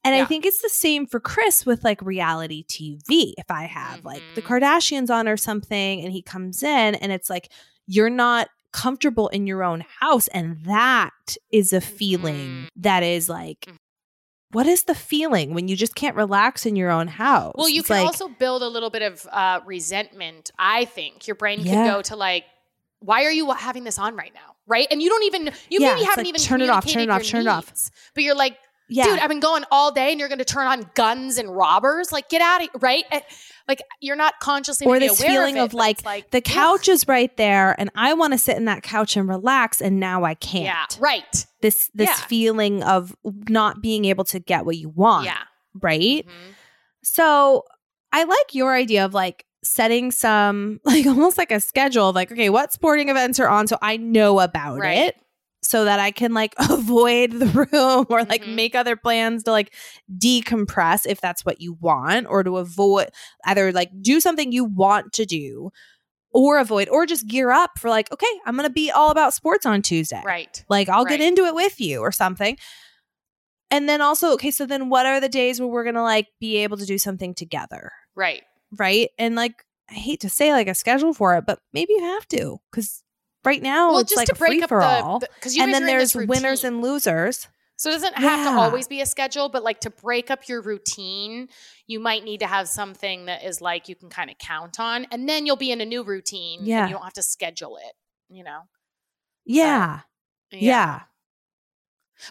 And 0.04 0.16
I 0.16 0.24
think 0.24 0.46
it's 0.46 0.62
the 0.62 0.70
same 0.70 1.06
for 1.08 1.20
Chris 1.20 1.66
with 1.66 1.84
like 1.84 2.02
reality 2.02 2.64
TV. 2.64 3.34
If 3.38 3.50
I 3.50 3.64
have 3.64 4.06
like 4.06 4.22
the 4.36 4.42
Mhm. 4.42 4.48
Kardashians 4.62 5.10
on 5.10 5.28
or 5.28 5.36
something 5.36 6.02
and 6.02 6.14
he 6.14 6.22
comes 6.22 6.64
in 6.64 6.96
and 6.96 7.12
it's 7.12 7.30
like 7.30 7.52
you're 7.88 8.10
not 8.12 8.48
comfortable 8.74 9.28
in 9.30 9.48
your 9.48 9.64
own 9.64 9.84
house 10.00 10.28
and 10.30 10.64
that 10.66 11.36
is 11.52 11.74
a 11.74 11.82
feeling 11.82 12.36
Mhm. 12.36 12.70
that 12.76 13.02
is 13.04 13.28
like 13.30 13.62
Mhm. 13.68 13.76
what 14.52 14.66
is 14.68 14.84
the 14.84 14.96
feeling 14.96 15.54
when 15.54 15.68
you 15.68 15.76
just 15.76 15.96
can't 15.96 16.16
relax 16.16 16.66
in 16.66 16.76
your 16.76 16.90
own 16.92 17.08
house? 17.08 17.54
well, 17.58 17.70
you 17.70 17.80
It's 17.80 17.88
can 17.88 17.98
like, 17.98 18.06
also 18.08 18.28
build 18.30 18.62
a 18.64 18.68
little 18.70 18.90
bit 18.90 19.02
of 19.02 19.28
uh, 19.32 19.60
resentment. 19.66 20.52
I 20.60 20.86
think 20.86 21.28
your 21.28 21.36
brain 21.36 21.60
Yeah. 21.62 21.74
can 21.74 21.88
go 21.94 22.02
to 22.04 22.16
like, 22.16 22.46
why 23.00 23.24
are 23.26 23.32
you 23.32 23.52
having 23.52 23.84
this 23.84 24.00
on 24.00 24.16
right 24.16 24.34
now? 24.34 24.56
Right. 24.66 24.88
And 24.92 25.02
you 25.02 25.10
don't 25.10 25.24
even, 25.24 25.46
you 25.70 25.80
Yeah, 25.82 25.94
maybe 25.94 26.06
haven't 26.06 26.26
like, 26.26 26.28
even 26.28 26.42
turn 26.42 26.62
it 26.62 26.70
off, 26.70 26.86
turn 26.86 27.04
it 27.04 27.10
off, 27.10 27.24
turn 27.24 27.42
it 27.42 27.48
off. 27.48 27.72
But 28.16 28.24
you're 28.24 28.36
like, 28.36 28.58
yeah. 28.90 29.04
dude, 29.06 29.20
I've 29.20 29.30
been 29.30 29.40
going 29.40 29.64
all 29.72 29.92
day 29.92 30.12
and 30.12 30.20
you're 30.20 30.30
going 30.30 30.40
to 30.40 30.46
turn 30.46 30.66
on 30.68 30.90
guns 30.96 31.38
and 31.38 31.56
robbers. 31.56 32.12
Like, 32.12 32.28
get 32.30 32.42
out 32.42 32.62
of 32.64 32.82
right. 32.82 33.06
Like, 33.68 33.82
you're 34.02 34.16
not 34.16 34.36
consciously 34.42 34.88
or 34.88 35.00
this 35.00 35.22
feeling 35.22 35.58
of, 35.58 35.66
of, 35.66 35.70
it, 35.70 35.72
but 35.74 35.78
like, 35.78 36.06
like 36.06 36.32
the 36.32 36.42
couch 36.42 36.88
is 36.88 37.08
right 37.08 37.36
there 37.38 37.76
and 37.80 37.90
I 37.96 38.14
want 38.14 38.34
to 38.34 38.38
sit 38.40 38.56
in 38.58 38.66
that 38.66 38.82
couch 38.84 39.18
and 39.18 39.28
relax 39.28 39.82
and 39.82 40.00
now 40.00 40.24
I 40.24 40.36
can't. 40.36 40.64
Yeah. 40.66 40.86
Right. 41.00 41.46
This 41.62 41.90
this 41.94 42.08
Yeah. 42.10 42.26
feeling 42.28 42.84
of 42.84 43.16
not 43.50 43.82
being 43.82 44.06
able 44.06 44.24
to 44.26 44.40
get 44.40 44.66
what 44.66 44.78
you 44.78 44.90
want. 44.90 45.26
Yeah. 45.26 45.38
Right? 45.82 46.26
Mhm. 46.26 46.32
So 47.04 47.64
I 48.14 48.24
like 48.24 48.54
your 48.54 48.74
idea 48.74 49.04
of 49.06 49.14
like 49.14 49.46
setting 49.64 50.12
some 50.12 50.80
like 50.86 51.06
almost 51.06 51.38
like 51.38 51.52
a 51.52 51.60
schedule 51.60 52.10
of 52.10 52.16
like 52.16 52.32
okay 52.32 52.50
what 52.50 52.72
sporting 52.72 53.10
events 53.10 53.40
are 53.40 53.50
on 53.50 53.68
so 53.68 53.78
I 53.82 53.98
know 53.98 54.40
about 54.40 54.80
Right. 54.80 54.98
it 55.10 55.16
so 55.64 55.86
that 55.86 56.00
I 56.00 56.12
can 56.12 56.34
like 56.34 56.54
avoid 56.70 57.32
the 57.32 57.48
room 57.48 58.06
or 58.10 58.24
like 58.24 58.44
Mhm. 58.44 58.56
make 58.56 58.76
other 58.76 58.96
plans 58.96 59.44
to 59.44 59.52
like 59.52 59.74
decompress 60.18 61.06
if 61.08 61.20
that's 61.22 61.44
what 61.46 61.60
you 61.62 61.74
want 61.80 62.28
or 62.28 62.44
to 62.44 62.58
avoid 62.58 63.10
either 63.46 63.72
like 63.72 63.90
do 64.02 64.20
something 64.20 64.52
you 64.52 64.64
want 64.66 65.14
to 65.14 65.26
do 65.26 65.72
or 66.32 66.60
avoid 66.60 66.90
or 66.90 67.06
just 67.06 67.28
gear 67.28 67.50
up 67.52 67.72
for 67.80 67.90
like 67.90 68.12
okay 68.12 68.28
I'm 68.46 68.56
going 68.56 68.68
to 68.70 68.74
be 68.74 68.92
all 68.92 69.10
about 69.12 69.34
sports 69.34 69.66
on 69.66 69.82
Tuesday. 69.82 70.22
Right. 70.26 70.64
Like 70.70 70.90
I'll 70.90 71.06
get 71.06 71.22
into 71.22 71.44
it 71.46 71.56
with 71.56 71.80
you 71.82 72.00
or 72.00 72.12
something. 72.12 72.58
And 73.70 73.90
then 73.90 74.00
also, 74.02 74.32
okay, 74.34 74.52
so 74.52 74.66
then 74.66 74.88
what 74.90 75.06
are 75.06 75.20
the 75.20 75.28
days 75.28 75.60
where 75.60 75.68
we're 75.68 75.84
gonna 75.84 76.04
like 76.04 76.28
be 76.40 76.58
able 76.58 76.78
to 76.78 76.86
do 76.86 76.98
something 76.98 77.34
together? 77.34 77.92
Right. 78.16 78.44
Right. 78.72 79.10
And 79.18 79.36
like 79.36 79.64
I 79.90 79.96
hate 79.96 80.22
to 80.22 80.30
say 80.30 80.52
like 80.54 80.68
a 80.68 80.76
schedule 80.76 81.14
for 81.14 81.36
it, 81.36 81.46
but 81.46 81.60
maybe 81.74 81.94
you 81.94 82.04
have 82.04 82.28
to. 82.30 82.60
Cause 82.72 83.04
right 83.48 83.62
now 83.62 83.92
well, 83.92 84.00
it's 84.00 84.10
just 84.12 84.18
like 84.18 84.28
to 84.28 84.36
break 84.36 84.62
up 84.62 84.70
for 84.70 84.82
all. 84.82 85.20
the 85.20 85.30
because 85.36 85.56
you 85.56 85.64
And 85.64 85.74
then 85.74 85.86
there's 85.86 86.16
winners 86.16 86.64
and 86.64 86.82
losers. 86.82 87.48
So 87.80 87.90
it 87.90 87.94
doesn't 87.94 88.16
have 88.18 88.46
to 88.48 88.60
always 88.60 88.88
be 88.88 89.02
a 89.02 89.06
schedule, 89.06 89.50
but 89.50 89.64
like 89.64 89.82
to 89.82 89.92
break 89.92 90.32
up 90.32 90.48
your 90.48 90.62
routine, 90.62 91.48
you 91.86 92.00
might 92.00 92.24
need 92.24 92.40
to 92.40 92.48
have 92.48 92.68
something 92.68 93.26
that 93.28 93.44
is 93.44 93.62
like 93.62 93.88
you 93.88 93.96
can 93.96 94.10
kind 94.10 94.32
of 94.32 94.38
count 94.40 94.80
on, 94.80 95.06
and 95.12 95.30
then 95.30 95.46
you'll 95.46 95.58
be 95.58 95.72
in 95.72 95.80
a 95.80 95.86
new 95.86 96.04
routine. 96.04 96.60
and 96.60 96.68
Yeah. 96.68 96.88
you 96.88 96.94
don't 96.94 97.04
have 97.04 97.14
to 97.14 97.24
schedule 97.24 97.78
it. 97.78 97.94
You 98.30 98.44
know. 98.44 98.62
Yeah. 99.46 100.02
Yeah. 100.52 101.02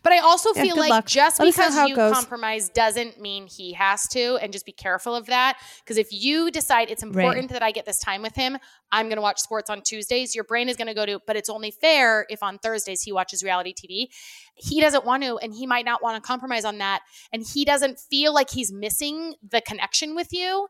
But 0.02 0.12
I 0.12 0.18
also 0.18 0.52
Yeah, 0.54 0.62
feel 0.64 0.76
like 0.76 0.90
luck. 0.90 1.06
just 1.06 1.38
Let 1.38 1.46
because 1.46 1.88
you 1.88 1.94
compromise 1.94 2.68
doesn't 2.68 3.20
mean 3.20 3.46
he 3.46 3.72
has 3.74 4.06
to, 4.08 4.36
and 4.42 4.52
just 4.52 4.66
be 4.66 4.72
careful 4.72 5.14
of 5.14 5.26
that. 5.26 5.58
Because 5.84 5.96
if 5.96 6.08
you 6.10 6.50
decide 6.50 6.90
it's 6.90 7.02
important 7.02 7.50
that 7.50 7.62
I 7.62 7.70
get 7.70 7.86
this 7.86 7.98
time 7.98 8.22
with 8.22 8.34
him, 8.34 8.58
I'm 8.92 9.06
going 9.06 9.16
to 9.16 9.22
watch 9.22 9.38
sports 9.40 9.70
on 9.70 9.82
Tuesdays. 9.82 10.34
Your 10.34 10.44
brain 10.44 10.68
is 10.68 10.76
going 10.76 10.86
to 10.88 10.94
go 10.94 11.06
to, 11.06 11.20
but 11.26 11.36
it's 11.36 11.48
only 11.48 11.70
fair 11.70 12.26
if 12.28 12.42
on 12.42 12.58
Thursdays 12.58 13.02
he 13.02 13.12
watches 13.12 13.42
reality 13.42 13.74
TV. 13.74 14.08
He 14.54 14.80
doesn't 14.80 15.04
want 15.04 15.22
to, 15.22 15.38
and 15.38 15.54
he 15.54 15.66
might 15.66 15.84
not 15.84 16.02
want 16.02 16.22
to 16.22 16.26
compromise 16.26 16.64
on 16.64 16.78
that, 16.78 17.02
and 17.32 17.44
he 17.46 17.64
doesn't 17.64 17.98
feel 17.98 18.32
like 18.34 18.50
he's 18.50 18.72
missing 18.72 19.34
the 19.48 19.60
connection 19.60 20.14
with 20.14 20.32
you. 20.32 20.68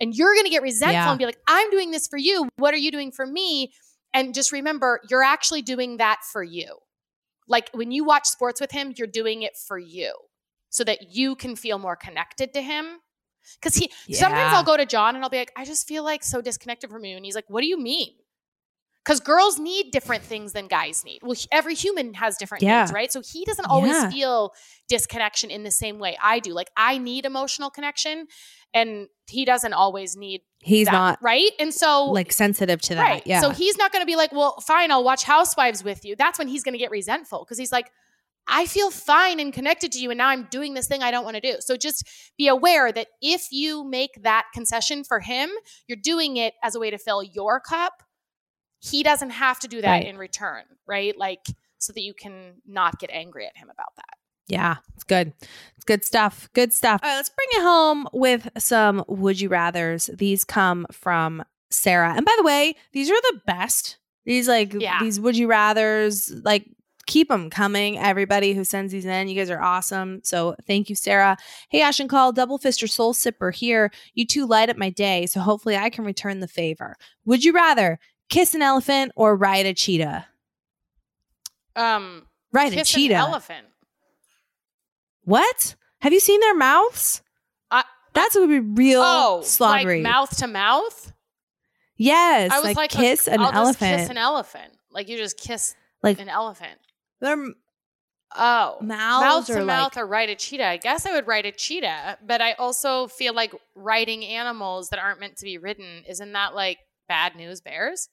And 0.00 0.14
you're 0.14 0.34
going 0.34 0.44
to 0.44 0.50
get 0.50 0.62
resentful 0.62 0.92
Yeah. 0.94 1.10
and 1.10 1.18
be 1.18 1.24
like, 1.24 1.38
"I'm 1.46 1.70
doing 1.70 1.90
this 1.90 2.08
for 2.08 2.16
you. 2.16 2.48
What 2.56 2.74
are 2.74 2.78
you 2.78 2.90
doing 2.90 3.12
for 3.12 3.26
me?" 3.26 3.72
And 4.12 4.34
just 4.34 4.52
remember, 4.52 5.00
you're 5.08 5.22
actually 5.22 5.62
doing 5.62 5.98
that 5.98 6.20
for 6.32 6.42
you. 6.42 6.78
Like 7.48 7.70
when 7.72 7.92
you 7.92 8.04
watch 8.04 8.26
sports 8.26 8.60
with 8.60 8.72
him, 8.72 8.94
you're 8.96 9.06
doing 9.06 9.42
it 9.42 9.56
for 9.56 9.78
you 9.78 10.14
so 10.70 10.84
that 10.84 11.14
you 11.14 11.36
can 11.36 11.56
feel 11.56 11.78
more 11.78 11.96
connected 11.96 12.52
to 12.54 12.62
him. 12.62 12.98
Cause 13.60 13.74
he 13.74 13.90
sometimes 14.14 14.54
I'll 14.54 14.64
go 14.64 14.76
to 14.76 14.86
John 14.86 15.14
and 15.14 15.22
I'll 15.22 15.30
be 15.30 15.36
like, 15.36 15.52
I 15.54 15.66
just 15.66 15.86
feel 15.86 16.02
like 16.02 16.24
so 16.24 16.40
disconnected 16.40 16.90
from 16.90 17.04
you. 17.04 17.16
And 17.16 17.24
he's 17.24 17.34
like, 17.34 17.44
What 17.48 17.60
do 17.60 17.66
you 17.66 17.78
mean? 17.78 18.14
Because 19.04 19.20
girls 19.20 19.58
need 19.58 19.90
different 19.90 20.22
things 20.24 20.54
than 20.54 20.66
guys 20.66 21.04
need. 21.04 21.20
Well, 21.22 21.36
every 21.52 21.74
human 21.74 22.14
has 22.14 22.38
different 22.38 22.62
Yeah. 22.62 22.80
needs, 22.82 22.92
right? 22.92 23.12
So 23.12 23.20
he 23.20 23.44
doesn't 23.44 23.66
always 23.66 23.92
Yeah. 23.92 24.10
feel 24.10 24.54
disconnection 24.88 25.50
in 25.50 25.62
the 25.62 25.70
same 25.70 25.98
way 25.98 26.16
I 26.22 26.38
do. 26.38 26.54
Like 26.54 26.70
I 26.76 26.96
need 26.96 27.26
emotional 27.26 27.68
connection, 27.70 28.28
and 28.72 29.08
he 29.28 29.44
doesn't 29.44 29.74
always 29.74 30.16
need 30.16 30.40
He's 30.62 30.86
that, 30.86 30.92
not 30.92 31.18
right. 31.22 31.50
And 31.58 31.74
so 31.74 32.06
like 32.06 32.32
sensitive 32.32 32.80
to 32.82 32.94
that. 32.94 33.02
Right. 33.02 33.22
Yeah. 33.26 33.40
So 33.40 33.50
he's 33.50 33.76
not 33.76 33.92
going 33.92 34.00
to 34.00 34.06
be 34.06 34.16
like, 34.16 34.32
well, 34.32 34.58
fine, 34.60 34.90
I'll 34.90 35.04
watch 35.04 35.24
Housewives 35.24 35.84
with 35.84 36.04
you. 36.06 36.16
That's 36.16 36.38
when 36.38 36.48
he's 36.48 36.62
going 36.64 36.72
to 36.72 36.78
get 36.78 36.90
resentful 36.90 37.40
because 37.44 37.58
he's 37.58 37.72
like, 37.72 37.90
I 38.46 38.64
feel 38.66 38.90
fine 38.90 39.38
and 39.40 39.52
connected 39.52 39.92
to 39.92 39.98
you, 39.98 40.10
and 40.10 40.18
now 40.18 40.28
I'm 40.28 40.44
doing 40.50 40.72
this 40.74 40.86
thing 40.86 41.02
I 41.02 41.10
don't 41.10 41.24
want 41.24 41.34
to 41.36 41.40
do. 41.40 41.56
So 41.60 41.76
just 41.76 42.06
be 42.38 42.48
aware 42.48 42.90
that 42.92 43.08
if 43.20 43.48
you 43.50 43.84
make 43.84 44.22
that 44.22 44.44
concession 44.54 45.02
for 45.04 45.20
him, 45.20 45.50
you're 45.88 45.96
doing 46.02 46.36
it 46.38 46.54
as 46.62 46.74
a 46.74 46.80
way 46.80 46.90
to 46.90 46.98
fill 46.98 47.22
your 47.22 47.60
cup. 47.60 48.02
He 48.84 49.02
doesn't 49.02 49.30
have 49.30 49.58
to 49.60 49.68
do 49.68 49.80
that 49.80 49.90
Right. 49.90 50.06
in 50.06 50.18
return, 50.18 50.64
right? 50.86 51.16
Like, 51.16 51.46
so 51.78 51.92
that 51.92 52.02
you 52.02 52.14
can 52.14 52.54
not 52.66 52.98
get 52.98 53.10
angry 53.10 53.46
at 53.46 53.56
him 53.56 53.70
about 53.70 53.94
that. 53.96 54.16
Yeah, 54.46 54.76
it's 54.94 55.04
good. 55.04 55.32
It's 55.76 55.84
good 55.86 56.04
stuff. 56.04 56.48
Good 56.52 56.72
stuff. 56.72 57.00
All 57.02 57.08
right, 57.08 57.16
let's 57.16 57.30
bring 57.30 57.48
it 57.52 57.62
home 57.62 58.06
with 58.12 58.48
some 58.58 59.02
would 59.08 59.40
you 59.40 59.48
rather's. 59.48 60.06
These 60.12 60.44
come 60.44 60.86
from 60.92 61.42
Sarah. 61.70 62.12
And 62.14 62.26
by 62.26 62.34
the 62.36 62.42
way, 62.44 62.76
these 62.92 63.10
are 63.10 63.20
the 63.32 63.40
best. 63.46 63.96
These 64.26 64.46
like 64.48 64.74
Yeah. 64.74 64.98
these 65.00 65.18
would 65.18 65.36
you 65.36 65.46
rather's 65.48 66.30
like 66.44 66.66
keep 67.06 67.28
them 67.28 67.50
coming 67.50 67.98
everybody 67.98 68.54
who 68.54 68.64
sends 68.64 68.90
these 68.90 69.04
in 69.04 69.28
you 69.28 69.34
guys 69.34 69.50
are 69.50 69.60
awesome 69.60 70.22
so 70.24 70.56
thank 70.66 70.88
you 70.88 70.96
sarah 70.96 71.36
hey 71.68 71.82
ash 71.82 72.00
and 72.00 72.08
call 72.08 72.32
double 72.32 72.56
fist 72.56 72.82
or 72.82 72.86
soul 72.86 73.12
sipper 73.12 73.54
here 73.54 73.90
you 74.14 74.24
two 74.26 74.46
light 74.46 74.70
up 74.70 74.78
my 74.78 74.88
day 74.88 75.26
so 75.26 75.38
hopefully 75.38 75.76
i 75.76 75.90
can 75.90 76.02
return 76.02 76.40
the 76.40 76.48
favor 76.48 76.96
would 77.26 77.44
you 77.44 77.52
rather 77.52 77.98
kiss 78.28 78.54
an 78.54 78.62
elephant 78.62 79.12
or 79.16 79.36
ride 79.36 79.66
a 79.66 79.74
cheetah 79.74 80.26
Um, 81.76 82.26
ride 82.52 82.72
a 82.74 82.84
cheetah 82.84 83.14
an 83.14 83.20
elephant. 83.20 83.66
What? 85.24 85.76
Have 86.00 86.12
you 86.12 86.20
seen 86.20 86.40
their 86.40 86.54
mouths? 86.54 87.22
I- 87.70 87.84
That's 88.12 88.36
would 88.36 88.48
be 88.50 88.60
real 88.60 89.02
Oh, 89.04 89.42
slobbery. 89.42 90.02
like 90.02 90.10
mouth 90.12 90.36
to 90.38 90.46
mouth. 90.46 91.12
yes, 91.96 92.50
I 92.52 92.56
was 92.58 92.64
like, 92.66 92.76
like, 92.76 92.90
kiss 92.90 93.26
an 93.26 93.40
I'll 93.40 93.52
elephant. 93.52 94.00
kiss 94.00 94.10
an 94.10 94.18
elephant. 94.18 94.72
Like 94.90 95.08
you 95.08 95.16
just 95.16 95.38
kiss 95.38 95.74
like 96.02 96.20
an 96.20 96.28
elephant. 96.28 96.78
their 97.20 97.36
Oh, 98.36 98.78
Mouths 98.80 99.48
mouth 99.48 99.58
to 99.58 99.64
mouth 99.64 99.96
like- 99.96 100.02
or 100.02 100.06
ride 100.08 100.28
a 100.28 100.34
cheetah. 100.34 100.66
I 100.66 100.76
guess 100.76 101.06
I 101.06 101.12
would 101.12 101.28
ride 101.28 101.46
a 101.46 101.52
cheetah, 101.52 102.18
but 102.26 102.40
I 102.42 102.54
also 102.54 103.06
feel 103.06 103.32
like 103.32 103.54
riding 103.76 104.24
animals 104.24 104.88
that 104.88 104.98
aren't 104.98 105.20
meant 105.20 105.36
to 105.36 105.44
be 105.44 105.56
ridden 105.56 106.02
isn't 106.08 106.32
that 106.32 106.52
like 106.54 106.78
bad 107.08 107.36
news 107.36 107.60
bears? 107.60 108.08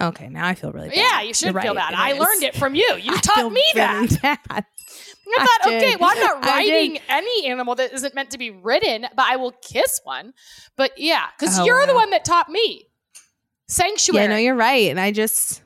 Okay. 0.00 0.28
Now 0.28 0.46
I 0.46 0.54
feel 0.54 0.72
really 0.72 0.88
bad. 0.88 0.96
Yeah, 0.96 1.22
you 1.22 1.34
should 1.34 1.52
You're 1.52 1.62
feel 1.62 1.74
right, 1.74 1.90
bad. 1.90 1.94
I 1.98 2.12
is. 2.12 2.18
learned 2.18 2.42
it 2.42 2.54
from 2.56 2.74
you. 2.74 2.88
You 3.00 3.12
I 3.14 3.20
taught 3.20 3.52
me 3.52 3.64
that. 3.74 4.08
bad. 4.22 4.38
I 5.34 5.46
thought, 5.46 5.72
I 5.72 5.76
okay, 5.76 5.96
well, 5.98 6.10
I'm 6.12 6.20
not 6.20 6.44
riding 6.44 6.98
any 7.08 7.46
animal 7.46 7.74
that 7.76 7.92
isn't 7.92 8.14
meant 8.14 8.30
to 8.30 8.38
be 8.38 8.50
ridden, 8.50 9.06
but 9.16 9.26
I 9.26 9.36
will 9.36 9.52
kiss 9.62 10.00
one. 10.04 10.34
But 10.76 10.92
yeah, 10.98 11.26
because 11.38 11.58
Oh, 11.58 11.64
you're 11.64 11.86
the 11.86 11.94
one 11.94 12.10
that 12.10 12.24
taught 12.24 12.48
me. 12.48 12.88
Sanctuary. 13.68 14.24
Yeah, 14.24 14.28
no, 14.30 14.36
you're 14.36 14.54
right. 14.54 14.90
And 14.90 15.00
I 15.00 15.12
just 15.12 15.62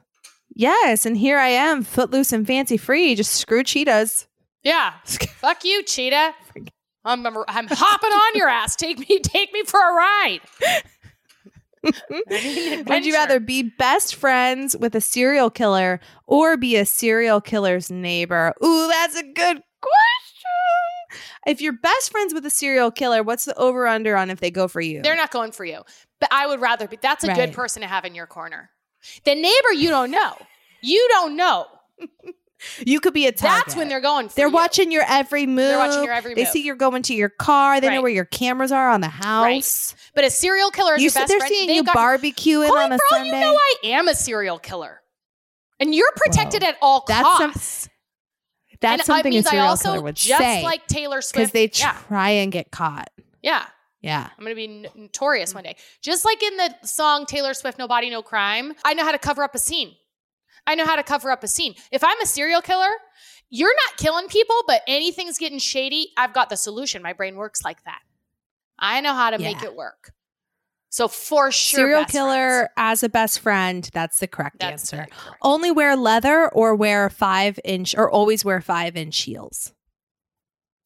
yes, 0.54 1.04
and 1.06 1.16
here 1.16 1.38
I 1.38 1.48
am, 1.48 1.82
footloose 1.82 2.32
and 2.32 2.46
fancy 2.46 2.76
free. 2.76 3.14
Just 3.14 3.32
screw 3.32 3.64
cheetahs. 3.64 4.28
Yeah. 4.62 4.92
Fuck 5.04 5.64
you, 5.64 5.82
cheetah. 5.82 6.34
I'm, 7.04 7.24
I'm, 7.24 7.36
I'm 7.48 7.68
hopping 7.70 8.10
on 8.10 8.36
your 8.36 8.48
ass. 8.48 8.74
Take 8.74 8.98
me, 8.98 9.20
take 9.20 9.52
me 9.52 9.62
for 9.62 9.78
a 9.80 9.94
ride. 9.94 10.40
I 11.86 12.20
need 12.30 12.72
an 12.80 12.84
Would 12.86 13.04
you 13.06 13.14
rather 13.14 13.40
be 13.40 13.62
best 13.62 14.14
friends 14.14 14.76
with 14.76 14.94
a 14.94 15.00
serial 15.00 15.50
killer 15.50 16.00
or 16.26 16.56
be 16.56 16.76
a 16.76 16.86
serial 16.86 17.40
killer's 17.40 17.90
neighbor? 17.90 18.52
Ooh, 18.64 18.88
that's 18.88 19.16
a 19.16 19.22
good 19.22 19.62
question. 19.80 21.20
If 21.46 21.60
you're 21.60 21.72
best 21.74 22.10
friends 22.10 22.34
with 22.34 22.44
a 22.44 22.50
serial 22.50 22.90
killer, 22.90 23.22
what's 23.22 23.44
the 23.44 23.54
over 23.56 23.86
under 23.86 24.16
on 24.16 24.30
if 24.30 24.40
they 24.40 24.50
go 24.50 24.66
for 24.68 24.80
you? 24.80 25.02
They're 25.02 25.16
not 25.16 25.30
going 25.30 25.52
for 25.52 25.64
you. 25.64 25.82
But 26.20 26.28
I 26.32 26.46
would 26.46 26.60
rather 26.60 26.88
be. 26.88 26.98
That's 27.00 27.24
a 27.24 27.28
Right. 27.28 27.36
good 27.36 27.52
person 27.52 27.82
to 27.82 27.88
have 27.88 28.04
in 28.04 28.14
your 28.14 28.26
corner. 28.26 28.70
The 29.24 29.34
neighbor 29.34 29.72
you 29.74 29.88
don't 29.90 30.10
know. 30.10 30.34
You 30.82 31.06
don't 31.12 31.36
know. 31.36 31.66
you 32.86 33.00
could 33.00 33.12
be 33.14 33.26
a 33.26 33.32
target. 33.32 33.66
That's 33.66 33.76
when 33.76 33.88
they're 33.88 34.00
going 34.00 34.28
for 34.28 34.34
They're 34.36 34.48
you. 34.48 34.52
watching 34.52 34.90
your 34.92 35.04
every 35.08 35.46
move. 35.46 35.56
They're 35.68 35.78
watching 35.78 36.04
your 36.04 36.12
every 36.12 36.30
move. 36.30 36.36
They 36.36 36.44
see 36.46 36.62
you're 36.64 36.76
going 36.76 37.02
to 37.04 37.14
your 37.14 37.28
car. 37.28 37.80
They 37.80 37.90
know 37.90 38.02
where 38.02 38.10
your 38.10 38.24
cameras 38.24 38.72
are 38.72 38.90
on 38.90 39.00
the 39.00 39.08
house. 39.08 39.94
But 40.14 40.24
a 40.24 40.30
serial 40.30 40.70
killer 40.70 40.94
is 40.94 41.00
You 41.02 41.06
your 41.06 41.12
best 41.14 41.28
there 41.28 41.38
friend. 41.38 41.52
seeing 41.54 41.66
They 41.68 41.74
you 41.76 41.84
barbecuing 41.84 42.70
on 42.70 42.92
a 42.92 42.96
bro, 42.96 43.06
Sunday. 43.10 43.26
you 43.26 43.32
know 43.40 43.54
I 43.56 43.74
am 43.84 44.08
a 44.08 44.14
serial 44.14 44.58
killer. 44.58 45.00
And 45.78 45.94
you're 45.94 46.12
protected 46.16 46.62
at 46.64 46.76
all 46.80 47.04
That's 47.06 47.38
some- 47.38 47.52
costs. 47.52 47.88
That's 48.80 49.00
and 49.00 49.06
something 49.06 49.32
I 49.32 49.36
means 49.36 49.46
a 49.46 49.50
serial 49.50 49.68
also, 49.68 49.90
killer 49.92 50.02
would 50.02 50.16
just 50.16 50.38
say 50.38 50.62
like 50.62 50.86
Taylor 50.86 51.22
Swift, 51.22 51.34
because 51.34 51.50
they 51.52 51.70
yeah, 51.82 51.96
try 52.08 52.30
and 52.30 52.52
get 52.52 52.70
caught. 52.70 53.10
yeah. 53.42 53.66
Yeah. 54.02 54.28
I'm 54.38 54.44
going 54.44 54.54
to 54.54 54.54
be 54.54 55.00
notorious 55.00 55.52
one 55.54 55.64
day. 55.64 55.74
Just 56.00 56.24
like 56.24 56.40
in 56.40 56.56
the 56.58 56.74
song 56.84 57.26
Taylor 57.26 57.54
Swift, 57.54 57.76
No 57.78 57.88
Body, 57.88 58.08
No 58.08 58.22
Crime, 58.22 58.74
I 58.84 58.94
know 58.94 59.02
how 59.04 59.10
to 59.10 59.18
cover 59.18 59.42
up 59.42 59.54
a 59.54 59.58
scene. 59.58 59.96
I 60.66 60.74
know 60.74 60.84
how 60.84 60.96
to 60.96 61.02
cover 61.02 61.30
up 61.30 61.44
a 61.44 61.48
scene. 61.48 61.74
If 61.92 62.02
I'm 62.02 62.20
a 62.20 62.26
serial 62.26 62.60
killer, 62.60 62.90
you're 63.50 63.74
not 63.74 63.96
killing 63.98 64.28
people, 64.28 64.56
but 64.66 64.82
anything's 64.86 65.38
getting 65.38 65.58
shady, 65.58 66.08
I've 66.16 66.32
got 66.32 66.50
the 66.50 66.56
solution. 66.56 67.02
My 67.02 67.12
brain 67.12 67.36
works 67.36 67.64
like 67.64 67.82
that. 67.84 68.00
I 68.78 69.00
know 69.00 69.14
how 69.14 69.30
to 69.30 69.38
make 69.38 69.62
it 69.62 69.74
work. 69.74 70.12
So 70.90 71.08
for 71.08 71.52
sure, 71.52 71.78
serial 71.78 72.04
killer 72.04 72.58
friends. 72.58 72.70
as 72.76 73.02
a 73.02 73.08
best 73.08 73.40
friend. 73.40 73.88
That's 73.92 74.18
the 74.18 74.26
correct 74.26 74.60
That's 74.60 74.92
answer. 74.92 74.96
correct. 74.96 75.14
Only 75.42 75.70
wear 75.70 75.94
leather 75.96 76.48
or 76.48 76.74
wear 76.74 77.10
five 77.10 77.60
inch 77.64 77.94
or 77.94 78.10
always 78.10 78.44
wear 78.44 78.60
five 78.60 78.96
inch 78.96 79.20
heels. 79.22 79.72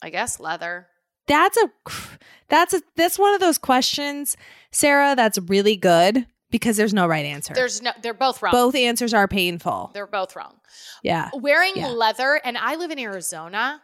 I 0.03 0.11
guess 0.11 0.41
leather. 0.41 0.89
That's 1.27 1.57
a 1.59 1.71
that's 2.49 2.75
a 2.75 2.83
that's 2.97 3.19
one 3.19 3.35
of 3.35 3.41
those 3.41 3.59
questions, 3.59 4.37
Sarah. 4.73 5.15
That's 5.15 5.39
really 5.39 5.77
good 5.77 6.27
because 6.51 6.77
there's 6.77 6.95
no 6.95 7.07
right 7.07 7.25
answer. 7.25 7.55
There's 7.55 7.81
no. 7.83 7.93
They're 8.03 8.15
both 8.15 8.43
wrong. 8.43 8.53
Both 8.53 8.75
answers 8.75 9.15
are 9.15 9.29
painful. 9.29 9.91
They're 9.95 10.07
both 10.07 10.35
wrong. 10.37 10.55
Yeah. 11.03 11.31
Wearing 11.35 11.73
Yeah. 11.77 11.89
leather, 11.89 12.41
and 12.45 12.57
I 12.59 12.75
live 12.77 12.91
in 12.91 12.99
Arizona. 12.99 13.81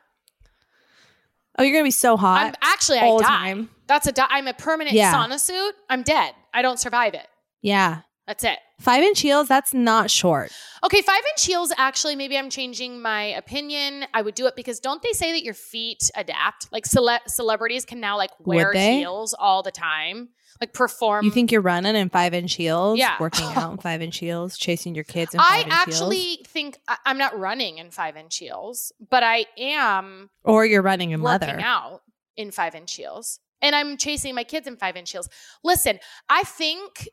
Oh, 1.58 1.62
you're 1.62 1.72
gonna 1.72 1.84
be 1.84 1.90
so 1.90 2.16
hot. 2.16 2.46
I'm 2.46 2.54
actually 2.60 2.98
I 2.98 3.02
all 3.06 3.16
the 3.18 3.22
die. 3.24 3.28
time. 3.28 3.70
That's 3.86 4.06
a 4.06 4.12
di- 4.12 4.26
I'm 4.28 4.46
a 4.46 4.52
permanent 4.54 4.94
Yeah. 4.94 5.14
sauna 5.14 5.38
suit. 5.40 5.74
I'm 5.88 6.02
dead. 6.02 6.34
I 6.52 6.60
don't 6.62 6.78
survive 6.78 7.14
it. 7.14 7.26
Yeah, 7.62 8.02
That's 8.26 8.42
it. 8.44 8.58
five 8.80 9.02
inch 9.02 9.20
heels. 9.20 9.46
That's 9.48 9.72
not 9.72 10.10
short. 10.10 10.50
Okay, 10.84 11.00
five 11.00 11.22
inch 11.32 11.44
heels. 11.44 11.72
Actually, 11.76 12.16
maybe 12.16 12.36
I'm 12.36 12.50
changing 12.50 13.00
my 13.00 13.22
opinion. 13.24 14.04
I 14.12 14.22
would 14.22 14.34
do 14.34 14.46
it 14.46 14.56
because 14.56 14.80
don't 14.80 15.00
they 15.02 15.12
say 15.12 15.32
that 15.32 15.44
your 15.44 15.54
feet 15.54 16.10
adapt? 16.16 16.72
Like 16.72 16.86
cele- 16.86 17.20
celebrities 17.28 17.84
can 17.84 18.00
now 18.00 18.16
like 18.16 18.30
wear 18.40 18.72
heels 18.72 19.32
all 19.38 19.62
the 19.62 19.70
time, 19.70 20.30
like 20.60 20.72
perform. 20.72 21.24
you 21.24 21.30
think 21.30 21.52
you're 21.52 21.60
running 21.60 21.94
in 21.94 22.08
five 22.08 22.34
inch 22.34 22.54
heels? 22.54 22.98
Yeah. 22.98 23.16
working 23.20 23.46
out 23.46 23.70
in 23.72 23.78
five 23.88 24.02
inch 24.02 24.18
heels, 24.18 24.58
chasing 24.58 24.94
your 24.96 25.04
kids 25.04 25.32
in 25.32 25.38
I 25.40 25.44
five 25.44 25.56
inch 25.58 25.66
heels? 25.66 25.78
I 25.78 25.82
actually 25.82 26.38
think 26.48 26.78
I- 26.88 26.98
I'm 27.06 27.18
not 27.18 27.38
running 27.38 27.78
in 27.78 27.90
five 27.92 28.16
inch 28.16 28.36
heels, 28.38 28.90
but 29.08 29.22
I 29.22 29.46
am 29.56 30.30
or 30.42 30.66
you're 30.66 30.82
running 30.82 31.12
in 31.12 31.22
working 31.22 31.48
leather. 31.48 31.60
out 31.60 32.02
in 32.36 32.50
five 32.50 32.74
inch 32.74 32.92
heels, 32.96 33.38
and 33.62 33.74
I'm 33.76 33.96
chasing 33.96 34.34
my 34.34 34.44
kids 34.44 34.66
in 34.66 34.76
five 34.76 34.96
inch 34.96 35.12
heels. 35.12 35.28
Listen, 35.62 35.98
I 36.28 36.42
think 36.42 37.08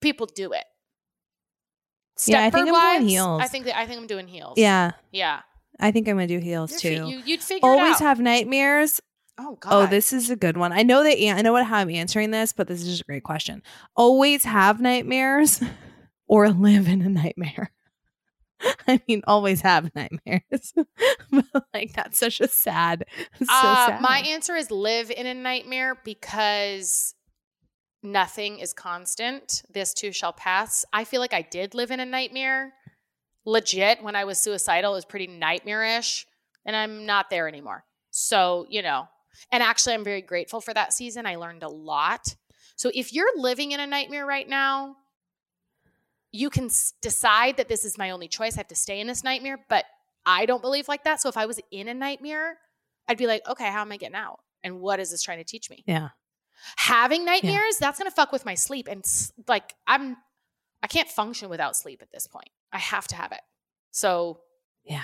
people 0.00 0.26
do 0.26 0.52
it. 0.52 0.64
Yeah, 2.26 2.44
I 2.44 2.50
think 2.50 2.68
I'm 2.68 2.98
doing 2.98 3.08
heels. 3.08 3.42
I 3.42 3.48
think 3.48 3.66
that 3.66 3.78
I 3.78 3.86
think 3.86 4.00
I'm 4.00 4.06
doing 4.06 4.26
heels. 4.26 4.54
Yeah, 4.56 4.92
yeah. 5.12 5.40
I 5.78 5.90
think 5.90 6.08
I'm 6.08 6.16
gonna 6.16 6.26
do 6.26 6.38
heels 6.38 6.82
Your 6.82 6.94
too. 6.94 7.08
you, 7.08 7.22
you'd 7.24 7.42
figure 7.42 7.68
Always 7.68 7.78
it 7.78 7.82
out. 7.82 7.86
Always 7.86 8.00
have 8.00 8.20
nightmares. 8.20 9.00
oh 9.38 9.56
God. 9.60 9.72
Oh, 9.72 9.86
this 9.86 10.12
is 10.12 10.30
a 10.30 10.36
good 10.36 10.56
one. 10.56 10.72
I 10.72 10.82
know 10.82 11.02
that 11.02 11.22
I 11.22 11.42
know 11.42 11.52
what 11.52 11.66
how 11.66 11.76
I'm 11.76 11.90
answering 11.90 12.30
this, 12.30 12.52
but 12.52 12.68
this 12.68 12.80
is 12.80 12.88
just 12.88 13.02
a 13.02 13.04
great 13.04 13.24
question. 13.24 13.62
Always 13.94 14.44
have 14.44 14.80
nightmares 14.80 15.62
or 16.26 16.48
live 16.48 16.88
in 16.88 17.02
a 17.02 17.08
nightmare. 17.08 17.70
I 18.88 19.02
mean, 19.06 19.22
always 19.26 19.60
have 19.60 19.94
nightmares. 19.94 20.72
but 21.30 21.66
like 21.74 21.92
that's 21.92 22.18
such 22.18 22.40
a 22.40 22.48
sad, 22.48 23.04
so 23.38 23.46
uh, 23.48 23.86
sad. 23.88 24.00
My 24.00 24.20
answer 24.20 24.54
is 24.54 24.70
live 24.70 25.10
in 25.10 25.26
a 25.26 25.34
nightmare 25.34 25.96
because 26.04 27.14
nothing 28.02 28.58
is 28.58 28.72
constant. 28.72 29.62
This 29.72 29.92
too 29.94 30.12
shall 30.12 30.32
pass. 30.32 30.84
I 30.92 31.04
feel 31.04 31.20
like 31.20 31.34
I 31.34 31.42
did 31.42 31.74
live 31.74 31.90
in 31.90 32.00
a 32.00 32.06
nightmare. 32.06 32.74
Legit, 33.44 34.02
when 34.02 34.16
I 34.16 34.24
was 34.24 34.38
suicidal, 34.38 34.92
it 34.92 34.96
was 34.96 35.04
pretty 35.04 35.28
nightmarish, 35.28 36.26
and 36.64 36.74
I'm 36.74 37.06
not 37.06 37.30
there 37.30 37.46
anymore. 37.46 37.84
So, 38.10 38.66
you 38.68 38.82
know, 38.82 39.06
and 39.52 39.62
actually, 39.62 39.94
I'm 39.94 40.04
very 40.04 40.22
grateful 40.22 40.60
for 40.60 40.74
that 40.74 40.92
season. 40.92 41.26
I 41.26 41.36
learned 41.36 41.62
a 41.62 41.68
lot. 41.68 42.34
So, 42.74 42.90
if 42.94 43.12
you're 43.12 43.30
living 43.36 43.72
in 43.72 43.80
a 43.80 43.86
nightmare 43.86 44.26
right 44.26 44.48
now, 44.48 44.96
you 46.32 46.50
can 46.50 46.64
s- 46.66 46.92
decide 47.02 47.56
that 47.58 47.68
this 47.68 47.84
is 47.84 47.96
my 47.98 48.10
only 48.10 48.28
choice. 48.28 48.54
I 48.54 48.60
have 48.60 48.68
to 48.68 48.74
stay 48.74 49.00
in 49.00 49.06
this 49.06 49.22
nightmare, 49.22 49.58
but 49.68 49.84
I 50.24 50.46
don't 50.46 50.62
believe 50.62 50.88
like 50.88 51.04
that. 51.04 51.20
So, 51.20 51.28
if 51.28 51.36
I 51.36 51.46
was 51.46 51.60
in 51.70 51.88
a 51.88 51.94
nightmare, 51.94 52.58
I'd 53.08 53.18
be 53.18 53.26
like, 53.26 53.42
okay, 53.48 53.70
how 53.70 53.82
am 53.82 53.92
I 53.92 53.96
getting 53.96 54.16
out? 54.16 54.40
And 54.64 54.80
what 54.80 54.98
is 54.98 55.10
this 55.10 55.22
trying 55.22 55.38
to 55.38 55.44
teach 55.44 55.70
me? 55.70 55.84
yeah. 55.86 56.08
Having 56.76 57.24
nightmares, 57.24 57.78
that's 57.78 57.98
going 57.98 58.10
to 58.10 58.14
fuck 58.14 58.32
with 58.32 58.44
my 58.44 58.54
sleep. 58.54 58.88
And 58.88 59.04
like, 59.46 59.74
I'm, 59.86 60.16
I 60.82 60.86
can't 60.86 61.08
function 61.08 61.48
without 61.48 61.76
sleep 61.76 62.02
at 62.02 62.10
this 62.12 62.26
point. 62.26 62.48
I 62.72 62.78
have 62.78 63.06
to 63.08 63.16
have 63.16 63.32
it. 63.32 63.40
So, 63.90 64.40
Yeah. 64.84 65.02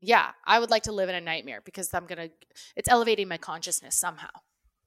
yeah, 0.00 0.30
I 0.44 0.58
would 0.58 0.70
like 0.70 0.84
to 0.84 0.92
live 0.92 1.08
in 1.08 1.14
a 1.14 1.20
nightmare 1.20 1.62
because 1.64 1.92
I'm 1.94 2.06
going 2.06 2.28
to, 2.28 2.30
it's 2.76 2.88
elevating 2.88 3.28
my 3.28 3.38
consciousness 3.38 3.96
somehow. 3.96 4.28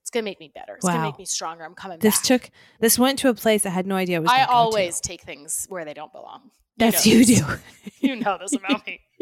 It's 0.02 0.10
going 0.10 0.24
to 0.24 0.30
make 0.30 0.40
me 0.40 0.50
better. 0.54 0.74
It's 0.74 0.84
going 0.84 0.96
to 0.96 1.02
make 1.02 1.18
me 1.18 1.24
stronger. 1.24 1.64
I'm 1.64 1.74
coming 1.74 1.98
back. 1.98 2.02
This 2.02 2.16
back. 2.18 2.24
took 2.24 2.50
this 2.80 2.98
went 2.98 3.18
to 3.20 3.28
a 3.28 3.34
place 3.34 3.64
I 3.66 3.70
had 3.70 3.86
no 3.86 3.96
idea 3.96 4.16
it 4.16 4.22
was. 4.22 4.30
I 4.30 4.44
gonna 4.46 4.52
always 4.52 5.00
take 5.00 5.22
things 5.22 5.66
where 5.68 5.84
they 5.84 5.94
don't 5.94 6.12
belong. 6.12 6.50
That's 6.80 7.06
you 7.06 7.24
do. 7.24 7.42
You 8.02 8.16
know 8.16 8.36
this 8.38 8.54
about 8.54 8.86
me. 8.86 9.00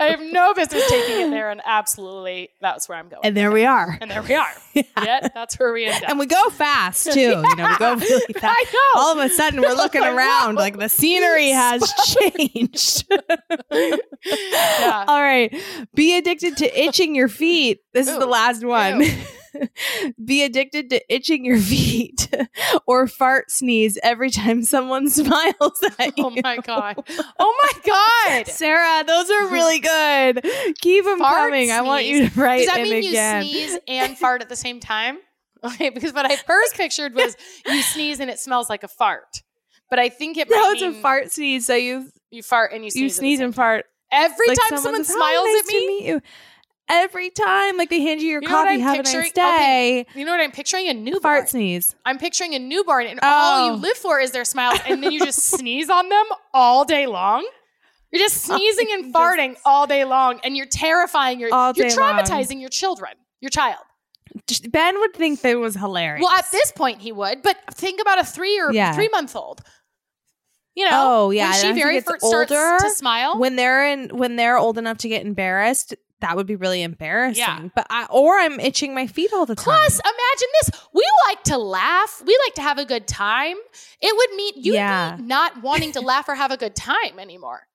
I 0.00 0.04
have 0.08 0.20
no 0.20 0.52
business 0.54 0.88
taking 0.90 1.26
it 1.26 1.30
there, 1.30 1.50
and 1.50 1.60
absolutely, 1.64 2.50
that's 2.60 2.88
where 2.88 2.98
I'm 2.98 3.08
going. 3.08 3.20
and 3.24 3.34
there 3.36 3.50
we 3.50 3.64
are. 3.64 3.98
And 4.00 4.10
there 4.10 4.22
we 4.22 4.34
are. 4.34 4.46
Yeah. 4.74 4.82
Yet 5.02 5.32
that's 5.34 5.58
where 5.58 5.72
we 5.72 5.86
end 5.86 6.04
up. 6.04 6.10
And 6.10 6.18
we 6.18 6.26
go 6.26 6.48
fast 6.50 7.10
too. 7.12 7.20
You 7.20 7.56
know, 7.56 7.68
we 7.68 7.76
go 7.78 7.94
really 7.96 8.32
fast. 8.34 8.44
I 8.58 8.64
know. 8.72 9.00
All 9.00 9.18
of 9.18 9.24
a 9.24 9.28
sudden, 9.34 9.60
we're 9.62 9.74
looking 9.74 10.02
I 10.02 10.14
around 10.14 10.54
know. 10.54 10.60
like 10.60 10.78
the 10.78 10.88
scenery 10.88 11.48
has 11.50 11.90
changed. 12.04 13.04
Yeah. 13.72 15.04
All 15.08 15.20
right. 15.20 15.54
Be 15.94 16.16
addicted 16.16 16.56
to 16.58 16.80
itching 16.80 17.14
your 17.14 17.28
feet. 17.28 17.80
This 17.92 18.08
is 18.08 18.18
the 18.18 18.26
last 18.26 18.64
one. 18.64 19.02
Be 20.24 20.42
addicted 20.44 20.90
to 20.90 21.14
itching 21.14 21.44
your 21.44 21.58
feet 21.60 22.28
or 22.86 23.06
fart 23.06 23.50
sneeze 23.50 23.98
every 24.02 24.30
time 24.30 24.62
someone 24.62 25.08
smiles 25.10 25.82
at 25.98 26.12
oh 26.18 26.30
you. 26.30 26.38
Oh 26.38 26.40
my 26.42 26.56
god. 26.58 26.96
Oh 27.38 27.58
my 27.62 27.80
god. 28.38 28.46
Sarah, 28.46 29.04
those 29.04 29.30
are 29.30 29.48
really 29.50 29.80
good. 29.80 30.44
Keep 30.80 31.04
them 31.04 31.18
Fart 31.18 31.50
coming. 31.50 31.70
I 31.70 31.82
want 31.82 32.04
you 32.04 32.28
to 32.28 32.40
write 32.40 32.58
Does 32.66 32.66
that 32.74 32.82
mean 32.82 33.08
again. 33.08 33.44
you 33.44 33.50
sneeze 33.68 33.78
and 33.88 34.16
fart 34.18 34.42
at 34.42 34.48
the 34.48 34.56
same 34.56 34.80
time? 34.80 35.18
Okay, 35.62 35.90
because 35.90 36.12
what 36.14 36.24
I 36.30 36.36
first 36.36 36.74
pictured 36.74 37.14
was 37.14 37.36
you 37.66 37.82
sneeze 37.82 38.18
and 38.20 38.30
it 38.30 38.38
smells 38.38 38.70
like 38.70 38.82
a 38.82 38.88
fart. 38.88 39.42
But 39.90 39.98
I 39.98 40.08
think 40.08 40.36
it 40.38 40.48
no, 40.48 40.70
it's 40.70 40.82
a 40.82 40.92
fart 40.92 41.30
sneeze. 41.32 41.66
So 41.66 41.74
you 41.74 42.08
You 42.30 42.42
fart 42.42 42.72
and 42.72 42.84
you 42.84 42.90
sneeze. 42.90 43.02
you 43.02 43.08
sneeze 43.10 43.40
and 43.40 43.52
time. 43.54 43.62
fart 43.62 43.84
Every 44.12 44.48
like 44.48 44.58
time 44.68 44.78
someone 44.80 45.04
smiles 45.04 45.46
"Hi, 45.48 45.52
nice 45.52 45.60
at 45.60 45.66
me. 46.14 46.20
Every 46.92 47.30
time, 47.30 47.76
like 47.76 47.88
they 47.88 48.00
hand 48.00 48.20
you 48.20 48.28
your 48.28 48.42
You 48.42 48.48
coffee, 48.48 48.80
have 48.80 48.98
a 48.98 49.02
nice 49.04 49.32
day. 49.32 50.06
You 50.14 50.24
know 50.24 50.32
what 50.32 50.40
I'm 50.40 50.50
picturing? 50.50 50.88
A 50.88 50.94
newborn. 50.94 51.22
Fart 51.22 51.48
sneeze. 51.48 51.94
I'm 52.04 52.18
picturing 52.18 52.54
a 52.54 52.58
newborn, 52.58 53.06
and 53.06 53.20
all 53.22 53.66
you 53.68 53.72
Oh. 53.72 53.76
live 53.76 53.96
for 53.96 54.18
is 54.18 54.32
their 54.32 54.44
smiles, 54.44 54.80
and 54.86 55.02
then 55.02 55.12
you 55.12 55.20
just 55.20 55.38
sneeze 55.58 55.88
on 55.88 56.08
them 56.08 56.24
all 56.52 56.84
day 56.84 57.06
long. 57.06 57.48
You're 58.12 58.20
just 58.20 58.50
oh, 58.50 58.56
sneezing 58.56 58.88
and 58.92 59.14
farting 59.14 59.56
all 59.64 59.86
day 59.86 60.04
long, 60.04 60.40
and 60.42 60.56
you're 60.56 60.66
terrifying 60.66 61.38
your, 61.38 61.54
All 61.54 61.72
you're 61.76 61.88
day 61.88 61.94
long. 61.96 62.14
traumatizing 62.18 62.60
your 62.60 62.70
children, 62.70 63.12
your 63.40 63.50
child. 63.50 63.78
Ben 64.70 64.98
would 65.00 65.14
think 65.14 65.40
that 65.42 65.58
was 65.58 65.74
hilarious. 65.76 66.22
Well, 66.24 66.32
at 66.36 66.50
this 66.50 66.72
point, 66.72 67.00
he 67.00 67.12
would, 67.12 67.42
but 67.42 67.56
think 67.72 68.00
about 68.00 68.18
a 68.18 68.24
three 68.24 68.60
or 68.60 68.72
Yeah. 68.72 68.92
three 68.94 69.08
month 69.08 69.36
old. 69.36 69.60
You 70.74 70.84
know, 70.84 70.90
Oh, 70.92 71.30
yeah, 71.30 71.50
when 71.50 71.60
she 71.60 71.72
very 71.80 72.00
first 72.00 72.24
older, 72.24 72.46
starts 72.46 72.84
to 72.84 72.90
smile. 72.90 73.38
when 73.38 73.56
they're 73.56 73.86
in 73.86 74.08
when 74.16 74.36
they're 74.36 74.56
old 74.56 74.78
enough 74.78 74.98
to 74.98 75.08
get 75.08 75.26
embarrassed, 75.26 75.94
that 76.20 76.36
would 76.36 76.46
be 76.46 76.56
really 76.56 76.82
embarrassing. 76.82 77.40
Yeah. 77.42 77.68
But 77.74 77.86
I 77.90 78.06
or 78.10 78.38
I'm 78.38 78.58
itching 78.60 78.94
my 78.94 79.06
feet 79.06 79.32
all 79.32 79.46
the 79.46 79.54
time. 79.54 79.64
Plus, 79.64 79.94
imagine 80.00 80.48
this: 80.60 80.70
we 80.92 81.04
like 81.28 81.42
to 81.44 81.58
laugh, 81.58 82.22
we 82.26 82.38
like 82.46 82.54
to 82.54 82.62
have 82.62 82.78
a 82.78 82.84
good 82.84 83.06
time. 83.06 83.56
It 84.00 84.16
would 84.16 84.36
mean 84.36 84.52
you 84.56 84.74
Yeah. 84.74 85.16
be 85.16 85.22
not 85.22 85.62
wanting 85.62 85.92
to 85.92 86.00
laugh 86.00 86.28
or 86.28 86.34
have 86.34 86.50
a 86.50 86.56
good 86.56 86.74
time 86.76 87.18
anymore, 87.18 87.66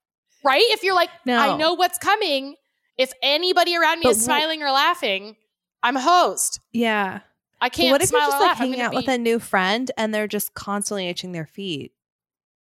right? 0.43 0.63
If 0.69 0.83
you're 0.83 0.95
like, 0.95 1.09
No. 1.25 1.37
I 1.37 1.57
know 1.57 1.73
what's 1.73 1.97
coming. 1.97 2.55
If 2.97 3.11
anybody 3.21 3.75
around 3.75 3.99
me 3.99 4.03
But 4.05 4.11
is 4.11 4.23
smiling 4.23 4.63
or 4.63 4.71
laughing, 4.71 5.35
I'm 5.83 5.95
hosed. 5.95 6.59
yeah. 6.71 7.19
I 7.61 7.69
can't 7.69 7.91
what 7.91 8.01
if 8.03 8.11
you're 8.11 8.19
just 8.19 8.39
like 8.41 8.57
hanging 8.57 8.81
out 8.81 8.93
with 8.93 9.07
a 9.07 9.17
new 9.17 9.39
friend 9.39 9.89
and 9.97 10.13
they're 10.13 10.27
just 10.27 10.53
constantly 10.53 11.07
itching 11.07 11.31
their 11.31 11.45
feet? 11.47 11.93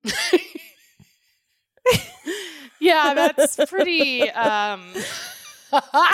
yeah, 2.81 3.14
that's 3.14 3.57
pretty. 3.70 4.28
Um, 4.31 4.93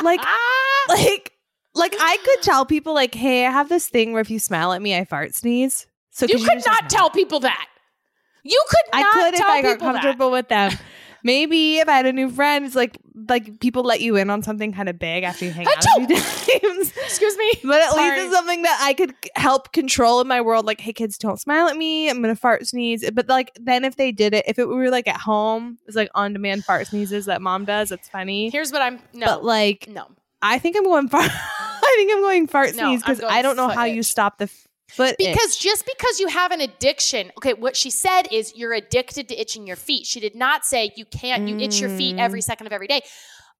Like- 0.02 0.20
Like 0.88 1.32
like 1.74 1.94
I 1.98 2.16
could 2.24 2.42
tell 2.42 2.64
people 2.64 2.94
like, 2.94 3.14
hey, 3.14 3.44
I 3.44 3.50
have 3.50 3.68
this 3.68 3.88
thing 3.88 4.12
where 4.12 4.20
if 4.22 4.30
you 4.30 4.38
smile 4.38 4.72
at 4.72 4.80
me, 4.80 4.96
I 4.96 5.04
fart 5.04 5.34
sneeze. 5.34 5.86
So 6.10 6.26
you 6.26 6.38
could 6.38 6.46
just 6.54 6.66
not 6.66 6.88
tell 6.88 7.10
people 7.10 7.40
that. 7.40 7.66
You 8.44 8.64
could 8.68 8.92
not 8.94 9.04
I 9.04 9.12
could 9.12 9.34
if 9.34 9.40
I 9.42 9.62
got 9.62 9.72
people 9.72 9.92
that. 9.92 10.02
comfortable 10.02 10.30
with 10.30 10.48
them. 10.48 10.72
Maybe 11.26 11.78
if 11.78 11.88
I 11.88 11.92
had 11.96 12.06
a 12.06 12.12
new 12.12 12.30
friend, 12.30 12.64
it's 12.64 12.76
like 12.76 12.96
like 13.28 13.58
people 13.58 13.82
let 13.82 14.00
you 14.00 14.14
in 14.14 14.30
on 14.30 14.44
something 14.44 14.72
kind 14.72 14.88
of 14.88 14.96
big 14.96 15.24
after 15.24 15.44
you 15.44 15.50
hang 15.50 15.66
out 15.66 15.84
a 15.84 16.06
few 16.06 16.60
times. 16.60 16.92
Excuse 16.96 17.36
me. 17.36 17.52
But 17.64 17.82
at 17.82 17.90
Sorry. 17.90 18.10
least 18.10 18.26
it's 18.26 18.34
something 18.36 18.62
that 18.62 18.78
I 18.80 18.94
could 18.94 19.12
help 19.34 19.72
control 19.72 20.20
in 20.20 20.28
my 20.28 20.40
world. 20.40 20.66
Like, 20.66 20.80
hey, 20.80 20.92
kids, 20.92 21.18
don't 21.18 21.40
smile 21.40 21.66
at 21.66 21.76
me. 21.76 22.08
I'm 22.08 22.22
gonna 22.22 22.36
fart 22.36 22.64
sneeze. 22.68 23.10
But 23.10 23.28
like, 23.28 23.50
then 23.60 23.84
if 23.84 23.96
they 23.96 24.12
did 24.12 24.34
it, 24.34 24.44
if 24.46 24.58
it 24.60 24.66
were 24.66 24.88
like 24.88 25.08
at 25.08 25.20
home, 25.20 25.78
it's 25.86 25.96
like 25.96 26.10
on 26.14 26.32
demand 26.32 26.64
fart 26.64 26.86
sneezes 26.86 27.26
that 27.26 27.42
mom 27.42 27.64
does. 27.64 27.90
It's 27.90 28.08
funny. 28.08 28.48
Here's 28.50 28.70
what 28.70 28.82
I'm. 28.82 29.00
No, 29.12 29.26
But 29.26 29.44
like, 29.44 29.88
no. 29.88 30.06
I 30.42 30.60
think 30.60 30.76
I'm 30.76 30.84
going 30.84 31.08
fart. 31.08 31.30
I 31.32 31.94
think 31.96 32.12
I'm 32.12 32.20
going 32.20 32.46
fart 32.46 32.74
No, 32.76 32.84
sneeze 32.84 33.02
because 33.02 33.20
I 33.22 33.42
don't 33.42 33.56
know 33.56 33.68
how 33.68 33.84
you 33.84 34.02
stop 34.04 34.38
the 34.38 34.48
itch. 34.88 35.16
Because 35.18 35.56
just 35.56 35.84
because 35.86 36.20
you 36.20 36.28
have 36.28 36.52
an 36.52 36.60
addiction, 36.60 37.32
okay, 37.38 37.54
what 37.54 37.76
she 37.76 37.90
said 37.90 38.22
is 38.30 38.54
you're 38.56 38.72
addicted 38.72 39.28
to 39.28 39.40
itching 39.40 39.66
your 39.66 39.76
feet. 39.76 40.06
She 40.06 40.20
did 40.20 40.34
not 40.34 40.64
say 40.64 40.92
you 40.96 41.04
can't, 41.04 41.48
you 41.48 41.58
itch 41.58 41.80
your 41.80 41.90
feet 41.90 42.16
Mm. 42.16 42.20
every 42.20 42.40
second 42.40 42.66
of 42.66 42.72
every 42.72 42.86
day. 42.86 43.02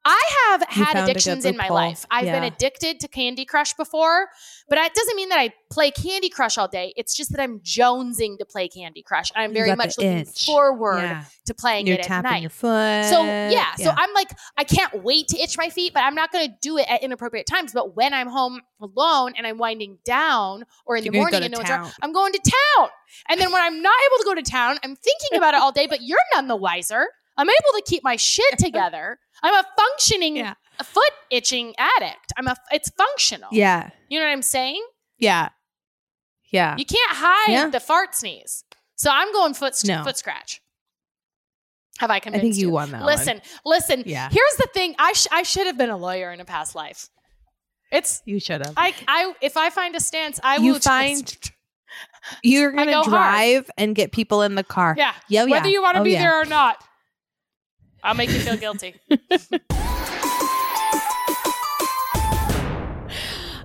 I 0.09 0.23
have 0.51 0.61
You 0.61 0.85
had 0.85 0.93
found 0.93 0.99
a 0.99 1.01
good 1.01 1.11
addictions 1.11 1.45
in 1.45 1.57
my 1.57 1.69
life. 1.69 2.07
I've 2.11 2.25
been 2.27 2.45
addicted 2.45 3.01
to 3.01 3.09
Candy 3.09 3.45
Crush 3.45 3.75
before, 3.75 4.29
but 4.69 4.79
it 4.79 4.95
doesn't 4.95 5.17
mean 5.17 5.31
that 5.31 5.39
I 5.41 5.53
play 5.69 5.91
Candy 5.91 6.29
Crush 6.29 6.57
all 6.57 6.69
day. 6.69 6.95
It's 6.97 7.17
just 7.17 7.33
that 7.33 7.41
I'm 7.41 7.59
jonesing 7.61 8.39
to 8.39 8.45
play 8.45 8.69
Candy 8.69 9.03
Crush. 9.03 9.33
I'm 9.35 9.53
very 9.53 9.75
much 9.75 9.99
looking 9.99 10.19
itch. 10.19 10.47
forward 10.47 10.99
Yeah. 11.03 11.25
to 11.47 11.55
playing 11.55 11.89
You're 11.89 11.97
it 11.99 12.09
at 12.09 12.23
night. 12.23 12.41
your 12.41 12.51
foot. 12.51 13.05
So 13.07 13.25
yeah, 13.25 13.75
so 13.77 13.91
I'm 13.95 14.13
like, 14.15 14.31
I 14.57 14.63
can't 14.65 15.03
wait 15.03 15.27
to 15.29 15.41
itch 15.41 15.59
my 15.59 15.71
feet, 15.71 15.93
but 15.93 16.05
I'm 16.05 16.15
not 16.15 16.31
going 16.31 16.49
to 16.49 16.55
do 16.63 16.79
it 16.79 16.87
at 16.89 17.03
inappropriate 17.03 17.47
times. 17.47 17.73
But 17.73 17.97
when 17.97 18.15
I'm 18.15 18.29
home 18.29 18.61
alone 18.81 19.33
and 19.37 19.47
I'm 19.47 19.59
winding 19.59 19.99
down, 20.05 20.65
or 20.85 20.97
in 20.97 21.05
You're 21.05 21.13
the 21.13 21.19
morning 21.19 21.43
and 21.43 21.53
no 21.53 21.59
one's 21.59 21.71
around. 21.71 21.93
I'm 22.03 22.13
going 22.13 22.33
to 22.33 22.39
town. 22.79 22.89
And 23.29 23.41
then 23.41 23.51
when 23.51 23.63
I'm 23.63 23.83
not 23.83 23.95
able 24.07 24.19
to 24.19 24.25
go 24.25 24.35
to 24.35 24.43
town, 24.43 24.79
I'm 24.85 24.95
thinking 24.95 25.37
about 25.37 25.55
it 25.55 25.61
all 25.61 25.73
day. 25.73 25.87
But 25.89 26.03
you're 26.03 26.19
none 26.35 26.47
the 26.49 26.57
wiser. 26.57 27.07
I'm 27.37 27.49
able 27.49 27.73
to 27.79 27.83
keep 27.87 28.05
my 28.05 28.17
shit 28.17 28.45
together. 28.59 29.19
I'm 29.43 29.55
a 29.55 29.65
functioning 29.79 30.37
Yeah. 30.37 30.55
a 30.79 30.85
foot 30.85 31.13
itching 31.31 31.75
addict. 31.79 32.33
I'm 32.37 32.47
a. 32.49 32.57
It's 32.71 32.91
functional. 32.91 33.49
Yeah. 33.53 33.91
You 34.09 34.19
know 34.19 34.25
what 34.27 34.33
I'm 34.33 34.43
saying? 34.43 34.85
Yeah. 35.19 35.49
Yeah. 36.51 36.77
You 36.79 36.85
can't 36.85 37.13
hide 37.13 37.53
Yeah. 37.53 37.69
the 37.69 37.81
fart 37.81 38.15
sneeze. 38.15 38.65
So 38.97 39.11
I'm 39.13 39.33
going 39.33 39.55
foot 39.55 39.75
No. 39.85 40.05
foot 40.05 40.17
scratch. 40.17 40.61
Have 41.99 42.11
I 42.11 42.21
convinced 42.21 42.43
I 42.43 42.47
think 42.49 42.57
you 42.57 42.71
won 42.71 42.91
that 42.91 42.99
one. 43.03 43.07
Listen, 43.07 43.41
listen. 43.65 44.03
Yeah. 44.07 44.29
Here's 44.31 44.57
the 44.59 44.69
thing. 44.75 44.95
I 44.99 45.13
sh- 45.15 45.29
I 45.33 45.43
should 45.43 45.67
have 45.67 45.79
been 45.79 45.91
a 45.91 45.97
lawyer 45.97 46.31
in 46.31 46.41
a 46.41 46.45
past 46.45 46.75
life. 46.75 47.09
It's 47.91 48.21
You 48.27 48.39
should 48.41 48.65
have. 48.67 48.75
I 48.77 48.95
I 49.09 49.33
if 49.41 49.57
I 49.57 49.71
find 49.71 49.95
a 49.97 50.01
stance, 50.01 50.39
I 50.43 50.57
You 50.57 50.73
will 50.75 50.81
find- 50.81 51.27
just- 51.27 51.53
You're 52.43 52.73
gonna 52.73 52.91
go 52.93 53.03
hard. 53.03 53.11
drive 53.11 53.71
and 53.79 53.95
get 53.95 54.13
people 54.13 54.43
in 54.43 54.57
the 54.57 54.65
car. 54.65 54.95
yeah. 54.99 55.15
Yeah, 55.29 55.45
yeah. 55.45 55.51
Whether 55.51 55.69
you 55.69 55.81
want 55.83 55.95
to 55.95 56.01
Oh, 56.01 56.05
be 56.05 56.13
yeah. 56.13 56.19
there 56.23 56.41
or 56.41 56.45
not, 56.45 56.83
I'll 58.07 58.15
make 58.15 58.31
you 58.31 58.39
feel 58.39 58.57
guilty. 58.57 58.95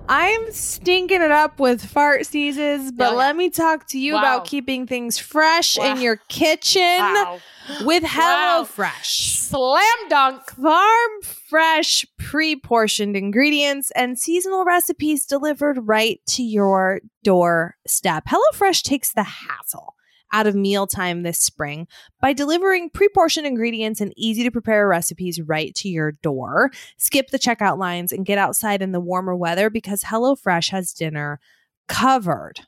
I'm 0.08 0.52
stinking 0.52 1.22
it 1.22 1.30
up 1.30 1.60
with 1.60 1.82
fart 1.84 2.26
sneezes, 2.26 2.90
but 2.92 3.06
Oh, 3.08 3.10
yeah. 3.12 3.16
let 3.18 3.36
me 3.36 3.48
talk 3.50 3.86
to 3.90 3.98
you 4.00 4.14
Wow. 4.14 4.18
about 4.18 4.44
keeping 4.46 4.86
things 4.86 5.16
fresh 5.18 5.78
Wow. 5.78 5.92
in 5.94 6.00
your 6.02 6.16
kitchen 6.28 6.82
wow. 6.82 7.38
with. 7.82 8.02
HelloFresh. 8.02 9.38
Slam 9.48 10.08
dunk. 10.08 10.50
Farm 10.50 11.10
fresh, 11.48 12.04
pre 12.18 12.56
portioned 12.56 13.16
ingredients 13.16 13.92
and 13.92 14.18
seasonal 14.18 14.64
recipes 14.64 15.24
delivered 15.24 15.78
right 15.86 16.20
to 16.30 16.42
your 16.42 17.00
doorstep. 17.22 18.24
HelloFresh 18.26 18.82
takes 18.82 19.12
the 19.12 19.22
hassle 19.22 19.94
out 20.32 20.46
of 20.46 20.54
mealtime 20.54 21.22
this 21.22 21.38
spring 21.38 21.86
by 22.20 22.32
delivering 22.32 22.90
pre 22.90 23.08
portioned 23.08 23.46
ingredients 23.46 24.00
and 24.00 24.12
easy 24.16 24.42
to 24.42 24.50
prepare 24.50 24.88
recipes 24.88 25.40
right 25.40 25.74
to 25.76 25.88
your 25.88 26.12
door. 26.22 26.70
Skip 26.96 27.28
the 27.28 27.38
checkout 27.38 27.78
lines 27.78 28.12
and 28.12 28.26
get 28.26 28.38
outside 28.38 28.82
in 28.82 28.92
the 28.92 29.00
warmer 29.00 29.36
weather 29.36 29.70
because 29.70 30.02
HelloFresh 30.02 30.70
has 30.70 30.92
dinner 30.92 31.40
covered, 31.88 32.60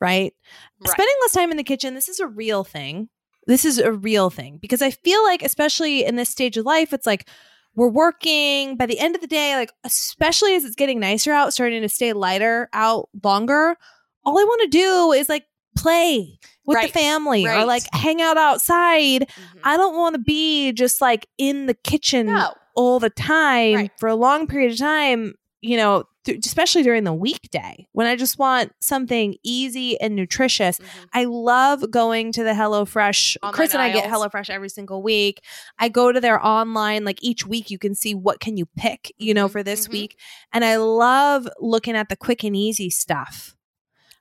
right? 0.00 0.34
Right. 0.80 0.90
Spending 0.90 1.14
less 1.22 1.32
time 1.32 1.50
in 1.50 1.56
the 1.56 1.64
kitchen, 1.64 1.94
this 1.94 2.08
is 2.08 2.20
a 2.20 2.26
real 2.26 2.64
thing. 2.64 3.08
This 3.46 3.64
is 3.64 3.78
a 3.78 3.92
real 3.92 4.30
thing 4.30 4.58
because 4.60 4.82
I 4.82 4.90
feel 4.90 5.24
like, 5.24 5.42
especially 5.42 6.04
in 6.04 6.16
this 6.16 6.28
stage 6.28 6.56
of 6.56 6.66
life, 6.66 6.92
it's 6.92 7.06
like 7.06 7.28
we're 7.74 7.88
working 7.88 8.76
by 8.76 8.86
the 8.86 8.98
end 8.98 9.14
of 9.14 9.20
the 9.20 9.26
day, 9.26 9.56
like, 9.56 9.72
especially 9.84 10.54
as 10.54 10.64
it's 10.64 10.76
getting 10.76 11.00
nicer 11.00 11.32
out, 11.32 11.52
starting 11.52 11.82
to 11.82 11.88
stay 11.88 12.12
lighter 12.12 12.68
out 12.72 13.08
longer. 13.22 13.76
All 14.24 14.38
I 14.38 14.44
want 14.44 14.62
to 14.62 14.78
do 14.78 15.12
is 15.12 15.28
like 15.28 15.46
play 15.76 16.38
with 16.66 16.76
Right, 16.76 16.92
the 16.92 16.98
family 16.98 17.46
or 17.46 17.64
like 17.64 17.84
hang 17.92 18.20
out 18.22 18.36
outside. 18.36 19.22
Mhm. 19.28 19.60
I 19.64 19.76
don't 19.76 19.96
want 19.96 20.14
to 20.14 20.20
be 20.20 20.72
just 20.72 21.00
like 21.00 21.26
in 21.38 21.66
the 21.66 21.74
kitchen 21.74 22.26
No. 22.26 22.52
all 22.76 23.00
the 23.00 23.10
time 23.10 23.74
Right. 23.74 23.90
for 23.98 24.08
a 24.08 24.14
long 24.14 24.46
period 24.46 24.72
of 24.72 24.78
time, 24.78 25.34
you 25.62 25.76
know, 25.76 26.04
th- 26.24 26.44
especially 26.44 26.82
during 26.82 27.04
the 27.04 27.14
weekday 27.14 27.86
when 27.92 28.06
I 28.06 28.14
just 28.14 28.38
want 28.38 28.72
something 28.80 29.36
easy 29.42 29.98
and 30.00 30.14
nutritious. 30.14 30.78
Mhm. 30.78 30.84
I 31.14 31.24
love 31.24 31.90
going 31.90 32.30
to 32.32 32.44
the 32.44 32.52
HelloFresh. 32.52 33.38
Online 33.42 33.54
Chris 33.54 33.72
and 33.72 33.82
I 33.82 33.90
get. 33.90 34.04
HelloFresh 34.08 34.50
every 34.50 34.68
single 34.68 35.02
week. 35.02 35.40
I 35.78 35.88
go 35.88 36.12
to 36.12 36.20
their 36.20 36.44
online, 36.44 37.04
like 37.04 37.18
each 37.22 37.46
week 37.46 37.70
you 37.70 37.78
can 37.78 37.94
see 37.94 38.14
what 38.14 38.38
can 38.40 38.56
you 38.58 38.66
pick, 38.76 39.12
you 39.18 39.32
know, 39.34 39.48
Mhm, 39.48 39.52
for 39.52 39.62
this 39.62 39.88
mhm. 39.88 39.92
week. 39.92 40.18
And 40.52 40.64
I 40.64 40.76
love 40.76 41.48
looking 41.58 41.96
at 41.96 42.10
the 42.10 42.16
quick 42.16 42.44
and 42.44 42.54
easy 42.54 42.90
stuff. 42.90 43.54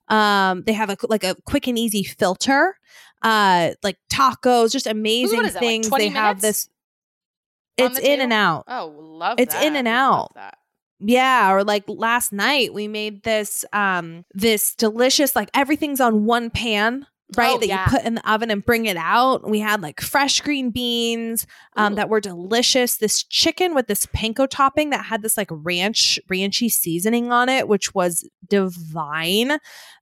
Um, 0.09 0.63
they 0.63 0.73
have 0.73 0.89
a 0.89 0.97
like 1.07 1.23
a 1.23 1.35
quick 1.45 1.67
and 1.67 1.77
easy 1.77 2.03
filter, 2.03 2.75
uh, 3.21 3.71
like 3.83 3.97
tacos, 4.11 4.71
just 4.71 4.87
amazing 4.87 5.45
is 5.45 5.53
that, 5.53 5.61
like 5.61 5.69
things. 5.69 5.89
they 5.89 6.09
have 6.09 6.41
this. 6.41 6.69
It's 7.77 7.99
in 7.99 8.19
and 8.19 8.33
out. 8.33 8.65
Oh, 8.67 8.93
love 8.97 9.39
It's 9.39 9.53
that. 9.53 9.63
in 9.63 9.75
and 9.75 9.87
out. 9.87 10.35
Yeah, 10.99 11.51
or 11.53 11.63
like 11.63 11.85
last 11.87 12.33
night 12.33 12.73
we 12.73 12.87
made 12.89 13.23
this 13.23 13.63
um 13.71 14.25
this 14.33 14.75
delicious 14.75 15.33
like 15.35 15.49
everything's 15.53 16.01
on 16.01 16.25
one 16.25 16.49
pan, 16.49 17.05
right? 17.37 17.55
Oh, 17.55 17.59
that 17.59 17.67
yeah. 17.67 17.85
you 17.85 17.97
put 17.97 18.05
in 18.05 18.15
the 18.15 18.31
oven 18.31 18.51
and 18.51 18.65
bring 18.65 18.85
it 18.85 18.97
out. 18.97 19.49
We 19.49 19.59
had 19.59 19.81
like 19.81 20.01
fresh 20.01 20.41
green 20.41 20.71
beans 20.71 21.45
um 21.75 21.95
that 21.95 22.09
were 22.09 22.19
delicious. 22.19 22.97
This 22.97 23.23
chicken 23.23 23.75
with 23.75 23.87
this 23.87 24.05
panko 24.07 24.47
topping 24.49 24.89
that 24.89 25.05
had 25.05 25.21
this 25.21 25.37
like 25.37 25.49
ranch 25.51 26.19
ranchy 26.29 26.71
seasoning 26.71 27.31
on 27.31 27.49
it, 27.49 27.67
which 27.67 27.93
was 27.93 28.27
divine. 28.47 29.59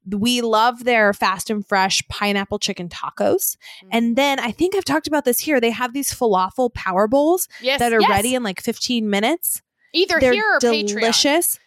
We 0.10 0.42
love 0.42 0.86
their 0.86 1.14
fast 1.14 1.50
and 1.50 1.68
fresh 1.68 2.02
pineapple 2.08 2.60
chicken 2.60 2.88
tacos. 2.90 3.58
Mm. 3.84 3.90
And 3.92 4.16
then 4.16 4.40
I 4.40 4.52
think 4.52 4.76
I've 4.76 4.86
talked 4.86 5.08
about 5.08 5.26
this 5.26 5.40
here. 5.40 5.60
They 5.60 5.72
have 5.72 5.94
these 5.94 6.12
falafel 6.12 6.74
power 6.74 7.08
bowls 7.08 7.48
yes, 7.62 7.80
that 7.80 7.92
are 7.92 8.00
yes. 8.00 8.10
ready 8.10 8.36
in 8.36 8.44
like 8.44 8.62
15 8.62 9.10
minutes. 9.10 9.62
Either 9.94 10.20
They're 10.20 10.34
here 10.34 10.44
or 10.56 10.60
Patreon. 10.60 11.58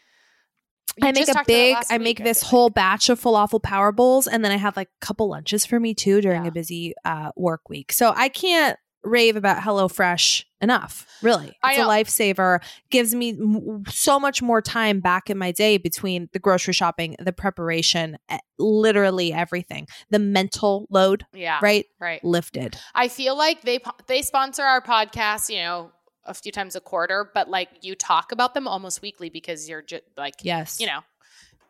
You 1.02 1.08
I 1.08 1.12
make 1.12 1.28
a 1.28 1.32
talked 1.32 1.34
about 1.34 1.42
it 1.42 1.46
big, 1.46 1.76
I 1.90 1.94
week, 1.98 2.04
make 2.04 2.20
I 2.20 2.24
this 2.24 2.42
whole 2.42 2.70
batch 2.70 3.08
of 3.08 3.20
falafel 3.20 3.62
power 3.62 3.92
bowls, 3.92 4.26
and 4.26 4.44
then 4.44 4.52
I 4.52 4.56
have 4.56 4.76
like 4.76 4.88
a 5.02 5.06
couple 5.06 5.28
lunches 5.28 5.64
for 5.66 5.78
me 5.80 5.94
too 5.94 6.20
during 6.20 6.42
Yeah. 6.44 6.48
a 6.48 6.52
busy 6.52 6.94
uh, 7.04 7.30
work 7.36 7.68
week. 7.68 7.92
So 7.92 8.12
I 8.14 8.28
can't 8.28 8.76
rave 9.02 9.34
about 9.34 9.62
HelloFresh 9.62 10.44
enough. 10.60 11.06
Really, 11.22 11.56
it's 11.64 11.78
a 11.78 11.82
lifesaver. 11.84 12.60
Gives 12.90 13.14
me 13.14 13.30
m- 13.30 13.82
so 13.88 14.20
much 14.20 14.42
more 14.42 14.60
time 14.60 15.00
back 15.00 15.30
in 15.30 15.38
my 15.38 15.52
day 15.52 15.78
between 15.78 16.28
the 16.34 16.38
grocery 16.38 16.74
shopping, 16.74 17.16
the 17.18 17.32
preparation, 17.32 18.18
eh, 18.28 18.36
literally 18.58 19.32
everything. 19.32 19.86
The 20.10 20.18
mental 20.18 20.86
load, 20.90 21.24
Yeah. 21.32 21.60
right, 21.62 21.86
Right. 21.98 22.22
lifted. 22.22 22.76
I 22.94 23.08
feel 23.08 23.38
like 23.38 23.62
they 23.62 23.78
they 24.06 24.20
sponsor 24.20 24.64
our 24.64 24.82
podcast, 24.82 25.48
you 25.48 25.62
know, 25.62 25.92
a 26.30 26.34
few 26.42 26.52
times 26.52 26.76
a 26.76 26.80
quarter, 26.80 27.30
but 27.34 27.48
like 27.48 27.68
you 27.82 27.94
talk 27.94 28.32
about 28.32 28.54
them 28.54 28.68
almost 28.68 29.02
weekly 29.02 29.30
because 29.30 29.68
you're 29.68 29.82
just 29.82 30.02
like 30.16 30.36
Yes, 30.42 30.78
you 30.80 30.86
know, 30.86 31.00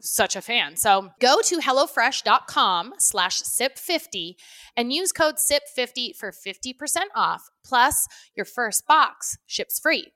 such 0.00 0.36
a 0.36 0.40
fan. 0.40 0.76
So 0.76 1.10
go 1.20 1.40
to 1.42 1.58
HelloFresh.com 1.58 2.94
slash 2.98 3.42
SIP50 3.42 4.34
and 4.76 4.92
use 4.92 5.12
code 5.12 5.36
SIP50 5.36 6.16
for 6.16 6.32
50% 6.32 6.74
off. 7.14 7.48
Plus, 7.64 8.06
your 8.34 8.44
first 8.44 8.86
box 8.86 9.38
ships 9.46 9.78
free. 9.78 10.08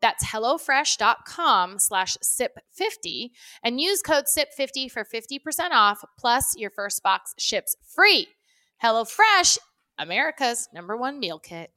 That's 0.00 0.24
HelloFresh.com 0.24 1.78
slash 1.78 2.16
SIP50 2.18 3.30
and 3.62 3.80
use 3.80 4.02
code 4.02 4.24
SIP50 4.24 4.90
for 4.90 5.04
50% 5.04 5.70
off. 5.70 6.02
Plus, 6.18 6.56
your 6.56 6.70
first 6.70 7.02
box 7.02 7.34
ships 7.38 7.76
free. 7.86 8.28
HelloFresh, 8.82 9.58
America's 9.98 10.68
number 10.74 10.96
one 10.96 11.20
meal 11.20 11.38
kit. 11.38 11.70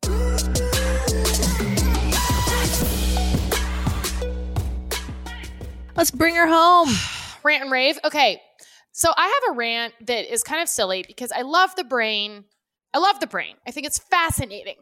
Let's 6.05 6.11
bring 6.11 6.35
her 6.35 6.45
home. 6.45 6.89
rant 7.43 7.63
and 7.63 7.71
rave. 7.71 7.97
Okay. 8.03 8.39
So 8.91 9.11
I 9.17 9.25
have 9.25 9.55
a 9.55 9.57
rant 9.57 9.93
that 10.05 10.31
is 10.31 10.43
kind 10.43 10.61
of 10.61 10.69
silly 10.69 11.03
because 11.07 11.31
I 11.31 11.41
love 11.41 11.75
the 11.75 11.83
brain. 11.83 12.45
I 12.93 12.99
love 12.99 13.19
the 13.19 13.25
brain. 13.25 13.55
I 13.65 13.71
think 13.71 13.87
it's 13.87 13.97
fascinating. 13.97 14.75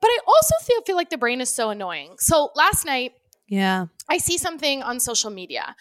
But 0.00 0.08
I 0.08 0.18
also 0.26 0.54
feel, 0.64 0.82
feel 0.82 0.96
like 0.96 1.10
the 1.10 1.18
brain 1.18 1.40
is 1.40 1.54
so 1.54 1.70
annoying. 1.70 2.16
So 2.18 2.50
last 2.56 2.84
night, 2.84 3.12
Yeah, 3.48 3.86
I 4.08 4.18
see 4.18 4.38
something 4.38 4.82
on 4.82 4.98
social 4.98 5.30
media, 5.30 5.74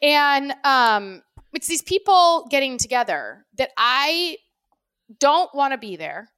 and 0.00 0.54
um, 0.64 1.22
it's 1.52 1.66
these 1.66 1.82
people 1.82 2.46
getting 2.50 2.78
together 2.78 3.44
that 3.58 3.70
I 3.76 4.38
don't 5.18 5.52
want 5.54 5.72
to 5.72 5.78
be 5.78 5.96
there. 5.96 6.30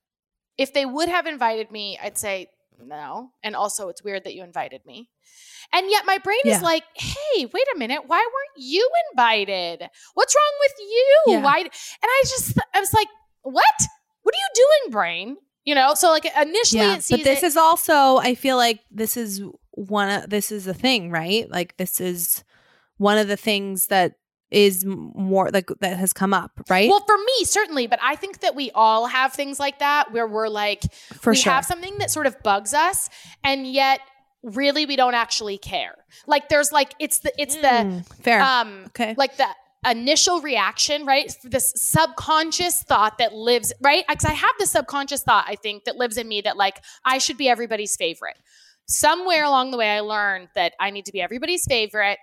If 0.59 0.72
they 0.72 0.84
would 0.84 1.09
have 1.09 1.26
invited 1.26 1.70
me, 1.70 1.99
I'd 2.03 2.18
say 2.18 2.49
no. 2.87 3.30
And 3.43 3.55
also, 3.57 3.89
it's 3.89 4.03
weird 4.05 4.24
that 4.24 4.35
you 4.35 4.43
invited 4.45 4.85
me. 4.87 5.09
And 5.72 5.91
yet, 5.91 6.05
my 6.07 6.18
brain 6.18 6.41
Yeah. 6.45 6.57
is 6.57 6.62
like, 6.62 6.85
hey, 6.95 7.47
wait 7.47 7.64
a 7.74 7.78
minute. 7.78 8.03
Why 8.07 8.18
weren't 8.18 8.57
you 8.66 8.89
invited? 9.12 9.89
What's 10.14 10.35
wrong 10.35 10.53
with 10.61 10.72
you? 10.80 11.16
Yeah. 11.28 11.43
Why? 11.43 11.59
And 11.61 11.70
I 12.03 12.22
just, 12.24 12.59
I 12.74 12.80
was 12.80 12.93
like, 12.93 13.09
what? 13.43 13.64
What 14.22 14.35
are 14.35 14.39
you 14.39 14.49
doing, 14.85 14.93
brain? 14.93 15.37
You 15.64 15.74
know, 15.76 15.95
so 15.95 16.11
like 16.11 16.24
initially 16.24 16.80
yeah. 16.83 16.97
But 16.97 17.24
this 17.24 17.43
it- 17.43 17.47
is 17.47 17.57
also, 17.57 18.16
I 18.18 18.35
feel 18.35 18.57
like 18.57 18.80
this 18.91 19.16
is 19.16 19.43
one 19.70 20.11
of 20.11 20.28
this 20.28 20.51
is 20.53 20.64
the 20.64 20.74
thing, 20.74 21.11
right? 21.11 21.49
Like 21.51 21.76
this 21.76 22.01
is 22.01 22.45
one 22.99 23.16
of 23.18 23.28
the 23.28 23.37
things 23.37 23.87
that 23.87 24.14
is 24.53 24.85
more 24.85 25.51
like 25.51 25.69
that 25.81 25.97
has 25.99 26.13
come 26.13 26.33
up, 26.35 26.51
right? 26.69 26.89
Well, 26.89 27.05
for 27.07 27.17
me, 27.19 27.45
certainly, 27.45 27.87
but 27.87 27.99
I 28.03 28.17
think 28.17 28.41
that 28.41 28.55
we 28.55 28.71
all 28.73 29.07
have 29.07 29.33
things 29.33 29.59
like 29.59 29.79
that 29.81 30.13
where 30.13 30.27
we're 30.27 30.49
like, 30.49 30.83
For 31.15 31.31
we 31.33 31.37
sure. 31.37 31.53
have 31.53 31.65
something 31.65 31.99
that 31.99 32.11
sort 32.11 32.27
of 32.27 32.41
bugs 32.43 32.75
us, 32.75 33.09
and 33.43 33.67
yet 33.67 34.01
really 34.43 34.87
we 34.87 34.97
don't 34.97 35.15
actually 35.15 35.57
care. 35.59 35.95
Like 36.27 36.49
there's 36.49 36.73
like 36.73 36.95
it's 36.99 37.21
the 37.21 37.33
it's 37.41 37.57
the 37.57 37.69
Mm, 37.69 38.07
fair. 38.23 38.41
um 38.43 38.85
okay. 38.89 39.15
like 39.17 39.37
the 39.37 39.47
initial 39.89 40.41
reaction, 40.41 41.07
right? 41.07 41.35
This 41.45 41.73
subconscious 41.77 42.83
thought 42.83 43.19
that 43.19 43.35
lives, 43.35 43.73
right? 43.81 44.05
Because 44.09 44.25
I 44.25 44.33
have 44.33 44.51
this 44.59 44.71
subconscious 44.73 45.23
thought, 45.23 45.45
I 45.49 45.55
think, 45.57 45.85
that 45.85 45.97
lives 45.97 46.17
in 46.19 46.29
me 46.29 46.41
that 46.43 46.57
like 46.57 46.81
I 47.05 47.19
should 47.19 47.37
be 47.39 47.49
everybody's 47.49 47.97
favorite. 47.97 48.37
Somewhere 48.87 49.45
along 49.45 49.71
the 49.71 49.79
way, 49.79 49.91
I 49.91 50.01
learned 50.01 50.49
that 50.55 50.73
I 50.81 50.91
need 50.91 51.07
to 51.07 51.13
be 51.13 51.21
everybody's 51.21 51.65
favorite. 51.65 52.19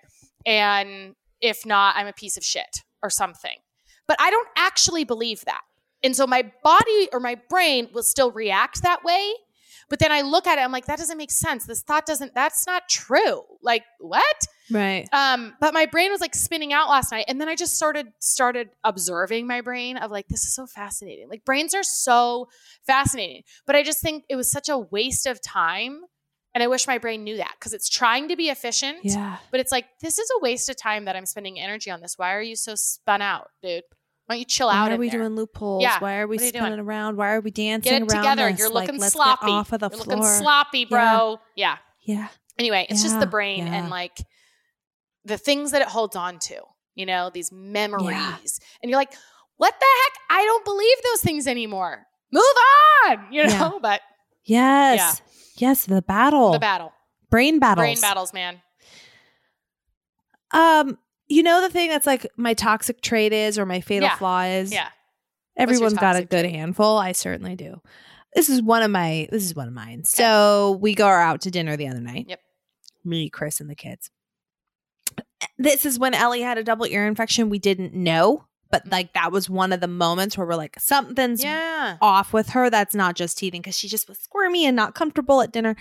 And 0.45 1.15
if 1.41 1.65
not, 1.65 1.95
I'm 1.95 2.07
a 2.07 2.13
piece 2.13 2.37
of 2.37 2.43
shit 2.43 2.83
or 3.01 3.09
something. 3.09 3.57
But 4.07 4.17
I 4.19 4.29
don't 4.29 4.47
actually 4.57 5.03
believe 5.03 5.45
that. 5.45 5.61
And 6.03 6.15
so 6.15 6.25
my 6.25 6.51
body 6.63 7.09
or 7.11 7.19
my 7.19 7.35
brain 7.49 7.89
will 7.93 8.03
still 8.03 8.31
react 8.31 8.81
that 8.83 9.03
way. 9.03 9.33
But 9.89 9.99
then 9.99 10.11
I 10.11 10.21
look 10.21 10.45
at 10.45 10.59
it, 10.59 10.61
I'm 10.61 10.71
like, 10.71 10.85
that 10.85 10.99
doesn't 10.99 11.17
make 11.17 11.31
sense. 11.31 11.65
This 11.65 11.81
thought 11.81 12.05
doesn't, 12.05 12.35
that's 12.35 12.67
not 12.67 12.87
true. 12.89 13.41
Like, 13.63 13.83
what? 13.99 14.23
Right. 14.71 15.09
Um, 15.11 15.55
but 15.59 15.73
my 15.73 15.87
brain 15.87 16.11
was 16.11 16.21
like 16.21 16.35
spinning 16.35 16.71
out 16.73 16.89
last 16.89 17.11
night. 17.11 17.25
And 17.27 17.41
then 17.41 17.49
I 17.49 17.55
just 17.55 17.75
started 17.75 18.07
started 18.19 18.69
observing 18.83 19.47
my 19.47 19.61
brain 19.61 19.97
of 19.97 20.11
like, 20.11 20.27
this 20.27 20.43
is 20.43 20.53
so 20.53 20.67
fascinating. 20.67 21.27
Like 21.27 21.43
brains 21.43 21.73
are 21.73 21.83
so 21.83 22.49
fascinating. 22.85 23.43
But 23.65 23.75
I 23.75 23.83
just 23.83 23.99
think 23.99 24.25
it 24.29 24.35
was 24.35 24.51
such 24.51 24.69
a 24.69 24.77
waste 24.77 25.25
of 25.25 25.41
time. 25.41 26.01
And 26.59 26.63
I 26.65 26.67
wish 26.67 26.87
my 26.87 26.97
brain 26.97 27.23
knew 27.23 27.37
that 27.37 27.53
because 27.57 27.71
it's 27.73 27.87
trying 27.87 28.27
to 28.27 28.35
be 28.35 28.49
efficient. 28.49 28.97
Yeah. 29.03 29.37
But 29.49 29.61
it's 29.61 29.71
like, 29.71 29.85
this 30.01 30.19
is 30.19 30.29
a 30.37 30.41
waste 30.41 30.67
of 30.67 30.75
time 30.75 31.05
that 31.05 31.15
I'm 31.15 31.25
spending 31.25 31.57
energy 31.57 31.89
on 31.89 32.01
this. 32.01 32.15
Why 32.17 32.33
are 32.33 32.41
you 32.41 32.57
so 32.57 32.75
spun 32.75 33.21
out, 33.21 33.47
dude? 33.63 33.83
Why 34.25 34.35
don't 34.35 34.39
you 34.39 34.45
chill 34.45 34.67
out? 34.67 34.89
Why 34.89 34.95
are 34.95 34.97
we 34.97 35.09
there? 35.09 35.21
doing 35.21 35.35
loopholes? 35.37 35.81
Yeah. 35.81 35.99
Why 35.99 36.17
are 36.17 36.27
we 36.27 36.35
are 36.35 36.39
spinning 36.39 36.67
doing? 36.71 36.79
around? 36.81 37.15
Why 37.15 37.29
are 37.29 37.39
we 37.39 37.49
dancing 37.49 37.89
Get 37.93 38.01
it 38.01 38.11
around 38.13 38.23
together. 38.23 38.51
this? 38.51 38.59
You're 38.59 38.71
Like, 38.71 38.87
looking 38.89 38.99
let's 38.99 39.13
sloppy. 39.13 39.45
Get 39.45 39.51
off 39.53 39.71
of 39.71 39.79
the 39.79 39.89
You're 39.89 39.99
floor. 40.03 40.17
looking 40.17 40.31
sloppy, 40.33 40.83
bro. 40.83 41.39
Yeah. 41.55 41.77
Yeah. 42.05 42.27
Anyway, 42.57 42.87
it's 42.89 43.03
just 43.03 43.21
the 43.21 43.25
brain 43.25 43.65
yeah. 43.67 43.75
and 43.75 43.89
like 43.89 44.17
the 45.23 45.37
things 45.37 45.71
that 45.71 45.81
it 45.81 45.87
holds 45.87 46.17
on 46.17 46.39
to, 46.39 46.59
you 46.93 47.05
know, 47.05 47.29
these 47.33 47.53
memories. 47.53 48.59
And 48.83 48.89
you're 48.89 48.99
like, 48.99 49.13
what 49.55 49.73
the 49.79 49.85
heck? 49.85 50.39
I 50.41 50.43
don't 50.43 50.65
believe 50.65 50.97
those 51.05 51.21
things 51.21 51.47
anymore. 51.47 52.05
Move 52.33 52.43
on, 53.07 53.27
you 53.31 53.43
know? 53.43 53.49
Yeah. 53.49 53.71
But 53.81 54.01
Yes. 54.43 55.21
Yes. 55.59 55.85
The 55.85 56.01
battle. 56.01 56.51
the 56.53 56.59
battle, 56.59 56.91
Brain 57.29 57.59
battles. 57.59 57.83
brain 57.83 58.01
battles, 58.01 58.33
man. 58.33 58.61
Um, 60.51 60.97
you 61.27 61.43
know 61.43 61.61
the 61.61 61.69
thing 61.69 61.89
that's 61.89 62.07
like 62.07 62.25
my 62.37 62.53
toxic 62.53 63.01
trait 63.01 63.33
is 63.33 63.59
or 63.59 63.65
my 63.65 63.81
fatal 63.81 64.09
Yeah. 64.09 64.15
flaw 64.17 64.41
is? 64.43 64.71
Yeah. 64.73 64.89
Everyone's 65.57 65.93
got 65.93 66.15
a 66.15 66.21
good 66.23 66.41
trait? 66.43 66.55
handful. 66.55 66.97
I 66.97 67.11
certainly 67.11 67.55
do. 67.55 67.81
This 68.33 68.49
is 68.49 68.61
one 68.61 68.81
of 68.81 68.89
my 68.91 69.27
this 69.31 69.43
is 69.43 69.55
one 69.55 69.67
of 69.67 69.73
mine. 69.73 70.03
So 70.05 70.77
we 70.81 70.95
go 70.95 71.07
out 71.07 71.41
to 71.41 71.51
dinner 71.51 71.75
the 71.77 71.87
other 71.87 71.99
night. 72.01 72.25
Yep. 72.29 72.39
Me, 73.03 73.29
Chris, 73.29 73.59
and 73.59 73.69
the 73.69 73.75
kids. 73.75 74.09
This 75.57 75.85
is 75.85 75.99
when 75.99 76.13
Ellie 76.13 76.41
had 76.41 76.57
a 76.57 76.63
double 76.63 76.85
ear 76.85 77.05
infection. 77.07 77.49
We 77.49 77.59
didn't 77.59 77.93
know, 77.93 78.45
but 78.71 78.87
like 78.91 79.13
that 79.13 79.31
was 79.31 79.49
one 79.49 79.71
of 79.73 79.79
the 79.81 79.87
moments 79.87 80.37
where 80.37 80.45
we're 80.47 80.55
like, 80.55 80.75
something's 80.79 81.43
Yeah. 81.43 81.97
off 82.01 82.33
with 82.33 82.49
her. 82.49 82.69
That's 82.69 82.93
not 82.95 83.15
just 83.15 83.37
teething 83.37 83.61
because 83.61 83.77
she 83.77 83.87
just 83.87 84.07
was 84.07 84.17
squirmy 84.19 84.65
and 84.65 84.75
not 84.75 84.95
comfortable 84.95 85.41
at 85.41 85.51
dinner. 85.51 85.75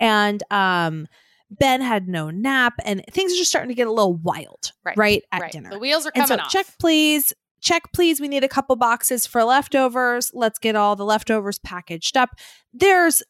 And 0.00 0.42
um 0.50 1.06
Ben 1.50 1.80
had 1.80 2.08
no 2.08 2.28
nap 2.30 2.74
and 2.84 3.02
things 3.10 3.32
are 3.32 3.36
just 3.36 3.48
starting 3.50 3.70
to 3.70 3.74
get 3.74 3.86
a 3.86 3.92
little 3.92 4.12
wild, 4.14 4.72
Right. 4.84 4.96
right, 4.98 5.22
at 5.32 5.40
right. 5.40 5.52
dinner. 5.52 5.70
The 5.70 5.78
wheels 5.78 6.04
are 6.06 6.12
And 6.14 6.24
coming 6.26 6.38
so 6.38 6.44
off. 6.44 6.50
check 6.50 6.66
please. 6.78 7.32
Check 7.60 7.84
please. 7.92 8.20
We 8.20 8.28
need 8.28 8.44
a 8.44 8.48
couple 8.48 8.76
boxes 8.76 9.26
for 9.26 9.42
leftovers. 9.42 10.30
Let's 10.34 10.58
get 10.58 10.76
all 10.76 10.94
the 10.94 11.04
leftovers 11.06 11.58
packaged 11.58 12.16
up. 12.16 12.30
There's, 12.72 13.22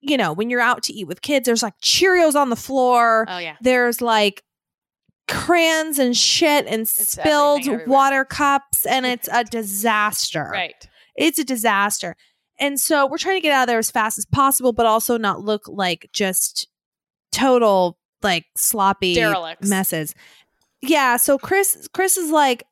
you 0.00 0.16
know, 0.16 0.32
when 0.32 0.50
you're 0.50 0.60
out 0.60 0.82
to 0.84 0.92
eat 0.92 1.06
with 1.06 1.22
kids, 1.22 1.46
there's 1.46 1.62
like 1.62 1.78
Cheerios 1.84 2.34
on 2.34 2.48
the 2.50 2.56
floor. 2.56 3.26
Oh, 3.28 3.38
yeah. 3.38 3.56
There's 3.60 4.00
like 4.00 4.42
crayons 5.28 5.98
and 5.98 6.16
shit 6.16 6.66
and 6.66 6.88
spilled 6.88 7.66
water 7.86 8.24
cups, 8.24 8.86
and 8.86 9.06
it's 9.06 9.28
a 9.32 9.44
disaster. 9.44 10.48
Right. 10.52 10.88
It's 11.16 11.38
a 11.38 11.44
disaster. 11.44 12.16
And 12.58 12.80
so 12.80 13.06
we're 13.06 13.18
trying 13.18 13.36
to 13.36 13.42
get 13.42 13.52
out 13.52 13.64
of 13.64 13.66
there 13.68 13.78
as 13.78 13.90
fast 13.90 14.18
as 14.18 14.24
possible, 14.24 14.72
but 14.72 14.86
also 14.86 15.18
not 15.18 15.42
look 15.42 15.62
like 15.66 16.08
just 16.12 16.68
total 17.32 17.98
like 18.22 18.46
sloppy 18.56 19.14
Derelicts. 19.14 19.68
messes. 19.68 20.14
Yeah. 20.80 21.16
So 21.16 21.38
Chris, 21.38 21.88
Chris 21.92 22.16
is 22.16 22.30
like, 22.30 22.64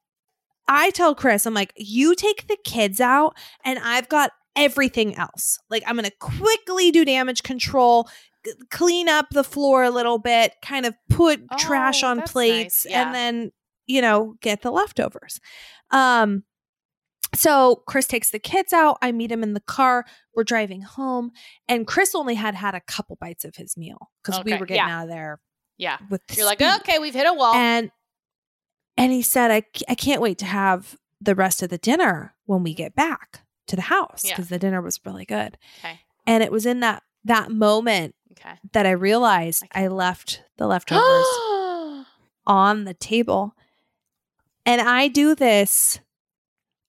I 0.67 0.91
tell 0.91 1.15
Chris, 1.15 1.45
I'm 1.45 1.55
like, 1.55 1.73
you 1.77 2.15
take 2.15 2.49
the 2.49 2.57
kids 2.65 3.01
out, 3.01 3.37
and 3.65 3.79
I've 3.79 4.09
got 4.09 4.31
everything 4.57 5.15
else. 5.17 5.59
Like, 5.69 5.83
I'm 5.87 5.97
gonna 5.97 6.11
quickly 6.19 6.91
do 6.91 7.05
damage 7.05 7.43
control, 7.43 8.09
clean 8.71 9.09
up 9.09 9.27
the 9.31 9.45
floor 9.45 9.83
a 9.85 9.91
little 9.91 10.19
bit, 10.19 10.53
kind 10.63 10.87
of 10.87 10.95
put 11.11 11.41
trash 11.59 12.03
Oh, 12.03 12.09
on 12.09 12.23
plates, 12.23 12.85
nice. 12.85 12.93
Yeah. 12.93 13.07
and 13.07 13.15
then 13.15 13.53
you 13.87 14.01
know 14.03 14.35
get 14.41 14.63
the 14.63 14.71
leftovers. 14.71 15.41
Um. 15.91 16.45
So 17.35 17.83
Chris 17.89 18.07
takes 18.07 18.31
the 18.31 18.39
kids 18.39 18.73
out. 18.73 18.97
I 19.03 19.11
meet 19.11 19.33
him 19.33 19.43
in 19.43 19.55
the 19.55 19.61
car. 19.61 20.05
We're 20.37 20.45
driving 20.45 20.83
home, 20.83 21.33
and 21.69 21.87
Chris 21.87 22.15
only 22.15 22.35
had 22.37 22.55
had 22.55 22.75
a 22.77 22.81
couple 22.81 23.17
bites 23.21 23.45
of 23.45 23.57
his 23.57 23.77
meal 23.77 24.11
because 24.23 24.45
we 24.45 24.53
were 24.57 24.67
getting 24.67 24.87
yeah. 24.87 24.99
out 25.01 25.05
of 25.05 25.09
there 25.11 25.41
Yeah. 25.77 25.99
with. 26.11 26.21
You're 26.37 26.47
like, 26.47 26.63
okay, 26.63 26.99
we've 27.01 27.15
hit 27.15 27.27
a 27.27 27.33
wall. 27.35 27.55
and 27.55 27.91
and 28.97 29.11
he 29.13 29.23
said 29.23 29.51
I 29.51 29.65
I 29.89 29.95
can't 29.97 30.21
wait 30.23 30.39
to 30.39 30.45
have 30.47 30.97
the 31.21 31.35
rest 31.35 31.63
of 31.63 31.71
the 31.71 31.79
dinner 31.79 32.35
when 32.47 32.63
we 32.63 32.73
get 32.75 32.95
back 32.95 33.41
to 33.67 33.75
the 33.77 33.83
house 33.83 34.23
Yeah. 34.25 34.33
because 34.37 34.49
the 34.51 34.59
dinner 34.59 34.81
was 34.83 35.01
really 35.05 35.25
good 35.25 35.57
Okay. 35.79 36.01
and 36.27 36.43
it 36.45 36.53
was 36.53 36.67
in 36.67 36.81
that 36.81 37.03
that 37.25 37.51
moment 37.51 38.15
okay. 38.33 38.55
that 38.73 38.87
i 38.87 38.91
realized 38.91 39.63
Okay. 39.65 39.85
i 39.85 39.89
left 39.89 40.43
the 40.59 40.67
leftovers 40.73 42.07
on 42.47 42.85
the 42.85 42.95
table 42.95 43.55
and 44.67 44.81
i 44.81 45.09
do 45.09 45.35
this 45.35 46.01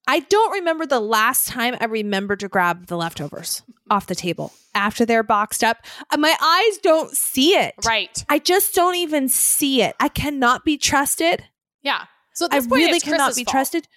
i 0.07 0.19
don't 0.19 0.51
remember 0.51 0.85
the 0.85 0.99
last 0.99 1.47
time 1.47 1.75
i 1.79 1.85
remembered 1.85 2.39
to 2.41 2.47
grab 2.49 2.87
the 2.87 2.97
leftovers 2.97 3.63
off 3.89 4.07
the 4.07 4.15
table 4.15 4.51
after 4.73 5.05
they're 5.05 5.23
boxed 5.23 5.63
up 5.63 5.77
Uh, 6.11 6.17
my 6.17 6.35
eyes 6.41 6.77
don't 6.79 7.11
see 7.15 7.55
it 7.55 7.73
right. 7.85 8.25
i 8.29 8.37
just 8.39 8.73
don't 8.75 8.95
even 8.95 9.29
see 9.29 9.81
it 9.81 9.95
i 9.99 10.09
cannot 10.09 10.65
be 10.65 10.77
trusted 10.77 11.45
Yeah. 11.81 12.05
So 12.33 12.47
at 12.47 12.51
I 12.53 12.59
point, 12.59 12.71
really 12.71 12.99
cannot 12.99 13.27
Chris's 13.27 13.35
be 13.37 13.43
fault. 13.45 13.51
trusted. 13.53 13.87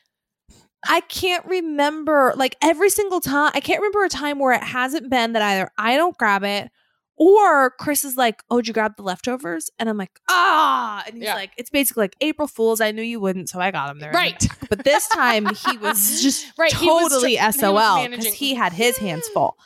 I 0.86 1.00
can't 1.00 1.44
remember 1.46 2.32
like 2.36 2.56
every 2.62 2.90
single 2.90 3.20
time. 3.20 3.50
I 3.54 3.60
can't 3.60 3.80
remember 3.80 4.04
a 4.04 4.08
time 4.08 4.38
where 4.38 4.52
it 4.52 4.62
hasn't 4.62 5.10
been 5.10 5.32
that 5.32 5.42
either 5.42 5.70
I 5.78 5.96
don't 5.96 6.16
grab 6.16 6.44
it 6.44 6.70
or 7.16 7.70
Chris 7.80 8.04
is 8.04 8.16
like, 8.16 8.44
"Oh, 8.48 8.58
did 8.58 8.68
you 8.68 8.74
grab 8.74 8.96
the 8.96 9.02
leftovers?" 9.02 9.70
And 9.80 9.88
I'm 9.88 9.96
like, 9.96 10.20
"Ah!" 10.28 11.02
And 11.04 11.16
he's 11.16 11.24
Yeah. 11.24 11.34
like, 11.34 11.50
"It's 11.56 11.68
basically 11.70 12.04
like 12.04 12.14
April 12.20 12.46
Fools. 12.46 12.80
I 12.80 12.92
knew 12.92 13.02
you 13.02 13.18
wouldn't, 13.18 13.48
so 13.48 13.58
I 13.58 13.72
got 13.72 13.90
him 13.90 13.98
there." 13.98 14.12
Right. 14.12 14.46
But 14.68 14.84
this 14.84 15.08
time 15.08 15.46
he 15.46 15.78
was 15.78 16.22
just 16.22 16.46
Right, 16.58 16.72
he 16.72 16.86
was 16.86 17.10
totally 17.10 17.36
tr- 17.38 17.50
SOL 17.52 17.72
because 17.72 18.10
managing- 18.10 18.34
he 18.34 18.54
had 18.54 18.72
his 18.74 18.98
hands 18.98 19.26
full. 19.28 19.56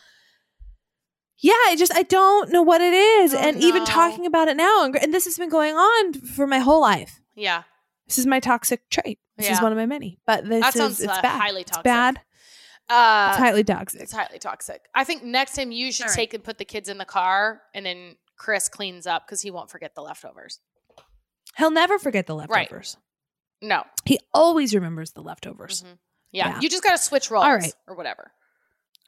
Yeah, 1.42 1.52
I 1.66 1.74
just 1.76 1.92
I 1.94 2.04
don't 2.04 2.52
know 2.52 2.62
what 2.62 2.80
it 2.80 2.94
is, 2.94 3.34
Oh, 3.34 3.38
and 3.38 3.56
even 3.62 3.84
talking 3.84 4.26
about 4.26 4.46
it 4.48 4.56
now, 4.56 4.84
and, 4.84 4.96
and 4.96 5.12
this 5.12 5.24
has 5.24 5.36
been 5.36 5.48
going 5.50 5.74
on 5.74 6.12
for 6.14 6.46
my 6.46 6.60
whole 6.60 6.80
life. 6.80 7.20
Yeah. 7.34 7.64
This 8.06 8.18
is 8.18 8.26
my 8.26 8.40
toxic 8.40 8.88
trait. 8.90 9.18
This 9.36 9.48
is 9.50 9.60
one 9.62 9.72
of 9.72 9.78
my 9.78 9.86
many. 9.86 10.18
But 10.26 10.44
this 10.48 10.60
That 10.60 10.74
is 10.74 10.80
sounds 10.80 11.00
it's 11.00 11.12
uh, 11.12 11.22
bad. 11.22 11.40
highly 11.40 11.62
It's 11.62 11.78
bad. 11.78 12.20
Uh, 12.88 13.28
It's 13.30 13.38
highly 13.38 13.64
toxic. 13.64 14.00
It's 14.02 14.12
highly 14.12 14.38
toxic. 14.38 14.82
I 14.94 15.04
think 15.04 15.22
next 15.24 15.54
time 15.56 15.70
you 15.72 15.90
should 15.92 16.04
All 16.04 16.08
right. 16.10 16.16
take 16.16 16.34
and 16.34 16.44
put 16.44 16.58
the 16.58 16.64
kids 16.64 16.88
in 16.88 16.98
the 16.98 17.04
car, 17.04 17.62
and 17.74 17.86
then 17.86 18.16
Chris 18.36 18.68
cleans 18.68 19.06
up 19.06 19.26
because 19.26 19.40
he 19.40 19.50
won't 19.50 19.70
forget 19.70 19.94
the 19.94 20.02
leftovers. 20.02 20.58
He'll 21.56 21.70
never 21.70 21.98
forget 21.98 22.26
the 22.26 22.34
Right. 22.36 22.48
leftovers. 22.50 22.96
No. 23.60 23.84
He 24.04 24.18
always 24.34 24.74
remembers 24.74 25.12
the 25.12 25.22
leftovers. 25.22 25.82
Mhm. 25.82 25.98
Yeah. 26.32 26.48
Yeah. 26.48 26.60
You 26.60 26.68
just 26.68 26.82
got 26.82 26.90
to 26.92 26.98
switch 26.98 27.30
roles 27.30 27.44
All 27.44 27.54
right. 27.54 27.72
or 27.86 27.94
whatever. 27.94 28.32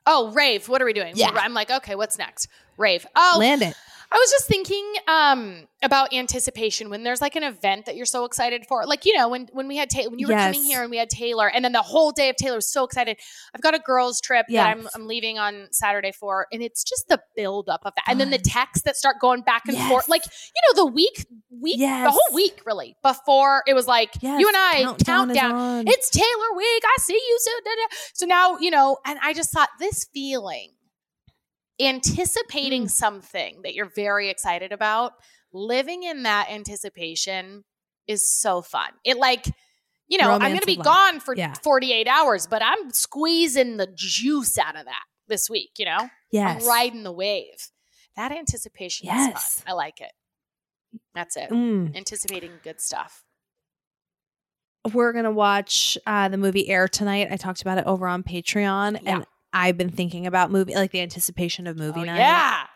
Oh, 0.06 0.30
rave. 0.32 0.68
What 0.68 0.80
are 0.82 0.84
we 0.84 0.92
doing? 0.92 1.14
Yeah. 1.16 1.30
I'm 1.34 1.54
like, 1.54 1.70
okay, 1.70 1.94
what's 1.94 2.18
next? 2.18 2.48
Rave. 2.76 3.06
Oh, 3.16 3.36
Land 3.40 3.62
it. 3.62 3.74
I 4.10 4.16
was 4.16 4.30
just 4.30 4.46
thinking 4.46 4.92
um, 5.08 5.66
about 5.82 6.12
anticipation 6.12 6.90
when 6.90 7.02
there's 7.02 7.20
like 7.20 7.36
an 7.36 7.42
event 7.42 7.86
that 7.86 7.96
you're 7.96 8.06
so 8.06 8.24
excited 8.24 8.64
for. 8.66 8.84
Like, 8.86 9.04
you 9.04 9.16
know, 9.16 9.28
when 9.28 9.48
when 9.52 9.66
we 9.68 9.76
had 9.76 9.90
Ta- 9.90 10.08
when 10.08 10.18
you 10.18 10.28
were 10.28 10.34
coming 10.34 10.62
here 10.64 10.82
and 10.82 10.90
we 10.90 10.96
had 10.96 11.10
Taylor, 11.10 11.48
and 11.48 11.64
then 11.64 11.72
the 11.72 11.82
whole 11.82 12.12
day 12.12 12.28
of 12.30 12.36
Taylor 12.36 12.56
was 12.56 12.70
so 12.70 12.84
excited. 12.84 13.18
I've 13.54 13.60
got 13.60 13.74
a 13.74 13.78
girls' 13.78 14.20
trip 14.20 14.46
that 14.50 14.76
I'm, 14.76 14.88
I'm 14.94 15.06
leaving 15.06 15.38
on 15.38 15.68
Saturday 15.70 16.12
for, 16.12 16.46
and 16.52 16.62
it's 16.62 16.84
just 16.84 17.08
the 17.08 17.20
buildup 17.36 17.80
of 17.84 17.92
that. 17.96 18.04
And 18.08 18.20
then 18.20 18.30
the 18.30 18.38
texts 18.38 18.84
that 18.84 18.96
start 18.96 19.16
going 19.20 19.42
back 19.42 19.62
and 19.66 19.76
Yes. 19.76 19.88
forth. 19.88 20.08
Like, 20.08 20.22
you 20.26 20.62
know, 20.76 20.84
the 20.84 20.92
week, 20.92 21.26
week, 21.50 21.78
the 21.78 22.10
whole 22.10 22.34
week 22.34 22.60
really 22.66 22.96
before 23.02 23.62
it 23.66 23.74
was 23.74 23.86
like, 23.86 24.10
Yes. 24.20 24.40
you 24.40 24.48
and 24.48 24.56
I 24.56 24.82
Countdown 24.84 25.28
countdown. 25.34 25.84
It's 25.88 26.10
Taylor 26.10 26.56
week. 26.56 26.82
I 26.84 26.96
see 27.00 27.14
you 27.14 27.38
soon. 27.40 27.54
So 28.14 28.26
now, 28.26 28.58
you 28.58 28.70
know, 28.70 28.98
and 29.04 29.18
I 29.22 29.32
just 29.34 29.50
thought 29.50 29.68
this 29.78 30.04
feeling, 30.12 30.70
anticipating 31.80 32.84
Mm. 32.84 32.90
something 32.90 33.62
that 33.62 33.74
you're 33.74 33.90
very 33.94 34.28
excited 34.30 34.72
about, 34.72 35.12
living 35.52 36.02
in 36.02 36.22
that 36.24 36.48
anticipation 36.50 37.64
is 38.06 38.28
so 38.30 38.62
fun. 38.62 38.90
It 39.04 39.16
like, 39.16 39.46
you 40.08 40.18
know, 40.18 40.30
I'm 40.32 40.40
going 40.40 40.58
to 40.60 40.66
be 40.66 40.76
gone 40.76 41.20
for 41.20 41.34
Yeah. 41.34 41.54
48 41.62 42.06
hours, 42.06 42.46
but 42.46 42.62
I'm 42.62 42.90
squeezing 42.92 43.76
the 43.78 43.86
juice 43.94 44.58
out 44.58 44.76
of 44.76 44.84
that 44.84 45.04
this 45.26 45.48
week, 45.48 45.72
you 45.78 45.86
know? 45.86 46.08
yes. 46.30 46.62
I'm 46.62 46.68
riding 46.68 47.02
the 47.02 47.12
wave. 47.12 47.70
That 48.16 48.30
anticipation 48.30 49.08
is 49.08 49.14
Yes. 49.14 49.60
fun. 49.60 49.72
I 49.72 49.74
like 49.74 50.00
it. 50.00 50.12
That's 51.14 51.36
it. 51.36 51.50
Mm. 51.50 51.96
Anticipating 51.96 52.52
good 52.62 52.80
stuff. 52.80 53.24
We're 54.92 55.12
gonna 55.14 55.30
watch 55.32 55.96
uh, 56.06 56.28
the 56.28 56.36
movie 56.36 56.68
Air 56.68 56.88
tonight. 56.88 57.28
I 57.30 57.36
talked 57.36 57.62
about 57.62 57.78
it 57.78 57.86
over 57.86 58.06
on 58.06 58.22
Patreon, 58.22 59.02
Yeah. 59.02 59.14
and 59.16 59.26
I've 59.54 59.78
been 59.78 59.88
thinking 59.90 60.26
about 60.26 60.50
movie 60.50 60.74
like 60.74 60.90
the 60.90 61.00
anticipation 61.00 61.66
of 61.66 61.76
movie 61.78 62.00
Oh, 62.00 62.04
night. 62.04 62.18
yeah. 62.18 62.66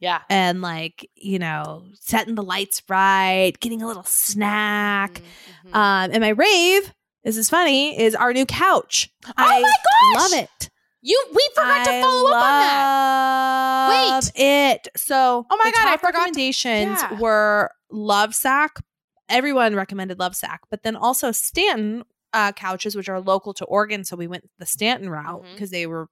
Yeah. 0.00 0.20
And 0.28 0.60
like, 0.60 1.08
you 1.14 1.38
know, 1.38 1.84
setting 2.00 2.34
the 2.34 2.42
lights 2.42 2.82
right, 2.88 3.52
getting 3.60 3.82
a 3.82 3.86
little 3.86 4.02
snack. 4.02 5.22
Mhm, 5.66 5.70
mhm. 5.70 5.74
Um, 5.76 6.10
and 6.12 6.20
my 6.20 6.30
rave, 6.30 6.92
this 7.22 7.36
is 7.36 7.48
funny, 7.48 7.96
is 7.98 8.14
our 8.16 8.32
new 8.32 8.44
couch. 8.44 9.08
oh 9.28 9.32
I 9.36 9.62
my 9.62 9.72
gosh! 10.18 10.32
love 10.32 10.40
it. 10.42 10.70
You 11.04 11.24
we 11.32 11.48
forgot 11.54 11.84
to 11.84 12.00
follow 12.02 12.30
up 12.30 12.34
on 12.34 12.60
that. 12.60 14.10
love 14.10 14.30
it. 14.34 14.88
So, 14.96 15.46
Oh 15.50 15.56
my 15.62 15.70
the 15.70 15.76
God, 15.76 15.88
I 15.88 15.96
forgot 15.96 16.00
to- 16.12 16.18
recommendations 16.18 16.98
yeah. 17.00 17.18
were 17.20 17.70
Lovesac. 17.92 18.68
Everyone 19.28 19.74
recommended 19.76 20.18
Lovesac, 20.18 20.58
but 20.70 20.82
then 20.82 20.94
also 20.96 21.30
Stanton 21.32 22.04
uh, 22.32 22.52
couches, 22.52 22.94
which 22.96 23.08
are 23.08 23.20
local 23.20 23.54
to 23.54 23.64
Oregon. 23.64 24.04
So 24.04 24.16
we 24.16 24.26
went 24.26 24.48
the 24.58 24.66
Stanton 24.66 25.10
route 25.10 25.44
because 25.52 25.70
they 25.70 25.86
were, 25.86 26.08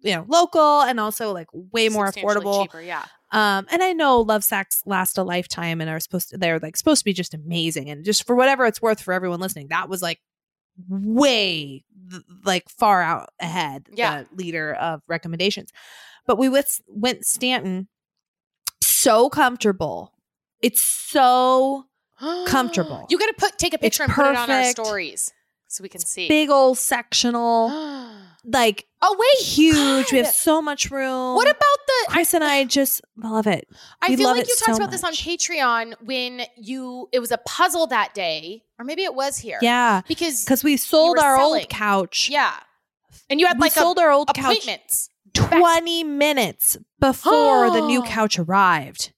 you 0.00 0.14
know, 0.14 0.24
local 0.28 0.82
and 0.82 0.98
also 0.98 1.32
like 1.32 1.48
way 1.52 1.88
more 1.88 2.10
affordable. 2.10 2.62
cheaper, 2.64 2.80
yeah. 2.80 3.04
Um, 3.30 3.66
and 3.70 3.82
I 3.82 3.92
know 3.92 4.20
Lovesacs 4.20 4.82
last 4.84 5.16
a 5.16 5.22
lifetime 5.22 5.80
and 5.80 5.88
are 5.88 6.00
supposed 6.00 6.30
to 6.30 6.36
they're 6.38 6.58
like 6.58 6.76
supposed 6.76 7.00
to 7.00 7.04
be 7.04 7.12
just 7.14 7.32
amazing. 7.32 7.88
And 7.88 8.04
just 8.04 8.26
for 8.26 8.36
whatever 8.36 8.66
it's 8.66 8.82
worth 8.82 9.00
for 9.00 9.14
everyone 9.14 9.40
listening, 9.40 9.68
that 9.68 9.88
was 9.88 10.02
like 10.02 10.20
way 10.88 11.84
like 12.44 12.68
far 12.68 13.02
out 13.02 13.30
ahead 13.40 13.86
Yeah. 13.92 14.24
the 14.24 14.36
leader 14.42 14.74
of 14.74 15.02
recommendations. 15.08 15.70
But 16.26 16.38
we 16.38 16.48
with, 16.48 16.80
went 16.88 17.24
Stanton 17.24 17.88
so 18.82 19.28
comfortable. 19.28 20.12
It's 20.60 20.82
so 20.82 21.86
Comfortable. 22.46 23.06
You 23.10 23.18
got 23.18 23.26
to 23.26 23.34
put 23.36 23.58
take 23.58 23.72
a 23.72 23.76
It's 23.76 23.98
picture 23.98 24.04
and 24.04 24.12
put 24.12 24.26
it 24.26 24.36
on 24.36 24.48
our 24.50 24.64
stories 24.66 25.32
so 25.72 25.82
we 25.82 25.88
can 25.88 26.00
see. 26.00 26.28
big 26.28 26.50
old 26.50 26.78
sectional, 26.78 27.68
like 28.44 28.86
oh 29.00 29.16
wait, 29.18 29.46
huge. 29.46 30.12
We 30.12 30.18
have 30.18 30.26
God. 30.26 30.34
so 30.34 30.60
much 30.62 30.90
room. 30.90 31.34
What 31.34 31.46
about 31.48 31.56
the? 31.86 31.92
Chris 32.08 32.34
and 32.34 32.44
I 32.44 32.64
just 32.78 33.00
love 33.16 33.46
it. 33.46 33.66
I 34.00 34.08
we 34.10 34.16
feel 34.16 34.26
love 34.26 34.36
like 34.36 34.44
it 34.46 34.48
you 34.50 34.56
talked 34.56 34.76
so 34.76 34.82
about 34.82 34.90
this 34.90 35.02
on 35.04 35.12
much. 35.12 35.24
Patreon 35.26 35.94
when 36.04 36.42
you 36.56 37.08
it 37.12 37.18
was 37.20 37.30
a 37.32 37.38
puzzle 37.38 37.86
that 37.88 38.14
day, 38.14 38.64
or 38.78 38.84
maybe 38.84 39.02
it 39.04 39.14
was 39.14 39.38
here. 39.38 39.58
Yeah. 39.62 40.02
because 40.06 40.44
Because 40.44 40.62
we 40.62 40.76
sold 40.76 41.16
were 41.16 41.22
our 41.24 41.36
selling. 41.38 41.60
old 41.62 41.68
couch. 41.68 42.28
yeah, 42.30 42.54
and 43.30 43.40
you 43.40 43.46
had 43.46 43.56
we 43.58 43.62
like 43.62 43.72
sold 43.72 43.98
a, 43.98 44.02
our 44.02 44.10
old 44.10 44.28
couch 44.34 44.38
appointments. 44.58 45.08
20 45.34 46.04
minutes 46.04 46.76
before 47.00 47.70
the 47.70 47.80
new 47.80 48.02
couch 48.06 48.38
arrived. 48.38 49.12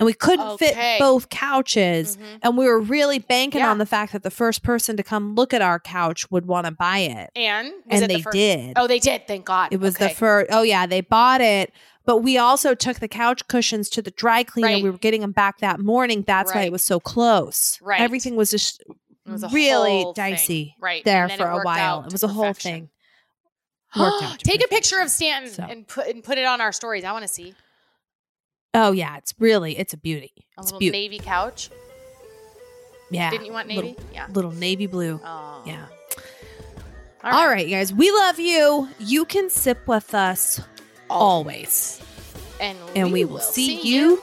And 0.00 0.06
we 0.06 0.14
couldn't 0.14 0.46
Okay. 0.46 0.72
fit 0.72 0.98
both 0.98 1.28
couches. 1.28 2.16
Mhm. 2.16 2.38
And 2.42 2.56
we 2.58 2.64
were 2.66 2.80
really 2.80 3.18
banking 3.18 3.60
Yeah. 3.60 3.70
on 3.70 3.76
the 3.78 3.84
fact 3.86 4.12
that 4.14 4.22
the 4.22 4.30
first 4.30 4.62
person 4.62 4.96
to 4.96 5.02
come 5.02 5.34
look 5.34 5.52
at 5.54 5.60
our 5.62 5.78
couch 5.78 6.28
would 6.30 6.46
want 6.46 6.64
to 6.64 6.72
buy 6.72 6.98
it. 7.00 7.30
And 7.36 7.72
And 7.88 8.02
the 8.02 8.06
they 8.08 8.20
first- 8.22 8.32
did. 8.34 8.72
Oh, 8.76 8.86
they 8.86 8.98
did. 8.98 9.26
Thank 9.28 9.44
God. 9.44 9.68
It 9.72 9.78
was 9.78 9.96
the 9.96 10.08
first. 10.08 10.50
Oh 10.50 10.62
yeah, 10.62 10.86
they 10.86 11.02
bought 11.02 11.42
it, 11.42 11.70
but 12.06 12.18
we 12.18 12.38
also 12.38 12.74
took 12.74 12.98
the 13.00 13.08
couch 13.08 13.46
cushions 13.46 13.90
to 13.90 14.00
the 14.00 14.10
dry 14.10 14.42
cleaner. 14.42 14.68
Right. 14.68 14.82
We 14.82 14.90
were 14.90 14.96
getting 14.98 15.20
them 15.20 15.32
back 15.32 15.58
that 15.58 15.78
morning. 15.80 16.24
That's 16.26 16.54
why 16.54 16.62
it 16.62 16.72
was 16.72 16.82
so 16.82 16.98
close. 16.98 17.78
Right. 17.82 18.00
Everything 18.00 18.36
was 18.36 18.50
just 18.50 18.82
was 19.26 19.44
really 19.52 20.02
whole 20.02 20.14
thing. 20.14 20.30
dicey 20.32 20.74
right 20.80 21.04
there 21.04 21.28
for 21.28 21.46
a 21.46 21.60
while. 21.62 22.04
It 22.06 22.12
was 22.12 22.22
a 22.22 22.28
whole 22.28 22.54
thing. 22.54 22.88
Worked 23.96 24.22
out 24.22 24.38
to 24.38 24.44
Take 24.44 24.64
a 24.64 24.68
picture 24.68 24.98
of 25.00 25.10
Stanton 25.10 25.52
So. 25.52 25.62
and 25.64 25.86
put 25.86 26.06
and 26.08 26.24
put 26.24 26.38
it 26.38 26.46
on 26.46 26.60
our 26.62 26.72
stories. 26.72 27.04
I 27.04 27.12
want 27.12 27.22
to 27.24 27.28
see 27.28 27.54
Oh 28.74 28.92
yeah, 28.92 29.16
it's 29.16 29.34
really 29.38 29.78
it's 29.78 29.92
a 29.92 29.96
beauty. 29.96 30.32
a 30.56 30.60
It's 30.62 30.72
little 30.72 30.90
navy 30.90 31.18
couch. 31.18 31.70
Yeah. 33.10 33.30
Didn't 33.30 33.46
you 33.46 33.52
want 33.52 33.66
navy? 33.66 33.88
Little, 33.88 34.04
yeah. 34.14 34.26
little 34.32 34.52
navy 34.52 34.86
blue. 34.86 35.20
Oh. 35.24 35.62
Yeah. 35.66 35.86
All 37.24 37.32
All 37.32 37.48
right, 37.48 37.68
guys. 37.68 37.92
We 37.92 38.10
love 38.12 38.38
you. 38.38 38.88
You 38.98 39.24
can 39.24 39.50
sip 39.50 39.86
with 39.86 40.14
us 40.14 40.60
always. 41.10 42.00
And, 42.60 42.78
And 42.94 43.12
we 43.12 43.24
will 43.24 43.40
see 43.40 43.80
you 43.82 44.22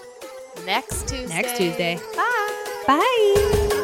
next 0.66 1.08
Tuesday. 1.10 1.28
next 1.28 1.58
Tuesday. 1.58 2.00
Bye. 2.16 2.84
Bye. 2.88 3.84